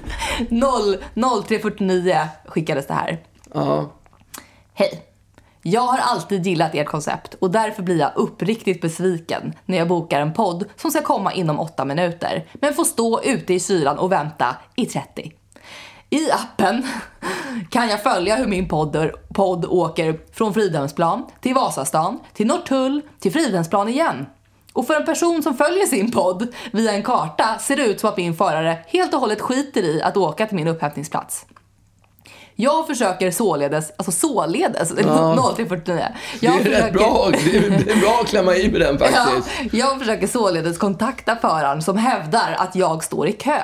0349 1.48 2.28
skickades 2.46 2.86
det 2.86 2.94
här. 2.94 3.18
Ja. 3.54 3.92
Hej. 4.74 5.04
Jag 5.62 5.82
har 5.82 5.98
alltid 5.98 6.46
gillat 6.46 6.74
ert 6.74 6.86
koncept 6.86 7.34
och 7.40 7.50
därför 7.50 7.82
blir 7.82 7.98
jag 7.98 8.10
uppriktigt 8.16 8.80
besviken 8.80 9.52
när 9.64 9.78
jag 9.78 9.88
bokar 9.88 10.20
en 10.20 10.32
podd 10.34 10.64
som 10.76 10.90
ska 10.90 11.02
komma 11.02 11.32
inom 11.32 11.58
8 11.60 11.84
minuter 11.84 12.44
men 12.52 12.74
får 12.74 12.84
stå 12.84 13.22
ute 13.22 13.54
i 13.54 13.60
kylan 13.60 13.98
och 13.98 14.12
vänta 14.12 14.56
i 14.76 14.86
30. 14.86 15.32
I 16.10 16.30
appen 16.30 16.86
kan 17.70 17.88
jag 17.88 18.02
följa 18.02 18.36
hur 18.36 18.46
min 18.46 18.68
podd, 18.68 19.10
podd 19.34 19.64
åker 19.64 20.20
från 20.32 20.54
Fridhemsplan 20.54 21.26
till 21.40 21.54
Vasastan, 21.54 22.20
till 22.32 22.46
Norrtull, 22.46 23.00
till 23.18 23.32
Fridhemsplan 23.32 23.88
igen 23.88 24.26
och 24.78 24.86
för 24.86 24.94
en 24.94 25.04
person 25.06 25.42
som 25.42 25.54
följer 25.54 25.86
sin 25.86 26.10
podd 26.10 26.48
via 26.72 26.92
en 26.92 27.02
karta 27.02 27.58
ser 27.60 27.76
det 27.76 27.82
ut 27.84 28.00
som 28.00 28.08
att 28.10 28.16
min 28.16 28.34
förare 28.36 28.78
helt 28.86 29.14
och 29.14 29.20
hållet 29.20 29.40
skiter 29.40 29.82
i 29.82 30.02
att 30.02 30.16
åka 30.16 30.46
till 30.46 30.56
min 30.56 30.66
upphämtningsplats. 30.68 31.46
Jag 32.54 32.86
försöker 32.86 33.30
således, 33.30 33.92
alltså 33.98 34.12
således, 34.12 34.92
ja. 35.06 35.34
0 35.34 35.44
Jag 35.58 35.80
det 35.86 35.92
är 35.92 36.58
försöker... 36.58 36.92
bra, 36.92 37.28
det 37.30 37.90
är 37.90 38.00
bra 38.00 38.18
att 38.22 38.26
klämma 38.28 38.56
i 38.56 38.70
med 38.70 38.80
den 38.80 38.98
faktiskt. 38.98 39.48
Ja, 39.60 39.68
jag 39.78 39.98
försöker 39.98 40.26
således 40.26 40.78
kontakta 40.78 41.36
föraren 41.36 41.82
som 41.82 41.96
hävdar 41.98 42.56
att 42.58 42.76
jag 42.76 43.04
står 43.04 43.28
i 43.28 43.32
kö. 43.32 43.58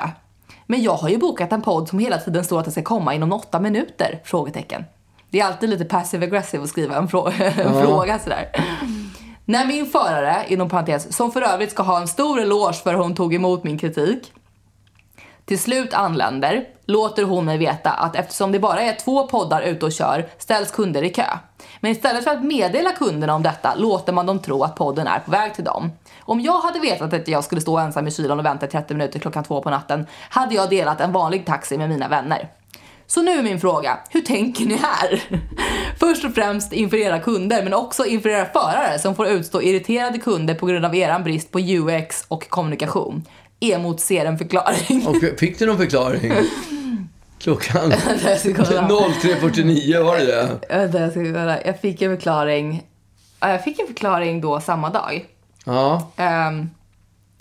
Men 0.67 0.83
jag 0.83 0.93
har 0.95 1.09
ju 1.09 1.17
bokat 1.17 1.51
en 1.51 1.61
podd 1.61 1.89
som 1.89 1.99
hela 1.99 2.17
tiden 2.17 2.43
står 2.45 2.59
att 2.59 2.65
den 2.65 2.71
ska 2.71 2.81
komma 2.83 3.13
inom 3.13 3.31
8 3.31 3.59
minuter? 3.59 4.21
Frågetecken. 4.25 4.83
Det 5.29 5.39
är 5.39 5.45
alltid 5.45 5.69
lite 5.69 5.85
passive 5.85 6.25
aggressive 6.25 6.63
att 6.63 6.69
skriva 6.69 6.97
en, 6.97 7.07
frå 7.07 7.31
ja. 7.39 7.45
en 7.45 7.83
fråga 7.85 8.19
sådär. 8.19 8.45
När 9.47 9.65
min 9.67 9.85
förare, 9.85 10.37
inom 10.47 10.69
parentes, 10.69 11.15
som 11.15 11.31
för 11.31 11.41
övrigt 11.41 11.71
ska 11.71 11.83
ha 11.83 12.01
en 12.01 12.07
stor 12.07 12.41
eloge 12.41 12.73
för 12.83 12.91
hur 12.91 12.97
hon 12.99 13.15
tog 13.15 13.35
emot 13.35 13.63
min 13.63 13.77
kritik, 13.77 14.33
till 15.45 15.59
slut 15.59 15.93
anländer 15.93 16.65
låter 16.85 17.23
hon 17.23 17.45
mig 17.45 17.57
veta 17.57 17.89
att 17.91 18.15
eftersom 18.15 18.51
det 18.51 18.59
bara 18.59 18.81
är 18.81 18.93
två 18.95 19.27
poddar 19.27 19.61
ute 19.61 19.85
och 19.85 19.91
kör 19.91 20.29
ställs 20.37 20.71
kunder 20.71 21.03
i 21.03 21.09
kö. 21.09 21.25
Men 21.79 21.91
istället 21.91 22.23
för 22.23 22.31
att 22.31 22.43
meddela 22.43 22.91
kunderna 22.91 23.35
om 23.35 23.43
detta 23.43 23.75
låter 23.75 24.13
man 24.13 24.25
dem 24.25 24.39
tro 24.39 24.63
att 24.63 24.75
podden 24.75 25.07
är 25.07 25.19
på 25.19 25.31
väg 25.31 25.53
till 25.53 25.63
dem. 25.63 25.91
Om 26.19 26.39
jag 26.41 26.59
hade 26.61 26.79
vetat 26.79 27.13
att 27.13 27.27
jag 27.27 27.43
skulle 27.43 27.61
stå 27.61 27.77
ensam 27.77 28.07
i 28.07 28.11
kylan 28.11 28.39
och 28.39 28.45
vänta 28.45 28.67
30 28.67 28.93
minuter 28.93 29.19
klockan 29.19 29.43
två 29.43 29.61
på 29.61 29.69
natten 29.69 30.05
hade 30.29 30.55
jag 30.55 30.69
delat 30.69 31.01
en 31.01 31.11
vanlig 31.11 31.45
taxi 31.45 31.77
med 31.77 31.89
mina 31.89 32.07
vänner. 32.07 32.47
Så 33.07 33.21
nu 33.21 33.31
är 33.31 33.43
min 33.43 33.59
fråga, 33.61 33.97
hur 34.09 34.21
tänker 34.21 34.65
ni 34.65 34.75
här? 34.75 35.23
Först 35.99 36.25
och 36.25 36.33
främst 36.35 36.73
inför 36.73 36.97
era 36.97 37.19
kunder, 37.19 37.63
men 37.63 37.73
också 37.73 38.05
inför 38.05 38.29
era 38.29 38.45
förare 38.45 38.99
som 38.99 39.15
får 39.15 39.27
utstå 39.27 39.61
irriterade 39.61 40.17
kunder 40.17 40.55
på 40.55 40.65
grund 40.65 40.85
av 40.85 40.95
er 40.95 41.19
brist 41.19 41.51
på 41.51 41.59
UX 41.59 42.25
och 42.27 42.49
kommunikation. 42.49 43.25
Emotser 43.59 44.25
en 44.25 44.37
förklaring. 44.37 45.07
Och 45.07 45.15
fick 45.39 45.59
du 45.59 45.65
någon 45.65 45.77
förklaring? 45.77 46.33
Klockan 47.39 47.91
03.49 47.91 50.03
var 50.03 50.17
det 50.19 50.25
det? 50.91 51.17
jag 51.45 51.65
Jag 51.67 51.79
fick 51.79 52.01
en 52.01 52.15
förklaring. 52.15 52.83
Jag 53.39 53.63
fick 53.63 53.79
en 53.79 53.87
förklaring 53.87 54.41
då 54.41 54.59
samma 54.61 54.89
dag. 54.89 55.25
Ja. 55.65 56.11
Um, 56.17 56.69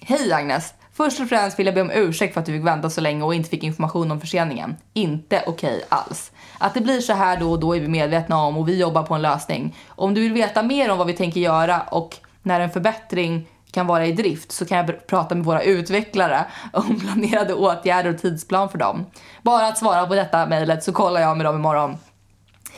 Hej 0.02 0.32
Agnes! 0.32 0.74
Först 0.96 1.20
och 1.20 1.28
främst 1.28 1.58
vill 1.58 1.66
jag 1.66 1.74
be 1.74 1.80
om 1.80 1.90
ursäkt 1.90 2.34
för 2.34 2.40
att 2.40 2.46
du 2.46 2.52
fick 2.52 2.66
vänta 2.66 2.90
så 2.90 3.00
länge 3.00 3.24
och 3.24 3.34
inte 3.34 3.50
fick 3.50 3.62
information 3.64 4.10
om 4.10 4.20
förseningen. 4.20 4.76
Inte 4.92 5.42
okej 5.46 5.70
okay 5.76 5.82
alls. 5.88 6.32
Att 6.58 6.74
det 6.74 6.80
blir 6.80 7.00
så 7.00 7.12
här 7.12 7.36
då 7.40 7.50
och 7.50 7.60
då 7.60 7.76
är 7.76 7.80
vi 7.80 7.88
medvetna 7.88 8.36
om 8.42 8.56
och 8.56 8.68
vi 8.68 8.80
jobbar 8.80 9.02
på 9.02 9.14
en 9.14 9.22
lösning. 9.22 9.76
Om 9.88 10.14
du 10.14 10.20
vill 10.20 10.32
veta 10.32 10.62
mer 10.62 10.90
om 10.90 10.98
vad 10.98 11.06
vi 11.06 11.12
tänker 11.12 11.40
göra 11.40 11.80
och 11.80 12.16
när 12.42 12.60
en 12.60 12.70
förbättring 12.70 13.46
kan 13.70 13.86
vara 13.86 14.06
i 14.06 14.12
drift 14.12 14.52
så 14.52 14.64
kan 14.66 14.78
jag 14.78 15.06
prata 15.06 15.34
med 15.34 15.44
våra 15.44 15.62
utvecklare 15.62 16.44
om 16.72 17.00
planerade 17.00 17.54
åtgärder 17.54 18.14
och 18.14 18.20
tidsplan 18.20 18.68
för 18.68 18.78
dem. 18.78 19.06
Bara 19.42 19.66
att 19.66 19.78
svara 19.78 20.06
på 20.06 20.14
detta 20.14 20.46
mejlet 20.46 20.82
så 20.84 20.92
kollar 20.92 21.20
jag 21.20 21.36
med 21.36 21.46
dem 21.46 21.56
imorgon. 21.56 21.96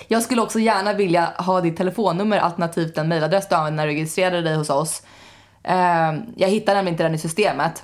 Jag 0.09 0.23
skulle 0.23 0.41
också 0.43 0.59
gärna 0.61 0.93
vilja 0.93 1.29
ha 1.39 1.61
ditt 1.61 1.77
telefonnummer 1.77 2.39
alternativt 2.39 2.95
den 2.95 3.09
mejladress 3.09 3.49
du 3.49 3.55
använde 3.55 3.77
när 3.83 3.87
du 3.87 3.93
registrerade 3.93 4.43
dig 4.43 4.57
hos 4.57 4.71
oss. 4.71 5.03
Ehm, 5.63 6.23
jag 6.37 6.49
hittar 6.49 6.75
nämligen 6.75 6.95
inte 6.95 7.03
den 7.05 7.15
i 7.15 7.19
systemet 7.19 7.83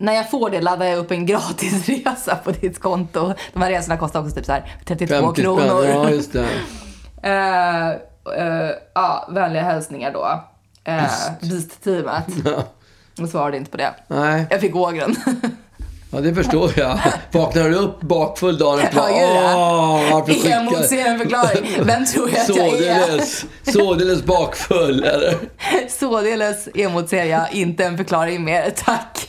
när 0.00 0.12
jag 0.12 0.30
får 0.30 0.50
det 0.50 0.60
laddar 0.60 0.86
jag 0.86 0.98
upp 0.98 1.10
en 1.10 1.26
gratisresa 1.26 2.36
på 2.44 2.50
ditt 2.52 2.80
konto. 2.80 3.34
De 3.52 3.62
här 3.62 3.70
resorna 3.70 3.96
kostar 3.96 4.20
också 4.20 4.34
typ 4.34 4.44
så 4.46 4.52
här 4.52 4.76
32 4.84 5.32
kronor. 5.32 5.64
Spänn, 5.82 5.88
ja, 5.94 6.10
just 6.10 6.32
det. 6.32 6.38
uh, 6.38 7.96
uh, 8.38 8.70
ja, 8.94 9.28
vänliga 9.30 9.62
hälsningar 9.62 10.12
då. 10.12 10.42
Uh, 10.88 10.98
eh, 11.04 11.10
Beast-teamet. 11.40 12.22
Ja. 12.44 12.64
Jag 13.16 13.28
svarade 13.28 13.56
inte 13.56 13.70
på 13.70 13.76
det. 13.76 13.94
Nej. 14.06 14.46
Jag 14.50 14.60
fick 14.60 14.76
ågren. 14.76 15.16
Ja, 16.12 16.20
det 16.20 16.34
förstår 16.34 16.72
jag. 16.78 16.98
Vaknar 17.32 17.62
du 17.68 17.74
upp 17.74 18.00
bakfull 18.00 18.58
dagen 18.58 18.80
efter? 18.80 18.98
Ja, 19.10 20.08
varför 20.12 20.32
skickar 20.32 20.50
jag? 20.50 20.60
emotser 20.60 20.96
en 21.06 21.18
förklaring. 21.18 21.70
Vem 21.82 22.04
tror 22.06 22.30
jag 22.30 22.38
att 22.38 22.46
sådeles, 22.46 23.44
jag 23.64 23.72
är? 23.76 23.78
Sådeles 23.78 24.24
bakfull, 24.24 25.04
eller? 25.04 25.38
Sådeles 25.98 26.68
emotser 26.74 27.24
jag 27.24 27.52
inte 27.52 27.84
en 27.84 27.96
förklaring 27.96 28.44
mer, 28.44 28.70
tack. 28.70 29.28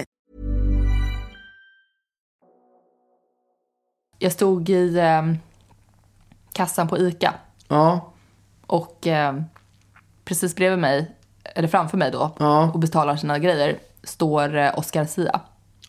jag 4.21 4.31
stod 4.31 4.69
i 4.69 4.97
eh, 4.97 5.21
kassan 6.53 6.87
på 6.87 6.97
ICA. 6.97 7.33
Ja. 7.67 7.99
Och 8.67 9.07
eh, 9.07 9.35
precis 10.25 10.55
bredvid 10.55 10.79
mig, 10.79 11.15
eller 11.43 11.67
framför 11.67 11.97
mig 11.97 12.11
då, 12.11 12.31
ja. 12.39 12.71
och 12.73 12.79
betalar 12.79 13.15
sina 13.15 13.39
grejer, 13.39 13.77
står 14.03 14.55
eh, 14.57 14.79
Oscar 14.79 15.05
Sia. 15.05 15.39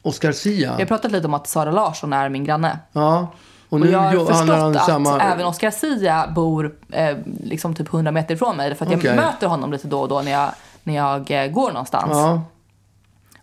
Oscar 0.02 0.32
Sia? 0.32 0.70
Jag 0.72 0.78
har 0.78 0.84
pratat 0.84 1.12
lite 1.12 1.26
om 1.26 1.34
att 1.34 1.46
Sara 1.46 1.70
Larsson 1.70 2.12
är 2.12 2.28
min 2.28 2.44
granne. 2.44 2.78
Ja. 2.92 3.26
Och, 3.68 3.80
nu 3.80 3.86
och 3.86 3.92
jag 3.92 3.98
har 3.98 4.10
förstått 4.26 4.48
han 4.56 4.76
att 4.76 4.84
samma... 4.84 5.20
även 5.20 5.46
Oscar 5.46 5.70
Sia 5.70 6.28
bor 6.34 6.74
eh, 6.92 7.16
liksom 7.40 7.74
typ 7.74 7.94
100 7.94 8.10
meter 8.12 8.34
ifrån 8.34 8.56
mig. 8.56 8.74
För 8.74 8.86
att 8.86 8.92
okay. 8.94 9.06
jag 9.06 9.16
möter 9.16 9.46
honom 9.46 9.72
lite 9.72 9.88
då 9.88 10.00
och 10.00 10.08
då 10.08 10.22
när 10.22 10.30
jag, 10.32 10.50
när 10.82 10.94
jag 10.94 11.30
eh, 11.30 11.50
går 11.50 11.68
någonstans. 11.72 12.08
Ja. 12.10 12.42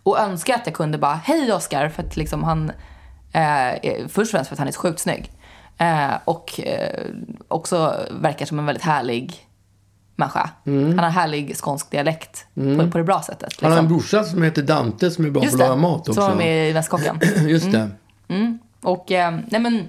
Och 0.02 0.18
önskar 0.20 0.54
att 0.54 0.60
jag 0.66 0.74
kunde 0.74 0.98
bara, 0.98 1.14
hej 1.24 1.52
Oscar, 1.52 1.88
för 1.88 2.02
att 2.02 2.16
liksom 2.16 2.44
han 2.44 2.72
Eh, 3.32 3.72
eh, 3.74 4.06
först 4.08 4.18
och 4.18 4.28
främst 4.38 4.48
för 4.48 4.54
att 4.54 4.58
han 4.58 4.68
är 4.68 4.72
sjukt 4.72 5.00
snygg. 5.00 5.30
Eh, 5.78 6.14
och 6.24 6.60
eh, 6.60 7.04
också 7.48 7.94
verkar 8.10 8.46
som 8.46 8.58
en 8.58 8.66
väldigt 8.66 8.84
härlig 8.84 9.34
människa. 10.16 10.50
Mm. 10.66 10.88
Han 10.88 10.98
har 10.98 11.10
härlig 11.10 11.56
skånsk 11.56 11.90
dialekt 11.90 12.46
mm. 12.56 12.78
på, 12.78 12.90
på, 12.92 12.98
det 12.98 13.04
bra 13.04 13.22
sättet. 13.22 13.50
Liksom. 13.50 13.64
Han 13.68 13.72
har 13.72 13.78
en 13.78 13.84
liksom. 13.84 13.98
brorsa 13.98 14.24
som 14.30 14.42
heter 14.42 14.62
Dante 14.62 15.10
som 15.10 15.24
är 15.24 15.30
bra 15.30 15.42
Just 15.44 15.56
på 15.58 15.62
att 15.62 15.68
laga 15.68 15.80
mat 15.80 16.00
också. 16.00 16.12
Som 16.12 16.24
var 16.24 16.34
med 16.34 16.70
i 16.70 16.74
Mästerkocken. 16.74 17.18
Just 17.48 17.66
mm. 17.66 17.90
det. 18.28 18.34
Mm. 18.34 18.58
Och, 18.82 19.12
eh, 19.12 19.38
nej 19.48 19.60
men 19.60 19.88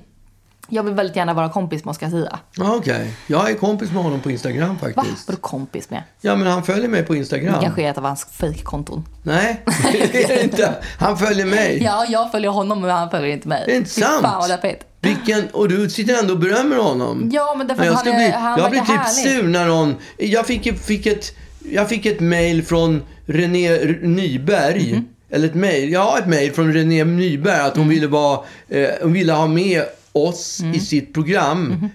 jag 0.70 0.84
vill 0.84 0.94
väldigt 0.94 1.16
gärna 1.16 1.34
vara 1.34 1.50
kompis 1.50 1.86
med 1.86 1.92
Oscar 1.92 2.10
Sia. 2.10 2.40
Okej. 2.58 2.68
Okay. 2.80 3.08
Jag 3.28 3.50
är 3.52 3.54
kompis 3.54 3.92
med 3.92 4.04
honom 4.04 4.20
på 4.20 4.32
Instagram 4.32 4.78
faktiskt. 4.80 4.98
Va? 5.28 5.34
Var 5.34 5.36
kompis 5.36 5.90
med? 5.90 6.04
Ja, 6.22 6.36
men 6.36 6.48
han 6.48 6.64
följer 6.64 6.88
mig 6.88 7.04
på 7.06 7.16
Instagram. 7.16 7.54
Det 7.56 7.62
kanske 7.62 7.84
är 7.88 7.92
ett 7.92 7.98
av 7.98 8.04
hans 8.04 8.26
fejkkonton. 8.26 9.06
Nej, 9.24 9.62
det 10.12 10.24
är 10.40 10.44
inte. 10.44 10.76
Han 11.00 11.18
följer 11.18 11.46
mig. 11.46 11.84
Ja, 11.84 12.06
jag 12.10 12.32
följer 12.32 12.50
honom 12.52 12.82
men 12.82 12.90
han 12.90 13.10
följer 13.10 13.34
inte 13.34 13.48
mig. 13.48 13.64
Det 13.66 13.72
är 13.74 13.78
inte 13.78 13.90
sant. 13.90 14.06
Fy 14.18 14.22
fan 14.28 14.40
vad 14.40 14.50
läppigt. 14.50 14.84
Vilken, 15.02 15.48
och 15.50 15.70
du 15.70 15.90
sitter 15.90 16.20
ändå 16.20 16.34
och 16.34 16.40
berömmer 16.40 16.78
honom. 16.78 17.30
Ja, 17.34 17.56
men 17.58 17.68
därför 17.68 17.90
att 17.90 17.96
han, 17.96 18.08
är, 18.08 18.16
bli, 18.18 18.30
han 18.30 18.60
Jag 18.60 18.72
blir 18.72 18.82
typ 18.82 19.08
sur 19.10 19.44
när 19.44 19.66
någon... 19.68 19.96
Jag 20.18 20.46
fick, 20.48 20.78
fick, 20.80 21.06
ett, 21.06 21.34
jag 21.70 21.90
fick 21.90 22.06
ett 22.06 22.20
mail 22.20 22.64
från 22.66 23.04
René 23.26 23.70
Nyberg. 24.02 24.90
Mm 24.90 25.02
-hmm. 25.02 25.06
Eller 25.30 25.48
ett 25.48 25.56
mejl? 25.56 25.92
Ja, 25.92 26.18
ett 26.20 26.28
mejl 26.28 26.54
från 26.54 26.74
René 26.74 27.04
Nyberg 27.04 27.60
att 27.62 27.74
hon 27.76 27.82
mm. 27.84 27.90
ville, 27.96 28.08
vara, 28.08 28.40
eh, 28.70 28.88
hon 29.02 29.14
ville 29.14 29.34
ha 29.34 29.48
med 29.48 29.84
oss 30.14 30.60
mm. 30.62 30.76
i 30.76 30.80
sitt 30.80 31.14
program 31.14 31.66
mm. 31.66 31.90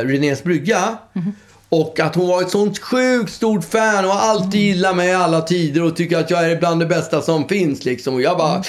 eh, 0.00 0.04
Renés 0.12 0.42
brygga. 0.44 0.98
Mm. 1.16 1.32
Och 1.68 2.00
att 2.00 2.14
hon 2.14 2.28
var 2.28 2.42
ett 2.42 2.50
sånt 2.50 2.78
sjukt 2.78 3.32
stort 3.32 3.64
fan 3.64 4.04
och 4.04 4.14
alltid 4.14 4.54
mm. 4.60 4.60
gillar 4.64 4.94
mig 4.94 5.08
i 5.08 5.14
alla 5.14 5.40
tider 5.40 5.82
och 5.82 5.96
tycker 5.96 6.18
att 6.18 6.30
jag 6.30 6.50
är 6.50 6.56
bland 6.56 6.80
det 6.80 6.86
bästa 6.86 7.22
som 7.22 7.48
finns. 7.48 7.84
Liksom. 7.84 8.14
Och 8.14 8.22
jag 8.22 8.38
bara 8.38 8.62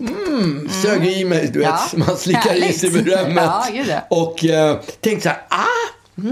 mm, 0.00 0.14
mm 0.28 0.68
sög 0.82 1.06
i 1.06 1.22
mm. 1.22 1.28
mig, 1.28 1.50
du 1.54 1.62
ja. 1.62 1.80
vet. 1.94 2.06
Man 2.06 2.16
slickar 2.16 2.68
i 2.68 2.72
sig 2.72 2.90
berömmet. 2.90 3.44
Ja, 3.88 4.00
och 4.10 4.44
eh, 4.44 4.80
tänkte 5.00 5.22
så 5.22 5.28
här, 5.28 5.38
ah, 5.48 6.28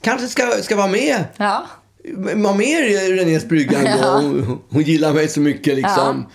kanske 0.00 0.26
ska, 0.28 0.46
ska 0.62 0.76
vara 0.76 0.86
med. 0.88 1.24
Ja. 1.36 1.66
Var 2.14 2.54
med 2.54 2.90
i 2.92 3.12
Renés 3.12 3.44
brygga 3.48 3.82
ja. 4.02 4.12
Hon, 4.18 4.60
hon, 4.68 4.82
gillar 4.82 5.12
mig 5.12 5.28
så 5.28 5.40
mycket 5.40 5.74
liksom. 5.76 6.24
Ja. 6.28 6.30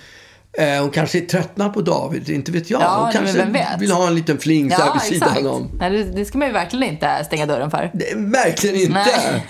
Eh, 0.57 0.79
hon 0.81 0.89
kanske 0.89 1.17
är 1.17 1.21
tröttnad 1.21 1.73
på 1.73 1.81
David, 1.81 2.29
inte 2.29 2.51
vet 2.51 2.69
jag. 2.69 2.81
Ja, 2.81 2.99
hon 3.03 3.11
kanske 3.13 3.75
vill 3.79 3.91
ha 3.91 4.07
en 4.07 4.15
liten 4.15 4.39
fling 4.39 4.69
ja, 4.79 4.93
vid 4.93 5.01
sidan 5.21 5.47
om. 5.47 5.69
Nej, 5.79 6.03
det 6.03 6.25
ska 6.25 6.37
man 6.37 6.47
ju 6.47 6.53
verkligen 6.53 6.93
inte 6.93 7.23
stänga 7.25 7.45
dörren 7.45 7.71
för. 7.71 7.91
Det, 7.93 8.13
verkligen 8.15 8.75
inte! 8.75 9.41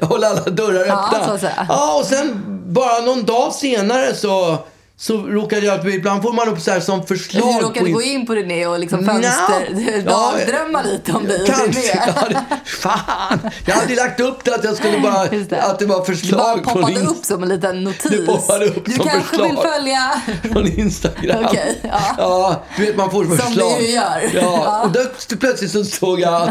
Hålla 0.06 0.26
alla 0.26 0.40
dörrar 0.44 0.80
öppna. 0.80 1.12
Ja, 1.42 1.64
ja, 1.68 1.98
och 1.98 2.06
sen 2.06 2.40
bara 2.66 3.00
någon 3.00 3.24
dag 3.24 3.52
senare 3.54 4.14
så 4.14 4.58
så 4.96 5.16
råkade 5.18 5.66
jag, 5.66 5.88
ibland 5.94 6.22
får 6.22 6.32
man 6.32 6.48
upp 6.48 6.60
så 6.60 6.70
här 6.70 6.80
som 6.80 7.06
förslag. 7.06 7.54
Du 7.60 7.66
råkade 7.66 7.86
på 7.86 7.92
gå 7.92 8.02
in 8.02 8.26
på 8.26 8.34
René 8.34 8.66
och 8.66 8.78
liksom 8.78 9.04
fönster, 9.04 9.68
dagdrömma 10.02 10.80
ja, 10.84 10.90
lite 10.90 11.12
om 11.12 11.24
dig 11.24 11.44
Kanske, 11.46 12.00
ja, 12.06 12.32
fan. 12.66 13.38
Jag 13.66 13.74
hade 13.74 13.94
lagt 13.94 14.20
upp 14.20 14.44
det 14.44 14.54
att 14.54 14.64
jag 14.64 14.76
skulle 14.76 14.98
bara, 14.98 15.26
det. 15.48 15.62
att 15.62 15.78
det 15.78 15.86
var 15.86 16.04
förslag. 16.04 16.56
Du 16.58 16.62
bara 16.62 16.74
poppade 16.74 16.94
från 16.94 17.08
upp 17.08 17.24
som 17.24 17.42
en 17.42 17.48
liten 17.48 17.84
notis. 17.84 18.02
Du, 18.10 18.24
upp 18.66 18.86
du 18.86 18.92
som 18.92 19.04
kanske 19.04 19.28
förslag. 19.28 19.48
vill 19.48 19.56
följa. 19.56 20.22
Från 20.52 20.80
Instagram. 20.80 21.44
okay, 21.44 21.74
ja. 21.82 21.88
ja, 22.18 22.62
du 22.76 22.86
vet 22.86 22.96
man 22.96 23.10
får 23.10 23.24
förslag. 23.24 23.52
Som 23.70 23.76
du 23.78 23.84
ju 23.86 23.90
gör. 23.92 24.30
Ja, 24.34 24.82
och 24.84 24.90
då 24.92 25.36
plötsligt 25.36 25.70
så 25.70 25.84
såg 25.84 26.20
jag 26.20 26.34
att, 26.34 26.46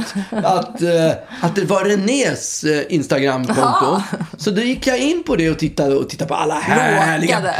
att, 0.46 0.82
eh, 0.82 1.10
att 1.42 1.56
det 1.56 1.66
var 1.66 1.84
Renés 1.84 2.64
eh, 2.64 2.82
Instagramkonto. 2.96 4.02
Så 4.38 4.52
då 4.52 4.62
gick 4.62 4.88
jag 4.88 5.00
in 5.00 5.24
på 5.24 5.36
det 5.36 5.50
och 5.50 5.60
tittade 5.60 5.96
och 5.96 6.10
tittade 6.10 6.28
på 6.28 6.36
alla 6.36 6.54
härliga 6.60 7.54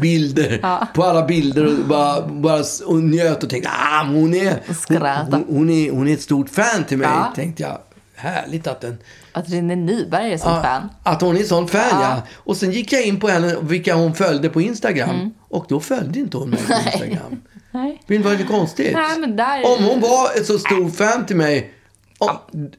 bilder 0.00 0.27
bilder. 0.34 0.58
Ja. 0.62 0.86
På 0.94 1.02
alla 1.04 1.24
bilder 1.26 1.66
och 1.66 1.84
bara, 1.88 2.22
bara 2.26 2.64
och 2.86 2.96
njöt 3.02 3.42
och 3.42 3.50
tänkte 3.50 3.70
ah, 3.70 4.04
hon, 4.04 4.34
är, 4.34 4.58
hon, 5.30 5.44
hon, 5.48 5.70
är, 5.70 5.90
hon 5.90 6.08
är 6.08 6.12
ett 6.14 6.22
stort 6.22 6.50
fan 6.50 6.84
till 6.84 6.98
mig. 6.98 7.08
Ja. 7.08 7.32
Tänkte 7.36 7.62
jag. 7.62 7.78
Härligt 8.14 8.66
att 8.66 8.80
den... 8.80 8.98
Att 9.32 9.50
Renée 9.50 9.76
Nyberg 9.76 10.32
är 10.32 10.38
sån 10.38 10.52
ja, 10.52 10.62
fan. 10.62 10.88
Att 11.02 11.20
hon 11.20 11.36
är 11.36 11.42
sån 11.42 11.68
fan, 11.68 12.00
ja. 12.02 12.02
ja. 12.02 12.22
Och 12.34 12.56
sen 12.56 12.72
gick 12.72 12.92
jag 12.92 13.02
in 13.04 13.20
på 13.20 13.28
henne, 13.28 13.54
vilka 13.62 13.94
hon 13.94 14.14
följde 14.14 14.48
på 14.48 14.60
Instagram. 14.60 15.10
Mm. 15.10 15.30
Och 15.48 15.66
då 15.68 15.80
följde 15.80 16.18
inte 16.18 16.36
hon 16.36 16.50
mig 16.50 16.58
på 16.66 16.72
Instagram. 16.86 17.42
Nej. 17.70 18.02
det 18.06 18.18
var 18.18 18.30
lite 18.30 18.44
konstigt. 18.44 18.92
Nej, 19.18 19.32
där... 19.32 19.76
Om 19.78 19.84
hon 19.84 20.00
var 20.00 20.30
ett 20.38 20.46
så 20.46 20.58
stort 20.58 20.96
fan 20.96 21.26
till 21.26 21.36
mig. 21.36 21.70
Om, 22.18 22.30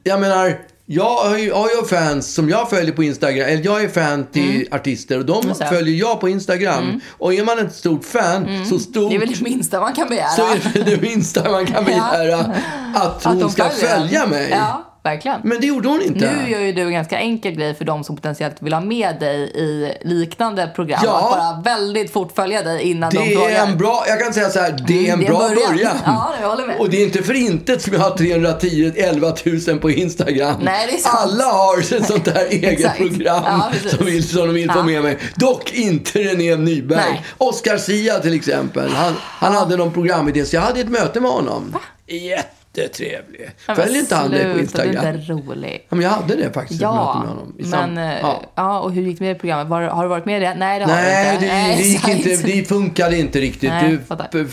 jag 0.02 0.20
menar, 0.20 0.54
jag 0.92 1.16
har 1.16 1.38
ju, 1.38 1.52
har 1.52 1.68
ju 1.68 1.86
fans 1.96 2.34
som 2.34 2.48
jag 2.48 2.70
följer 2.70 2.92
på 2.92 3.02
Instagram. 3.02 3.48
Eller 3.48 3.64
jag 3.64 3.82
är 3.82 3.88
fan 3.88 4.26
till 4.32 4.54
mm. 4.54 4.66
artister 4.70 5.18
och 5.18 5.24
de 5.26 5.54
följer 5.54 5.94
jag 5.98 6.20
på 6.20 6.28
Instagram. 6.28 6.84
Mm. 6.84 7.00
Och 7.18 7.34
är 7.34 7.44
man 7.44 7.58
ett 7.58 7.74
stort 7.74 8.04
fan 8.04 8.46
mm. 8.46 8.64
så 8.64 8.78
stort... 8.78 9.10
Det 9.10 9.16
är 9.16 9.20
väl 9.20 9.32
det 9.32 9.40
minsta 9.40 9.80
man 9.80 9.94
kan 9.94 10.08
begära. 10.08 10.28
Så 10.28 10.42
är 10.42 10.70
det 10.74 10.82
det 10.84 11.02
minsta 11.02 11.50
man 11.50 11.66
kan 11.66 11.84
begära. 11.84 12.54
ja. 12.94 12.94
Att 13.02 13.24
hon 13.24 13.50
ska 13.50 13.68
följa 13.70 14.26
mig. 14.26 14.48
Ja 14.50 14.89
verkligen. 15.02 15.40
Men 15.44 15.60
det 15.60 15.66
gjorde 15.66 15.88
hon 15.88 16.02
inte. 16.02 16.32
Nu 16.32 16.50
gör 16.50 16.60
ju 16.60 16.72
du 16.72 16.82
en 16.82 16.92
ganska 16.92 17.18
enkel 17.18 17.52
grej 17.54 17.74
för 17.74 17.84
de 17.84 18.04
som 18.04 18.16
potentiellt 18.16 18.56
vill 18.60 18.72
ha 18.72 18.80
med 18.80 19.20
dig 19.20 19.36
i 19.40 19.92
liknande 20.00 20.72
program. 20.74 21.00
Ja. 21.04 21.20
Att 21.34 21.64
bara 21.64 21.74
väldigt 21.76 22.12
fort 22.12 22.32
följa 22.36 22.62
dig 22.62 22.82
innan 22.82 23.10
det 23.10 23.18
de 23.18 23.34
frågar. 23.34 23.76
bra, 23.76 24.04
jag 24.08 24.20
kan 24.20 24.34
säga 24.34 24.48
så 24.50 24.60
här, 24.60 24.84
det 24.88 24.94
är 25.08 25.08
mm, 25.08 25.10
en, 25.12 25.20
det 25.20 25.24
bra 25.26 25.38
början. 25.38 25.72
början. 25.74 25.96
Ja, 26.04 26.34
jag 26.40 26.48
håller 26.48 26.66
med. 26.66 26.76
Och 26.78 26.90
det 26.90 26.96
är 27.02 27.04
inte 27.04 27.22
för 27.22 27.34
intet 27.34 27.82
som 27.82 27.92
jag 27.92 28.00
har 28.00 28.16
310 28.16 28.92
11 28.96 29.34
000 29.68 29.78
på 29.78 29.90
Instagram. 29.90 30.54
Nej, 30.62 30.86
det 30.90 31.08
är 31.08 31.10
Alla 31.12 31.44
har 31.44 31.78
ett 31.78 32.06
sånt 32.06 32.24
där 32.24 32.46
eget 32.50 32.96
program 32.96 33.24
ja, 33.46 33.72
som, 33.90 34.06
vill, 34.06 34.28
som 34.28 34.46
de 34.46 34.52
vill 34.54 34.66
ja. 34.66 34.72
få 34.74 34.82
med 34.82 35.02
mig. 35.02 35.18
Dock 35.36 35.72
inte 35.72 36.18
René 36.18 36.56
Nyberg. 36.56 36.98
Nej. 37.10 37.24
Oscar 37.38 37.78
Sia 37.78 38.18
till 38.18 38.34
exempel. 38.34 38.90
Han, 38.90 39.14
han 39.20 39.54
hade 39.54 39.76
någon 39.76 39.92
programidé, 39.92 40.44
så 40.44 40.56
jag 40.56 40.60
hade 40.62 40.80
ett 40.80 40.88
möte 40.90 41.20
med 41.20 41.30
honom. 41.30 41.70
Va? 41.72 41.80
Jätte 42.14 42.46
jättetrevlig. 42.74 43.50
Följer 43.66 44.00
inte 44.00 44.16
han 44.16 44.30
dig 44.30 44.52
på 44.52 44.58
Instagram? 44.60 44.86
Sluta, 44.92 45.02
du 45.02 45.08
är 45.08 45.14
inte 45.20 45.32
rolig. 45.32 45.74
Ja, 45.88 45.94
men 45.96 46.00
jag 46.04 46.10
hade 46.10 46.36
det 46.36 46.52
faktiskt. 46.52 46.80
Ja, 46.80 47.24
men, 47.58 47.98
eh, 47.98 48.20
ja. 48.20 48.42
ja. 48.54 48.80
och 48.80 48.92
hur 48.92 49.02
gick 49.02 49.18
det 49.18 49.24
med 49.24 49.36
i 49.36 49.38
programmet? 49.38 49.66
Var, 49.68 49.82
har 49.82 50.02
du 50.02 50.08
varit 50.08 50.24
med 50.26 50.36
i 50.36 50.44
det? 50.44 50.54
Nej, 50.54 50.78
det 50.78 50.84
har 50.84 50.92
Nej, 50.92 51.34
inte. 51.34 51.46
Det, 51.46 51.52
Nej, 51.52 51.76
det 51.76 51.82
gick 51.82 52.08
inte. 52.08 52.46
Det 52.46 52.68
funkade 52.68 53.18
inte 53.20 53.40
riktigt. 53.40 53.70
Nej, 53.70 53.98
du, 54.32 54.48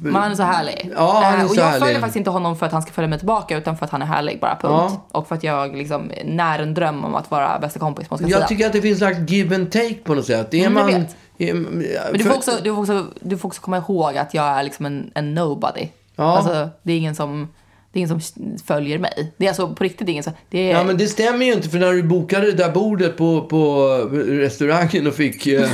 men 0.00 0.14
han 0.14 0.30
är 0.30 0.34
så 0.34 0.42
härlig. 0.42 0.90
Ja, 0.96 1.20
han 1.24 1.34
eh, 1.34 1.40
är 1.40 1.44
så 1.46 1.50
och 1.50 1.56
jag 1.58 1.78
följer 1.78 1.96
faktiskt 2.00 2.16
inte 2.16 2.30
honom 2.30 2.56
för 2.56 2.66
att 2.66 2.72
han 2.72 2.82
ska 2.82 2.92
följa 2.92 3.08
mig 3.08 3.18
tillbaka 3.18 3.56
utan 3.58 3.76
för 3.76 3.84
att 3.84 3.90
han 3.92 4.02
är 4.02 4.06
härlig 4.06 4.40
bara, 4.40 4.50
punkt. 4.56 4.92
Ja. 5.02 5.06
Och 5.08 5.28
för 5.28 5.34
att 5.34 5.44
jag 5.44 5.76
liksom 5.76 6.10
när 6.24 6.58
en 6.58 6.74
dröm 6.74 7.04
om 7.04 7.14
att 7.14 7.30
vara 7.30 7.58
bästa 7.58 7.78
kompis 7.80 8.08
på 8.08 8.14
Jag 8.20 8.30
sida. 8.30 8.46
tycker 8.46 8.66
att 8.66 8.72
det 8.72 8.82
finns 8.82 8.98
slags 8.98 9.30
give 9.30 9.54
and 9.56 9.72
take 9.72 9.94
på 9.94 10.14
något 10.14 10.24
sätt. 10.26 10.54
Är 10.54 10.58
mm, 10.66 10.74
man... 10.74 11.06
Är, 11.38 11.54
men 11.54 11.84
du 12.14 12.24
får, 12.24 12.34
också, 12.34 12.50
du, 12.64 12.70
får 12.74 12.80
också, 12.80 13.06
du 13.20 13.38
får 13.38 13.48
också 13.48 13.62
komma 13.62 13.76
ihåg 13.76 14.16
att 14.16 14.34
jag 14.34 14.44
är 14.44 14.62
liksom 14.62 14.86
en, 14.86 15.10
en 15.14 15.34
nobody. 15.34 15.88
Ja. 16.16 16.36
Alltså, 16.36 16.70
det 16.82 16.92
är 16.92 16.96
ingen 16.96 17.14
som... 17.14 17.48
Det 17.92 17.98
är 17.98 18.00
ingen 18.00 18.20
som 18.20 18.54
följer 18.66 18.98
mig. 18.98 19.34
Det 19.36 19.44
är 19.44 19.48
alltså 19.48 19.74
på 19.74 19.84
riktigt 19.84 20.08
ingen 20.08 20.22
som... 20.22 20.32
Det 20.50 20.58
är... 20.58 20.70
Ja, 20.72 20.84
men 20.84 20.96
det 20.98 21.06
stämmer 21.08 21.46
ju 21.46 21.52
inte. 21.52 21.68
För 21.68 21.78
när 21.78 21.92
du 21.92 22.02
bokade 22.02 22.46
det 22.46 22.52
där 22.52 22.70
bordet 22.72 23.16
på, 23.16 23.40
på 23.40 23.86
restaurangen 24.26 25.06
och 25.06 25.14
fick... 25.14 25.46
Eh, 25.46 25.62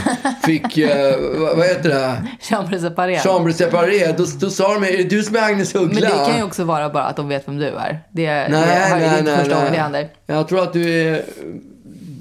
fick 0.45 0.78
eh, 0.78 1.14
vad, 1.57 1.66
heter 1.66 1.89
det? 1.89 2.24
Chambre 2.41 2.78
separé. 2.80 3.18
Chambre 3.18 3.53
separé. 3.53 4.07
Då, 4.12 4.24
då 4.41 4.51
sa 4.51 4.74
de, 4.74 4.84
är 4.89 4.97
det 4.99 5.03
du 5.05 5.22
som 5.22 5.36
är 5.36 5.41
Agnes 5.43 5.74
Uggla? 5.74 5.91
Men 5.93 6.01
det 6.03 6.26
kan 6.28 6.36
ju 6.36 6.43
också 6.43 6.64
vara 6.64 6.91
bara 6.91 7.05
att 7.05 7.16
de 7.16 7.28
vet 7.28 7.49
vem 7.49 7.57
du 7.59 7.66
är. 7.66 8.01
Det, 8.12 8.26
nej, 8.32 8.49
det, 8.51 8.51
nej, 8.59 9.01
det 9.01 9.07
är 9.07 9.18
inte 9.18 9.30
nej, 9.30 9.45
första 9.45 9.70
det 9.70 9.76
händer. 9.76 10.09
Jag 10.26 10.49
tror 10.49 10.62
att 10.62 10.72
du 10.72 11.03
är 11.14 11.24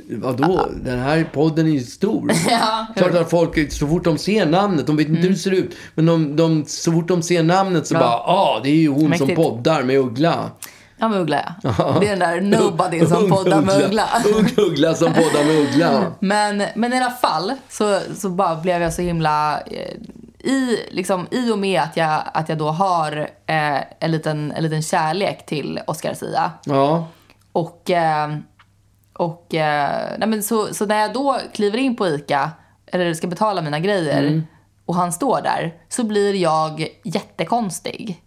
vadå? 0.08 0.44
Ah, 0.58 0.62
ah. 0.62 0.68
Den 0.76 1.00
här 1.00 1.30
podden 1.34 1.66
är 1.68 1.72
ju 1.72 1.80
stor. 1.80 2.32
ja, 2.50 2.86
Klart 2.96 3.14
att 3.16 3.30
folk, 3.30 3.72
så 3.72 3.88
fort 3.88 4.04
de 4.04 4.18
ser 4.18 4.46
namnet, 4.46 4.88
de 4.88 4.98
vet 4.98 5.08
inte 5.08 5.20
mm. 5.22 5.28
hur 5.28 5.34
det 5.36 5.40
ser 5.42 5.52
ut. 5.52 5.76
Men 5.96 6.06
de, 6.06 6.36
de, 6.36 6.66
så 6.66 6.92
fort 6.92 7.08
de 7.08 7.22
ser 7.24 7.44
namnet 7.44 7.88
så 7.88 7.94
ja. 7.96 8.00
bara, 8.00 8.14
ah, 8.18 8.60
det 8.64 8.70
är 8.70 8.76
ju 8.76 8.90
hon 8.90 9.10
Mäktigt. 9.10 9.36
som 9.36 9.36
poddar 9.44 9.84
med 9.84 9.98
Uggla. 9.98 10.52
Ja, 10.98 11.08
med 11.10 11.20
Uggla 11.20 11.56
ja. 11.64 11.98
Det 12.02 12.08
är 12.08 12.10
den 12.18 12.20
där 12.20 12.42
nobody 12.60 13.06
som 13.06 13.30
poddar 13.30 13.62
med 13.62 13.86
Uggla. 13.86 14.08
Ung 14.38 14.66
Uggla 14.66 14.94
som 14.94 15.08
poddar 15.14 15.44
med 15.46 15.58
Uggla. 15.70 16.04
men, 16.20 16.64
men 16.76 16.94
i 16.94 16.98
alla 17.02 17.12
fall 17.12 17.54
så, 17.70 18.00
så 18.16 18.30
bara 18.30 18.56
blev 18.56 18.82
jag 18.82 18.94
så 18.94 19.02
himla... 19.02 19.62
Eh, 19.62 19.88
I, 20.52 20.80
liksom, 20.92 21.28
I 21.32 21.52
och 21.52 21.58
med 21.60 21.82
att 21.82 21.98
jag, 21.98 22.22
att 22.34 22.50
jag 22.50 22.58
då 22.58 22.68
har 22.68 23.18
eh, 23.46 23.76
en, 24.00 24.12
liten, 24.12 24.52
en 24.52 24.64
liten 24.64 24.82
kärlek 24.82 25.46
till 25.46 25.80
Oscar 25.88 26.14
Zia. 26.14 26.52
Ja. 26.66 27.08
Och... 27.52 27.92
Eh, 27.92 28.28
och 29.18 29.54
eh, 29.54 30.10
nej 30.18 30.30
men 30.30 30.44
så, 30.44 30.74
så 30.74 30.86
när 30.86 31.00
jag 31.00 31.14
då 31.14 31.40
kliver 31.54 31.78
in 31.78 31.96
på 31.96 32.08
ICA, 32.08 32.52
eller 32.88 33.14
ska 33.14 33.28
betala 33.28 33.62
mina 33.62 33.80
grejer, 33.80 34.22
mm. 34.24 34.48
och 34.86 34.96
han 34.96 35.12
står 35.14 35.42
där, 35.42 35.76
så 35.90 36.04
blir 36.04 36.34
jag 36.34 36.88
jättekonstig. 37.04 38.22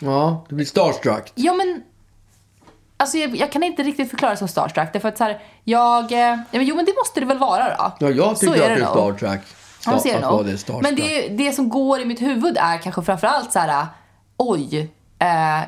Ja, 0.00 0.46
du 0.48 0.54
blir 0.54 0.64
starstruck. 0.66 1.32
Ja, 1.34 1.54
men 1.54 1.82
Alltså 2.96 3.18
jag, 3.18 3.36
jag, 3.36 3.52
kan 3.52 3.62
inte 3.62 3.82
riktigt 3.82 4.10
förklara 4.10 4.32
det 4.32 4.38
som 4.38 4.48
Star 4.48 4.68
Trek. 4.68 4.92
Därför 4.92 5.08
att 5.08 5.18
så 5.18 5.24
här, 5.24 5.40
jag... 5.64 6.12
Eh, 6.12 6.18
ja, 6.18 6.36
men, 6.52 6.64
jo 6.64 6.76
men 6.76 6.84
det 6.84 6.92
måste 7.00 7.20
det 7.20 7.26
väl 7.26 7.38
vara 7.38 7.64
då? 7.76 8.06
Ja, 8.06 8.10
jag 8.10 8.38
tycker 8.38 8.52
att 8.52 8.58
det 8.78 8.84
är 8.84 8.86
starstruck. 8.86 9.40
Star 9.80 9.92
ja, 9.92 9.98
ser 10.00 10.20
det, 10.44 10.52
det 10.52 10.58
Star 10.58 10.80
men 10.82 10.94
det, 10.96 11.28
det 11.28 11.52
som 11.52 11.68
går 11.68 12.00
i 12.00 12.04
mitt 12.04 12.22
huvud 12.22 12.56
är 12.60 12.78
kanske 12.78 13.02
framförallt 13.02 13.52
så 13.52 13.58
här, 13.58 13.86
oj, 14.36 14.88
eh, 15.18 15.60
eh 15.62 15.66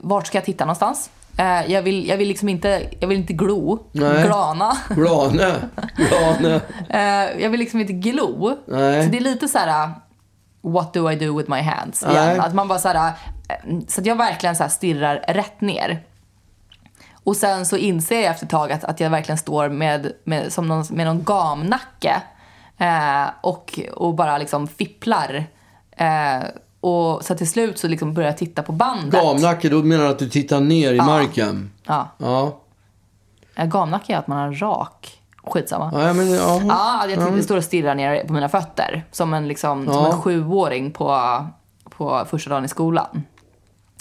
vart 0.00 0.26
ska 0.26 0.38
jag 0.38 0.44
titta 0.44 0.64
någonstans? 0.64 1.10
Eh, 1.38 1.72
jag, 1.72 1.82
vill, 1.82 2.08
jag 2.08 2.16
vill 2.16 2.28
liksom 2.28 2.48
inte, 2.48 2.90
jag 3.00 3.08
vill 3.08 3.18
inte 3.18 3.32
glo. 3.32 3.86
Nej. 3.92 4.22
Glana. 4.26 4.72
Glane. 4.88 5.54
Glana. 5.96 6.60
Eh, 6.90 7.42
jag 7.42 7.50
vill 7.50 7.60
liksom 7.60 7.80
inte 7.80 7.92
glo. 7.92 8.58
Nej. 8.66 9.04
Så 9.04 9.08
det 9.10 9.18
är 9.18 9.22
lite 9.22 9.48
så 9.48 9.58
här, 9.58 9.86
uh, 9.86 9.94
what 10.72 10.92
do 10.94 11.10
I 11.10 11.16
do 11.16 11.36
with 11.36 11.50
my 11.50 11.60
hands? 11.60 12.02
Igen. 12.06 12.40
Att 12.40 12.54
man 12.54 12.68
bara 12.68 12.78
så 12.78 12.88
här, 12.88 13.12
uh, 13.74 13.80
så 13.88 14.00
att 14.00 14.06
jag 14.06 14.16
verkligen 14.16 14.56
så 14.56 14.62
här 14.62 14.70
stirrar 14.70 15.24
rätt 15.28 15.60
ner. 15.60 16.02
Och 17.24 17.36
sen 17.36 17.66
så 17.66 17.76
inser 17.76 18.20
jag 18.20 18.30
efter 18.30 18.44
ett 18.46 18.50
tag 18.50 18.72
att, 18.72 18.84
att 18.84 19.00
jag 19.00 19.10
verkligen 19.10 19.38
står 19.38 19.68
med, 19.68 20.12
med, 20.24 20.52
som 20.52 20.66
någon, 20.66 20.84
med 20.90 21.06
någon 21.06 21.24
gamnacke 21.24 22.16
eh, 22.78 23.28
och, 23.42 23.80
och 23.94 24.14
bara 24.14 24.38
liksom 24.38 24.68
fipplar 24.68 25.44
eh, 25.96 26.42
och 26.80 27.24
så 27.24 27.34
till 27.34 27.48
slut 27.50 27.78
så 27.78 27.88
liksom 27.88 28.14
började 28.14 28.30
jag 28.32 28.38
titta 28.38 28.62
på 28.62 28.72
bandet. 28.72 29.22
Gamnacke, 29.22 29.68
då 29.68 29.82
menar 29.82 30.04
du 30.04 30.10
att 30.10 30.18
du 30.18 30.28
tittar 30.28 30.60
ner 30.60 30.92
i 30.92 30.96
ja. 30.96 31.04
marken? 31.04 31.70
Ja. 31.86 32.08
ja. 32.18 32.52
Gamnacke 33.64 34.12
är 34.14 34.18
att 34.18 34.26
man 34.26 34.38
har 34.38 34.52
rak. 34.52 35.20
Skitsamma. 35.44 35.90
Ja, 35.94 36.12
men, 36.12 36.30
ja. 36.32 36.60
ja 36.68 37.00
jag 37.08 37.18
titta, 37.18 37.36
ja. 37.36 37.42
står 37.42 37.56
och 37.56 37.64
stirrar 37.64 37.94
ner 37.94 38.24
på 38.24 38.32
mina 38.32 38.48
fötter. 38.48 39.04
Som 39.12 39.34
en, 39.34 39.48
liksom, 39.48 39.84
ja. 39.86 39.92
som 39.92 40.06
en 40.06 40.12
sjuåring 40.20 40.90
på, 40.92 41.22
på 41.90 42.24
första 42.30 42.50
dagen 42.50 42.64
i 42.64 42.68
skolan. 42.68 43.24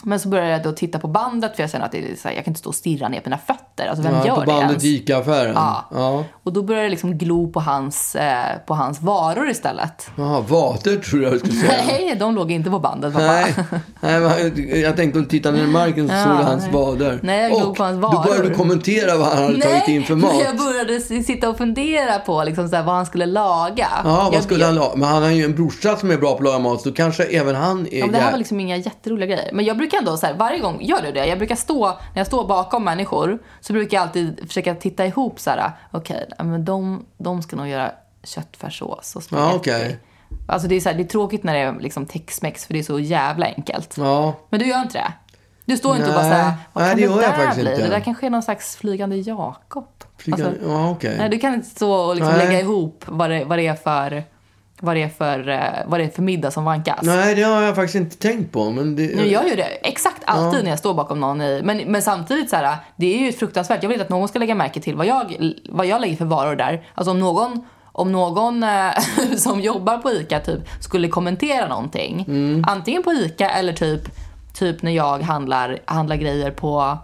Men 0.07 0.19
så 0.19 0.29
började 0.29 0.49
jag 0.49 0.63
då 0.63 0.71
titta 0.71 0.99
på 0.99 1.07
bandet 1.07 1.55
för 1.55 1.63
jag 1.63 1.69
kände 1.69 1.85
att 1.85 1.91
det 1.91 2.11
är 2.11 2.15
så 2.15 2.27
här, 2.27 2.35
jag 2.35 2.45
kan 2.45 2.51
inte 2.51 2.59
stå 2.59 2.69
och 2.69 2.75
stirra 2.75 3.07
ner 3.07 3.21
på 3.21 3.29
mina 3.29 3.37
fötter. 3.47 3.87
Alltså 3.87 4.03
vem 4.03 4.15
ja, 4.15 4.27
gör 4.27 4.35
på 4.35 4.41
bandet 4.41 4.83
i 4.83 4.95
ICA-affären? 4.95 5.53
Ja. 5.55 5.85
ja. 5.93 6.23
Och 6.43 6.53
då 6.53 6.61
började 6.63 6.85
jag 6.85 6.89
liksom 6.91 7.17
glo 7.17 7.51
på 7.51 7.59
hans, 7.59 8.15
eh, 8.15 8.45
på 8.65 8.73
hans 8.73 9.01
varor 9.01 9.49
istället. 9.49 10.09
Jaha, 10.15 10.41
vater 10.41 10.95
tror 10.95 11.23
jag 11.23 11.33
du 11.33 11.39
skulle 11.39 11.53
säga. 11.53 11.71
Nej, 11.87 12.15
de 12.19 12.35
låg 12.35 12.51
inte 12.51 12.69
på 12.69 12.79
bandet 12.79 13.13
pappa. 13.13 13.25
Nej, 13.25 13.55
nej 13.99 14.81
jag 14.81 14.95
tänkte 14.95 15.19
att 15.19 15.29
titta 15.29 15.51
ner 15.51 15.63
i 15.63 15.67
marken 15.67 16.07
så 16.09 16.13
ja, 16.15 16.23
såg 16.23 16.37
du 16.37 16.43
hans 16.43 16.67
vader. 16.67 17.19
Nej, 17.23 17.41
jag 17.49 17.61
glog 17.61 17.75
på 17.75 17.83
hans 17.83 17.99
varor. 17.99 18.17
Och 18.19 18.23
då 18.25 18.29
började 18.29 18.49
du 18.49 18.55
kommentera 18.55 19.17
vad 19.17 19.27
han 19.27 19.37
hade 19.37 19.57
nej, 19.57 19.61
tagit 19.79 19.87
in 19.87 20.03
för 20.03 20.15
mat. 20.15 20.33
Nej, 20.33 20.43
jag 20.43 20.57
började 20.57 20.99
sitta 20.99 21.49
och 21.49 21.57
fundera 21.57 22.19
på 22.19 22.43
liksom 22.43 22.69
så 22.69 22.75
här, 22.75 22.83
vad 22.83 22.95
han 22.95 23.05
skulle 23.05 23.25
laga. 23.25 23.87
Ja, 24.03 24.29
vad 24.33 24.43
skulle 24.43 24.59
jag, 24.59 24.67
han 24.67 24.75
laga? 24.75 24.95
Men 24.95 25.09
han 25.09 25.23
har 25.23 25.29
ju 25.31 25.43
en 25.45 25.55
brorsa 25.55 25.97
som 25.97 26.11
är 26.11 26.17
bra 26.17 26.31
på 26.31 26.37
att 26.37 26.43
laga 26.43 26.59
mat 26.59 26.81
så 26.81 26.91
kanske 26.91 27.23
även 27.23 27.55
han 27.55 27.87
är... 27.91 27.99
Ja, 27.99 28.05
men 28.05 28.13
det 28.13 28.19
här 28.21 28.31
var 28.31 28.37
liksom 28.37 28.59
inga 28.59 28.77
jätteroliga 28.77 29.27
grejer. 29.35 29.49
Men 29.53 29.65
jag 29.65 29.77
brukar 29.77 29.94
brukar 29.95 30.11
då 30.11 30.17
så 30.17 30.25
här, 30.25 30.33
varje 30.33 30.59
gång, 30.59 30.81
gör 30.81 31.01
du 31.01 31.11
det? 31.11 31.25
Jag 31.25 31.37
brukar 31.37 31.55
stå, 31.55 31.85
när 31.87 31.95
jag 32.13 32.27
står 32.27 32.47
bakom 32.47 32.83
människor 32.83 33.39
så 33.61 33.73
brukar 33.73 33.97
jag 33.97 34.01
alltid 34.01 34.39
försöka 34.47 34.75
titta 34.75 35.05
ihop 35.05 35.39
så 35.39 35.49
här, 35.49 35.71
okej, 35.91 36.25
okay, 36.33 36.45
men 36.47 36.65
de, 36.65 37.05
de 37.17 37.41
ska 37.41 37.55
nog 37.55 37.67
göra 37.67 37.91
köttfärssås 38.23 39.15
och 39.15 39.23
spagetti. 39.23 39.51
Ja, 39.51 39.59
okay. 39.77 39.95
Alltså 40.47 40.67
det 40.67 40.75
är, 40.75 40.79
så 40.79 40.89
här, 40.89 40.95
det 40.95 41.03
är 41.03 41.07
tråkigt 41.07 41.43
när 41.43 41.53
det 41.53 41.59
är 41.59 41.79
liksom 41.79 42.05
tex 42.05 42.39
för 42.39 42.73
det 42.73 42.79
är 42.79 42.83
så 42.83 42.99
jävla 42.99 43.45
enkelt. 43.45 43.95
Ja. 43.97 44.33
Men 44.49 44.59
du 44.59 44.65
gör 44.67 44.81
inte 44.81 44.97
det? 44.97 45.13
Du 45.65 45.77
står 45.77 45.95
inte 45.95 46.07
och 46.07 46.13
bara 46.13 46.23
såhär, 46.29 46.53
vad 46.73 46.83
kan 46.89 46.97
nej, 46.99 47.07
det, 47.07 47.15
det 47.15 47.21
där 47.21 47.53
bli? 47.53 47.71
Inte. 47.71 47.83
Det 47.83 47.89
där 47.89 47.99
kanske 47.99 48.25
är 48.25 48.29
någon 48.29 48.43
slags 48.43 48.75
flygande 48.75 49.15
Jakob. 49.15 49.87
alltså, 50.31 50.51
ja, 50.67 50.89
okay. 50.89 51.27
du 51.29 51.39
kan 51.39 51.53
inte 51.53 51.69
stå 51.69 51.91
och 51.91 52.15
liksom 52.15 52.33
lägga 52.33 52.59
ihop 52.59 53.03
vad 53.07 53.29
det, 53.29 53.45
vad 53.45 53.57
det 53.59 53.67
är 53.67 53.73
för 53.75 54.23
vad 54.81 54.95
det 54.95 55.03
är 55.03 55.09
för, 55.09 55.49
eh, 55.49 55.59
vad 55.85 55.99
det 55.99 56.03
är 56.03 56.09
för 56.09 56.21
middag 56.21 56.51
som 56.51 56.65
vankas. 56.65 56.99
Nej, 57.01 57.35
det 57.35 57.41
har 57.41 57.61
jag 57.61 57.75
faktiskt 57.75 57.95
inte 57.95 58.17
tänkt 58.17 58.51
på. 58.51 58.69
Men 58.71 58.95
det... 58.95 59.03
Jag 59.05 59.27
gör 59.27 59.43
ju 59.45 59.55
det 59.55 59.63
exakt 59.63 60.21
alltid 60.25 60.59
ja. 60.59 60.63
när 60.63 60.69
jag 60.69 60.79
står 60.79 60.93
bakom 60.93 61.19
någon. 61.19 61.41
I, 61.41 61.61
men, 61.63 61.77
men 61.91 62.01
samtidigt, 62.01 62.49
så 62.49 62.55
här, 62.55 62.77
det 62.95 63.05
är 63.15 63.19
ju 63.19 63.31
fruktansvärt. 63.33 63.83
Jag 63.83 63.87
vill 63.89 63.95
inte 63.95 64.03
att 64.03 64.09
någon 64.09 64.27
ska 64.27 64.39
lägga 64.39 64.55
märke 64.55 64.81
till 64.81 64.95
vad 64.95 65.05
jag, 65.05 65.53
vad 65.69 65.85
jag 65.87 66.01
lägger 66.01 66.15
för 66.15 66.25
varor 66.25 66.55
där. 66.55 66.85
Alltså 66.95 67.11
om 67.11 67.19
någon 67.19 67.65
om 67.97 68.11
någon 68.11 68.63
eh, 68.63 68.91
som 69.37 69.59
jobbar 69.61 69.97
på 69.97 70.11
ICA 70.11 70.39
typ 70.39 70.59
skulle 70.79 71.07
kommentera 71.07 71.67
någonting. 71.67 72.25
Mm. 72.27 72.65
Antingen 72.67 73.03
på 73.03 73.13
ICA 73.13 73.49
eller 73.49 73.73
typ, 73.73 74.01
typ 74.53 74.81
när 74.81 74.91
jag 74.91 75.19
handlar, 75.19 75.79
handlar 75.85 76.15
grejer 76.15 76.51
på 76.51 76.97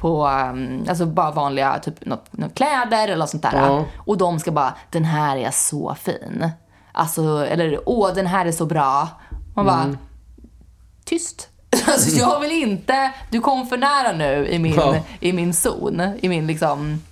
på 0.00 0.26
ehm, 0.26 0.84
alltså 0.88 1.06
bara 1.06 1.30
vanliga 1.30 1.78
typ, 1.78 1.94
något, 2.00 2.26
något 2.30 2.54
kläder 2.54 3.04
eller 3.04 3.16
något 3.16 3.30
sånt 3.30 3.42
där. 3.42 3.52
Ja. 3.54 3.84
Och 3.96 4.18
de 4.18 4.40
ska 4.40 4.52
bara, 4.52 4.74
den 4.90 5.04
här 5.04 5.36
är 5.36 5.50
så 5.50 5.94
fin 5.94 6.50
alltså, 6.98 7.46
eller 7.50 7.80
åh 7.84 8.14
den 8.14 8.26
här 8.26 8.46
är 8.46 8.52
så 8.52 8.66
bra. 8.66 9.08
Man 9.56 9.66
bara, 9.66 9.82
mm. 9.82 9.98
tyst. 11.04 11.48
Alltså 11.86 12.10
jag 12.16 12.40
vill 12.40 12.52
inte, 12.52 13.10
du 13.30 13.40
kom 13.40 13.66
för 13.66 13.76
nära 13.76 14.12
nu 14.12 14.48
i 14.50 14.58
min, 14.58 14.74
ja. 14.74 14.96
i 15.20 15.32
min 15.32 15.54
zon, 15.54 16.02
i 16.20 16.28
min 16.28 16.46
liksom 16.46 17.02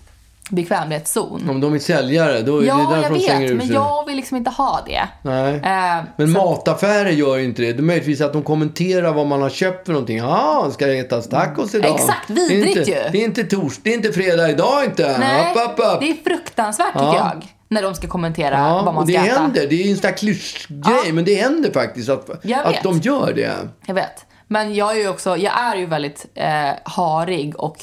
bekvämlighetszon. 0.51 1.51
Om 1.51 1.61
de 1.61 1.74
är 1.74 1.78
säljare, 1.78 2.41
då 2.43 2.59
är 2.59 2.66
ja, 2.66 2.76
det 2.76 2.97
därför 2.97 3.09
de 3.09 3.14
vet, 3.14 3.24
slänger 3.24 3.51
ut 3.53 3.57
men 3.57 3.66
jag 3.72 4.07
vill 4.07 4.16
liksom 4.16 4.37
inte 4.37 4.51
ha 4.51 4.80
det. 4.87 5.03
Nej. 5.22 5.55
Eh, 5.55 6.05
men 6.16 6.34
så... 6.34 6.43
mataffärer 6.45 7.11
gör 7.11 7.37
ju 7.37 7.45
inte 7.45 7.62
det. 7.62 7.72
Det 7.72 7.78
är 7.78 7.82
möjligtvis 7.82 8.20
att 8.20 8.32
de 8.32 8.43
kommenterar 8.43 9.12
vad 9.12 9.26
man 9.26 9.43
har 9.43 9.51
köpt 9.51 9.87
för 9.87 9.93
någonting. 9.93 10.16
Ja, 10.18 10.62
ah, 10.66 10.70
ska 10.70 10.87
det 10.87 10.99
ätas 10.99 11.28
tacos 11.28 11.74
idag? 11.74 11.95
Exakt, 11.95 12.30
vidrigt 12.30 12.74
det 12.74 12.80
inte, 12.80 12.91
ju. 12.93 12.99
Det 13.12 13.18
är 13.18 13.24
inte 13.24 13.45
torsdag, 13.45 13.80
det 13.84 13.91
är 13.91 13.95
inte 13.97 14.12
fredag 14.12 14.51
idag 14.51 14.84
inte. 14.84 15.16
Nej, 15.18 15.55
upp, 15.55 15.62
upp, 15.62 15.70
upp. 15.95 16.01
det 16.01 16.11
är 16.11 16.24
fruktansvärt 16.24 16.93
tycker 16.93 17.01
ja. 17.07 17.30
jag 17.34 17.53
när 17.68 17.82
de 17.82 17.94
ska 17.94 18.08
kommentera 18.08 18.54
ja, 18.58 18.82
vad 18.82 18.94
man 18.94 19.06
ska 19.06 19.20
det 19.20 19.28
äta. 19.28 19.40
händer. 19.40 19.66
Det 19.70 19.82
är 19.82 19.90
en 19.90 19.96
sån 19.96 20.10
där 20.10 20.16
klyschgrej, 20.16 20.80
ja. 21.04 21.12
men 21.12 21.24
det 21.24 21.34
händer 21.34 21.70
faktiskt 21.72 22.08
att, 22.08 22.30
att 22.54 22.82
de 22.82 22.98
gör 22.98 23.32
det. 23.32 23.68
Jag 23.86 23.94
vet. 23.94 24.26
Men 24.48 24.74
jag 24.74 24.96
är 24.96 25.00
ju 25.00 25.08
också, 25.08 25.36
jag 25.36 25.60
är 25.62 25.76
ju 25.76 25.86
väldigt 25.86 26.26
eh, 26.34 26.70
harig 26.84 27.60
och 27.60 27.76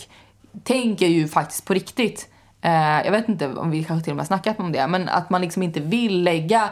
tänker 0.63 1.07
ju 1.07 1.27
faktiskt 1.27 1.65
på 1.65 1.73
riktigt. 1.73 2.29
Eh, 2.61 3.05
jag 3.05 3.11
vet 3.11 3.29
inte 3.29 3.47
om 3.47 3.71
vi 3.71 3.83
kanske 3.83 4.03
till 4.03 4.11
och 4.13 4.17
med 4.17 4.27
snackat 4.27 4.59
om 4.59 4.71
det, 4.71 4.87
men 4.87 5.09
att 5.09 5.29
man 5.29 5.41
liksom 5.41 5.63
inte 5.63 5.79
vill 5.79 6.23
lägga 6.23 6.69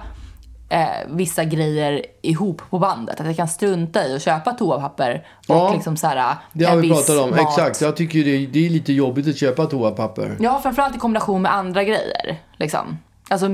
eh, 0.71 1.07
vissa 1.07 1.43
grejer 1.43 2.05
ihop 2.21 2.61
på 2.69 2.79
bandet. 2.79 3.19
Att 3.19 3.25
jag 3.25 3.35
kan 3.35 3.47
strunta 3.47 4.07
i 4.07 4.15
att 4.15 4.21
köpa 4.21 4.51
toapapper 4.51 5.27
och 5.47 5.55
ja, 5.55 5.73
liksom 5.73 5.97
så 5.97 6.07
här, 6.07 6.17
eh, 6.17 6.35
det 6.53 6.65
har 6.65 6.77
vi 6.77 6.89
pratat 6.89 7.19
om. 7.23 7.29
Mat. 7.29 7.39
Exakt, 7.39 7.81
jag 7.81 7.97
tycker 7.97 8.23
det 8.23 8.29
är, 8.35 8.47
det 8.47 8.65
är 8.65 8.69
lite 8.69 8.93
jobbigt 8.93 9.27
att 9.27 9.37
köpa 9.37 9.65
toapapper. 9.65 10.37
Ja, 10.39 10.59
framförallt 10.63 10.95
i 10.95 10.99
kombination 10.99 11.41
med 11.41 11.53
andra 11.53 11.83
grejer. 11.83 12.41
Liksom. 12.59 12.99
Alltså, 13.29 13.49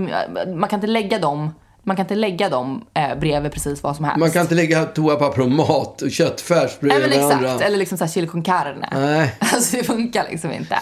man 0.48 0.70
kan 0.70 0.78
inte 0.78 0.88
lägga 0.88 1.20
dem 1.20 1.52
man 1.88 1.96
kan 1.96 2.04
inte 2.04 2.16
lägga 2.16 2.50
dem 2.50 2.82
eh, 2.94 3.20
bredvid 3.20 3.52
precis 3.52 3.84
vad 3.84 3.96
som 3.96 4.06
helst. 4.06 4.20
Man 4.20 4.32
kan 4.32 4.42
inte 4.42 4.56
lägga 4.56 4.86
toapapper 4.86 5.42
och 5.42 5.52
mat 5.52 6.02
och 6.02 6.12
köttfärs 6.12 6.80
bredvid 6.80 7.10
Nej, 7.10 7.20
men 7.20 7.32
exakt. 7.32 7.46
Andra. 7.54 7.66
Eller 7.66 7.78
liksom 7.78 7.98
såhär 7.98 8.12
chili 8.12 8.28
con 8.28 8.42
carne. 8.44 8.90
Nej. 8.96 9.34
Alltså 9.40 9.78
det 9.78 9.84
funkar 9.84 10.26
liksom 10.32 10.52
inte. 10.52 10.76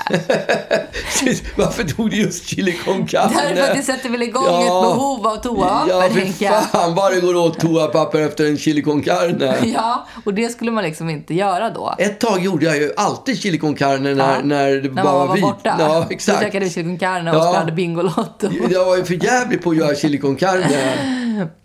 Varför 1.55 1.83
tog 1.83 2.09
du 2.09 2.17
just 2.17 2.45
chili 2.47 2.71
con 2.85 3.05
carne? 3.07 3.33
Därför 3.55 3.71
att 3.71 3.77
det 3.77 3.83
sätter 3.83 4.09
väl 4.09 4.21
igång 4.21 4.43
ja. 4.47 4.59
ett 4.61 4.91
behov 4.95 5.27
av 5.27 5.35
toapapper, 5.35 6.19
tänker 6.21 6.45
jag. 6.45 6.53
Ja, 6.53 6.59
fy 6.61 6.77
fan 6.77 6.95
vad 6.95 7.13
det 7.15 7.21
går 7.21 7.35
åt 7.35 7.59
toapapper 7.59 8.21
efter 8.21 8.45
en 8.45 8.57
chili 8.57 8.81
con 8.81 9.01
carne. 9.01 9.53
ja, 9.65 10.07
och 10.25 10.33
det 10.33 10.49
skulle 10.51 10.71
man 10.71 10.83
liksom 10.83 11.09
inte 11.09 11.33
göra 11.33 11.69
då. 11.69 11.95
Ett 11.97 12.19
tag 12.19 12.43
gjorde 12.43 12.65
jag 12.65 12.77
ju 12.77 12.91
alltid 12.97 13.37
chili 13.39 13.57
con 13.57 13.75
carne 13.75 14.13
när, 14.15 14.33
ja. 14.35 14.39
när 14.43 14.71
det 14.81 14.89
bara 14.89 15.03
var, 15.05 15.27
var 15.27 15.33
vit. 15.35 15.43
borta. 15.43 15.75
Ja, 15.79 16.05
exakt. 16.09 16.37
Då 16.39 16.43
käkade 16.45 16.65
vi 16.65 16.71
chili 16.71 16.83
con 16.85 16.99
carne 16.99 17.31
och 17.31 17.37
ja. 17.37 17.49
spelade 17.49 17.71
Bingolotto. 17.71 18.49
Jag 18.69 18.85
var 18.85 18.97
ju 18.97 19.03
för 19.03 19.23
jävlig 19.23 19.63
på 19.63 19.69
att 19.69 19.77
göra 19.77 19.95
chili 19.95 20.17
con 20.17 20.35
carne. 20.35 20.94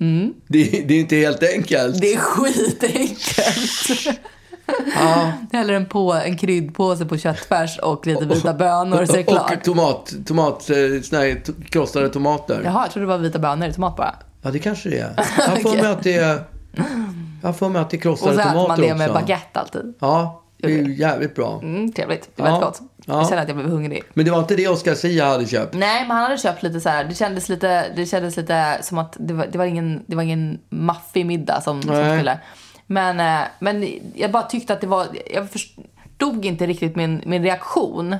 Mm. 0.01 0.35
Det, 0.49 0.64
det, 0.89 0.95
är 0.95 1.01
inte 1.01 1.16
helt 1.16 1.43
enkelt. 1.57 2.01
Det 2.01 2.12
är 2.12 2.18
skitenkelt. 2.18 4.20
Ah. 4.97 5.28
Häller 5.53 5.74
en, 5.74 5.87
på, 5.87 6.12
en 6.12 6.39
kryddpåse 6.39 7.07
på 7.07 7.18
köttfärs 7.18 7.78
och 7.78 8.07
lite 8.07 8.24
vita 8.26 8.55
bönor 8.55 9.05
så 9.07 9.12
är 9.12 9.16
det 9.16 9.22
klart. 9.22 9.57
Och 9.57 9.64
tomat, 9.64 10.12
tomat, 10.26 10.70
eh, 10.70 10.76
såna 11.03 11.22
här 11.22 11.43
krossade 11.70 12.09
tomater. 12.09 12.61
Jaha, 12.64 12.83
jag 12.85 12.91
trodde 12.93 13.07
det 13.07 13.09
var 13.09 13.18
vita 13.18 13.39
bönor 13.39 13.70
tomat 13.72 13.97
bara. 13.97 14.14
Ja, 14.43 14.51
det 14.51 14.59
kanske 14.59 14.89
det 14.89 14.99
är. 14.99 15.12
Jag 15.16 15.26
får 15.62 15.68
okay. 15.70 15.81
mig 15.83 15.91
att 15.93 16.03
det 16.03 16.14
är, 16.16 16.45
jag 17.43 17.57
får 17.59 17.68
mig 17.68 17.83
att 17.83 17.91
det 17.91 17.99
krossade 17.99 18.33
tomater 18.33 18.49
också. 18.49 18.59
Och 18.61 18.66
så 18.76 18.83
äter 18.83 18.89
man 18.97 18.99
det 18.99 19.05
också. 19.07 19.12
med 19.12 19.12
baguette 19.22 19.61
alltid. 19.61 19.95
Ja, 19.99 20.43
det 20.59 20.74
är 20.78 20.83
okay. 20.83 20.95
jävligt 20.95 21.35
bra. 21.35 21.61
Mm, 21.62 21.93
trevligt. 21.93 22.31
Det 22.37 22.43
är 22.43 22.47
ja. 22.47 22.53
väldigt 22.61 22.64
gott. 22.64 22.81
Ja. 23.11 23.16
Jag 23.18 23.28
kände 23.28 23.42
att 23.42 23.48
jag 23.48 23.56
blev 23.56 23.68
hungrig. 23.70 24.02
Men 24.14 24.24
det 24.24 24.30
var 24.30 24.38
inte 24.38 24.56
det 24.56 24.68
Oscar 24.68 24.94
Zia 24.94 25.24
hade 25.26 25.46
köpt? 25.46 25.74
Nej, 25.74 26.00
men 26.02 26.11
han 26.16 26.24
hade 26.26 26.38
köpt 26.38 26.62
lite 26.62 26.80
så 26.80 26.88
här. 26.88 27.04
Det 27.04 27.14
kändes 27.14 27.48
lite, 27.48 27.88
det 27.96 28.06
kändes 28.06 28.36
lite 28.36 28.78
som 28.82 28.98
att 28.98 29.16
det 29.20 29.34
var, 29.34 29.46
det 29.46 29.58
var 29.58 29.64
ingen, 29.64 30.02
det 30.06 30.16
var 30.16 30.22
ingen 30.22 30.58
maffig 30.68 31.26
middag 31.26 31.61
som, 31.61 31.80
Nej. 31.80 31.86
som 31.86 32.16
skulle. 32.16 32.38
Men, 32.86 33.20
eh, 33.20 33.46
men 33.58 33.88
jag 34.14 34.30
bara 34.30 34.42
tyckte 34.42 34.72
att 34.72 34.80
det 34.80 34.86
var, 34.86 35.06
jag 35.34 35.50
förstod 35.50 36.44
inte 36.44 36.66
riktigt 36.66 36.96
min, 36.96 37.22
min 37.26 37.42
reaktion. 37.42 38.16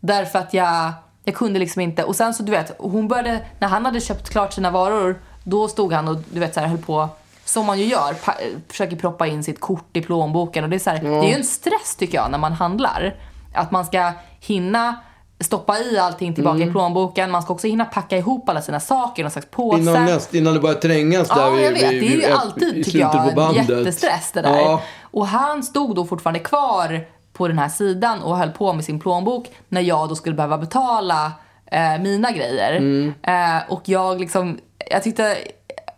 Därför 0.00 0.38
att 0.38 0.54
jag, 0.54 0.92
jag 1.24 1.34
kunde 1.34 1.58
liksom 1.58 1.80
inte. 1.82 2.04
Och 2.04 2.16
sen 2.16 2.34
så 2.34 2.42
du 2.42 2.52
vet, 2.52 2.74
hon 2.78 3.08
började, 3.08 3.40
när 3.58 3.68
han 3.68 3.84
hade 3.84 4.00
köpt 4.00 4.30
klart 4.30 4.52
sina 4.52 4.70
varor, 4.70 5.20
då 5.44 5.68
stod 5.68 5.92
han 5.92 6.08
och 6.08 6.16
du 6.32 6.40
vet 6.40 6.54
så 6.54 6.60
här 6.60 6.66
höll 6.66 6.78
på 6.78 7.08
som 7.44 7.66
man 7.66 7.78
ju 7.78 7.84
gör, 7.84 8.10
eh, 8.26 8.32
försöker 8.68 8.96
proppa 8.96 9.26
in 9.26 9.44
sitt 9.44 9.60
kort 9.60 9.96
i 9.96 10.02
plånboken. 10.02 10.64
Och 10.64 10.70
det, 10.70 10.76
är 10.76 10.80
så 10.80 10.90
här, 10.90 10.98
mm. 10.98 11.12
det 11.20 11.26
är 11.26 11.30
ju 11.30 11.34
en 11.36 11.44
stress 11.44 11.96
tycker 11.98 12.18
jag 12.18 12.30
när 12.30 12.38
man 12.38 12.52
handlar. 12.52 13.16
Att 13.54 13.70
man 13.70 13.84
ska 13.84 14.12
hinna 14.40 15.00
stoppa 15.40 15.78
i 15.78 15.98
allting 15.98 16.34
tillbaka 16.34 16.56
mm. 16.56 16.68
i 16.68 16.72
plånboken. 16.72 17.30
Man 17.30 17.42
ska 17.42 17.52
också 17.54 17.66
hinna 17.66 17.84
packa 17.84 18.16
ihop 18.16 18.48
alla 18.48 18.62
sina 18.62 18.80
saker 18.80 19.22
i 19.22 19.22
någon 19.24 19.30
slags 19.30 19.50
påse. 19.50 19.78
Innan, 19.80 20.04
näst, 20.04 20.34
innan 20.34 20.54
det 20.54 20.60
börjar 20.60 20.76
trängas 20.76 21.28
där 21.28 21.36
ja, 21.36 21.60
jag 21.60 21.72
vet. 21.72 21.82
vi, 21.82 21.82
det 21.82 21.86
är 21.86 21.92
ju 22.10 22.16
vi, 22.18 22.26
alltid, 22.26 22.84
tycker 22.84 22.98
jag, 22.98 23.56
jättestress 23.56 24.30
det 24.34 24.42
där. 24.42 24.56
Ja. 24.56 24.82
Och 25.02 25.26
han 25.26 25.62
stod 25.62 25.94
då 25.96 26.04
fortfarande 26.06 26.40
kvar 26.40 27.00
på 27.32 27.48
den 27.48 27.58
här 27.58 27.68
sidan 27.68 28.22
och 28.22 28.36
höll 28.36 28.50
på 28.50 28.72
med 28.72 28.84
sin 28.84 29.00
plånbok 29.00 29.48
när 29.68 29.80
jag 29.80 30.08
då 30.08 30.14
skulle 30.14 30.34
behöva 30.36 30.58
betala 30.58 31.32
eh, 31.70 31.98
mina 32.02 32.30
grejer. 32.30 32.72
Mm. 32.76 33.14
Eh, 33.22 33.60
och 33.72 33.80
jag 33.84 34.20
liksom, 34.20 34.58
jag 34.90 35.02
tyckte 35.02 35.36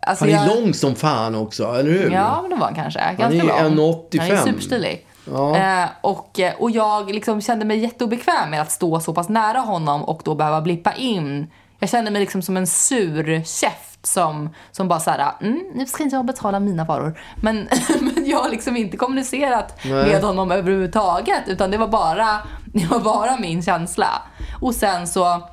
Alltså 0.07 0.25
han 0.25 0.33
är 0.33 0.47
jag... 0.47 0.59
lång 0.59 0.73
som 0.73 0.95
fan 0.95 1.35
också, 1.35 1.63
eller 1.75 1.91
hur? 1.91 2.11
Ja, 2.11 2.41
men 2.41 2.49
det 2.49 2.55
var 2.57 2.65
han 2.65 2.75
kanske. 2.75 2.99
Ganska 3.17 3.23
han 3.53 3.69
är 3.79 3.83
1,85. 3.85 4.19
Han 4.19 4.31
är 4.31 4.37
superstilig. 4.37 5.05
Ja. 5.25 5.57
Eh, 5.57 5.89
och, 6.01 6.39
eh, 6.39 6.53
och 6.59 6.71
jag 6.71 7.11
liksom 7.11 7.41
kände 7.41 7.65
mig 7.65 7.77
jätteobekväm 7.77 8.49
med 8.49 8.61
att 8.61 8.71
stå 8.71 8.99
så 8.99 9.13
pass 9.13 9.29
nära 9.29 9.59
honom 9.59 10.03
och 10.03 10.21
då 10.25 10.35
behöva 10.35 10.61
blippa 10.61 10.93
in. 10.93 11.51
Jag 11.79 11.89
kände 11.89 12.11
mig 12.11 12.19
liksom 12.21 12.41
som 12.41 12.57
en 12.57 12.67
sur 12.67 13.43
käft 13.45 14.05
som, 14.05 14.49
som 14.71 14.87
bara 14.87 14.99
såhär, 14.99 15.31
mm, 15.41 15.63
nu 15.75 15.85
ska 15.85 16.03
inte 16.03 16.15
jag 16.15 16.25
betala 16.25 16.59
mina 16.59 16.83
varor. 16.83 17.19
Men, 17.41 17.67
men 18.01 18.23
jag 18.29 18.37
har 18.39 18.49
liksom 18.49 18.77
inte 18.77 18.97
kommunicerat 18.97 19.79
Nej. 19.85 19.91
med 19.93 20.23
honom 20.23 20.51
överhuvudtaget 20.51 21.41
utan 21.47 21.71
det 21.71 21.77
var, 21.77 21.87
bara, 21.87 22.37
det 22.73 22.85
var 22.87 22.99
bara 22.99 23.37
min 23.37 23.63
känsla. 23.63 24.21
Och 24.61 24.75
sen 24.75 25.07
så 25.07 25.47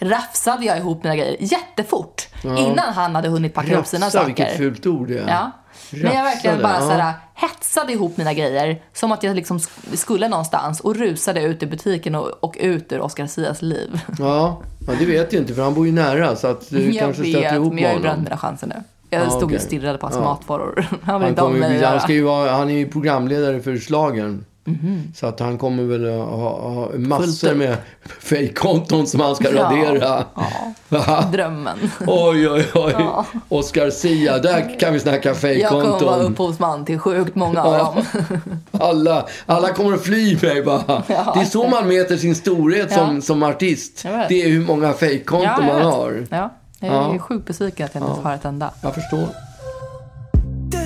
rafsade 0.00 0.64
jag 0.64 0.78
ihop 0.78 1.02
mina 1.04 1.16
grejer 1.16 1.36
jättefort. 1.40 2.28
Ja. 2.44 2.58
Innan 2.58 2.92
han 2.94 3.14
hade 3.14 3.28
hunnit 3.28 3.54
packa 3.54 3.72
ihop 3.72 3.86
sina 3.86 4.10
saker. 4.10 4.18
Rafsa, 4.28 4.42
vilket 4.42 4.56
fult 4.56 4.86
ord 4.86 5.08
det 5.08 5.18
är. 5.18 5.28
Ja. 5.28 5.50
Men 5.92 6.14
jag 6.14 6.22
verkligen 6.24 6.62
bara 6.62 6.74
ja. 6.74 6.80
såhär, 6.80 7.12
hetsade 7.34 7.92
ihop 7.92 8.16
mina 8.16 8.34
grejer 8.34 8.82
som 8.92 9.12
att 9.12 9.22
jag 9.22 9.36
liksom 9.36 9.60
skulle 9.94 10.28
någonstans 10.28 10.80
och 10.80 10.96
rusade 10.96 11.42
ut 11.42 11.62
i 11.62 11.66
butiken 11.66 12.14
och, 12.14 12.30
och 12.44 12.56
ut 12.60 12.92
ur 12.92 13.00
Oscar 13.00 13.26
Sias 13.26 13.62
liv. 13.62 14.00
Ja. 14.18 14.62
ja, 14.86 14.92
det 14.98 15.06
vet 15.06 15.34
ju 15.34 15.38
inte 15.38 15.54
för 15.54 15.62
han 15.62 15.74
bor 15.74 15.86
ju 15.86 15.92
nära 15.92 16.36
så 16.36 16.46
att 16.48 16.70
du 16.70 16.90
jag 16.90 16.98
kanske 16.98 17.22
stöter 17.24 17.54
ihop 17.54 17.74
med 17.74 17.84
honom. 17.84 17.84
Jag 17.84 17.90
vet, 17.90 17.98
men 18.00 18.04
jag 18.04 18.10
har 18.10 18.16
ju 18.16 18.22
mina 18.24 18.36
chanser 18.36 18.66
nu. 18.66 18.74
Jag 19.10 19.22
ah, 19.26 19.30
stod 19.30 19.42
okay. 19.42 19.56
och 19.56 19.62
stirrade 19.62 19.98
på 19.98 20.06
hans 20.06 20.18
matvaror. 20.18 20.86
Han 21.02 21.20
vill 21.20 21.28
inte 21.28 21.40
ha 21.42 21.48
mig 21.48 21.74
att 21.76 21.80
göra. 21.82 21.88
Han, 21.90 22.00
ska 22.00 22.12
ju 22.12 22.22
vara, 22.22 22.50
han 22.50 22.70
är 22.70 22.76
ju 22.78 22.88
programledare 22.88 23.60
för 23.60 23.76
slagen 23.76 24.44
Mm 24.66 24.78
-hmm. 24.82 25.14
Så 25.18 25.26
att 25.26 25.40
han 25.40 25.58
kommer 25.58 25.82
väl 25.82 26.10
ha, 26.18 26.72
ha 26.72 26.88
massor 26.94 27.54
med 27.54 27.76
fejkkonton 28.20 29.06
som 29.06 29.20
han 29.20 29.36
ska 29.36 29.48
radera. 29.48 30.24
Ja, 30.88 31.24
Drömmen. 31.32 31.78
oj, 32.06 32.48
oj, 32.48 32.66
oj. 32.74 32.94
Ja. 32.98 33.26
Oscar 33.48 33.90
Sia, 33.90 34.38
där 34.38 34.80
kan 34.80 34.92
vi 34.92 35.00
snacka 35.00 35.34
fejkkonton. 35.34 35.84
Jag 35.90 35.98
kommer 35.98 36.12
vara 36.12 36.22
upphovsman 36.22 36.84
till 36.84 36.98
sjukt 36.98 37.34
många 37.34 37.62
av 37.62 37.72
dem. 37.78 38.04
alla, 38.80 39.26
alla 39.46 39.68
kommer 39.68 39.92
att 39.96 40.02
fly 40.02 40.38
mig 40.42 40.62
bara. 40.62 41.02
Det 41.08 41.14
är 41.40 41.44
så 41.44 41.66
man 41.68 41.88
mäter 41.88 42.16
sin 42.16 42.34
storhet 42.34 42.92
som, 42.92 43.22
som 43.22 43.42
artist. 43.42 44.02
Det 44.28 44.42
är 44.44 44.48
hur 44.48 44.64
många 44.66 44.92
fejkkonton 44.92 45.66
man 45.66 45.82
har. 45.82 46.26
Ja, 46.30 46.54
jag 46.80 47.14
är 47.14 47.18
sjukt 47.18 47.46
besviken 47.46 47.84
att 47.86 47.94
jag 47.94 48.04
inte 48.10 48.20
har 48.28 48.34
ett 48.34 48.44
enda. 48.44 48.70
Jag 48.82 48.94
förstår. 48.94 49.24
Du, 50.68 50.78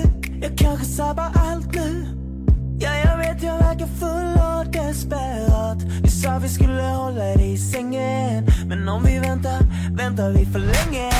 jag 0.46 0.58
kanske 0.58 0.84
sabbar 0.84 1.30
allt 1.34 1.74
nu 1.74 2.06
natt 5.76 6.02
Vi 6.02 6.10
sa 6.10 6.38
vi 6.42 6.48
skulle 6.48 6.82
hålla 6.82 7.24
dig 7.24 7.52
i 7.52 7.58
sängen 7.58 8.46
Men 8.66 8.88
om 8.88 9.04
vi 9.04 9.18
väntar, 9.18 9.60
väntar 9.92 10.30
vi 10.30 10.46
för 10.46 10.58
länge 10.58 11.10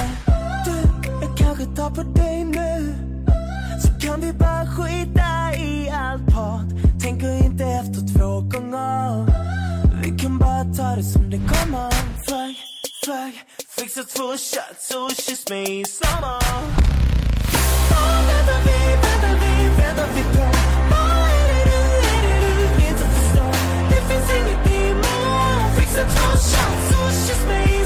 Du, 0.65 1.09
jag 1.23 1.37
kanske 1.39 1.65
tar 1.65 1.91
på 1.91 2.03
dig 2.03 2.45
nu 2.45 2.95
Så 3.83 4.07
kan 4.07 4.21
vi 4.21 4.33
bara 4.33 4.67
skita 4.67 5.55
i 5.57 5.91
allt 5.91 6.27
prat 6.27 6.63
Tänker 7.03 7.45
inte 7.45 7.65
efter 7.65 8.19
två 8.19 8.41
gånger 8.41 9.27
Vi 10.03 10.19
kan 10.19 10.39
bara 10.39 10.65
ta 10.65 10.97
det 10.97 11.03
som 11.05 11.31
det 11.31 11.39
kommer 11.49 11.91
Flög, 12.29 12.57
flög, 13.05 13.33
fixa 13.81 14.01
två 14.03 14.31
shots 14.33 14.91
och 14.95 15.11
kyss 15.27 15.51
mig 15.51 15.81
i 15.81 15.85
sommar 15.85 16.43
Oh, 17.91 18.27
väntar 18.27 18.63
vi, 18.65 18.79
väntar 18.93 19.35
vi, 19.41 19.69
väntar 19.83 20.07
vi 20.15 20.23
på 20.23 20.86
more. 24.15 25.75
Fix 25.77 25.91
the 25.99 26.05
total 26.15 26.39
shot, 26.49 26.79
so 26.89 26.97
it's 27.07 27.29
just 27.29 27.47
me. 27.49 27.86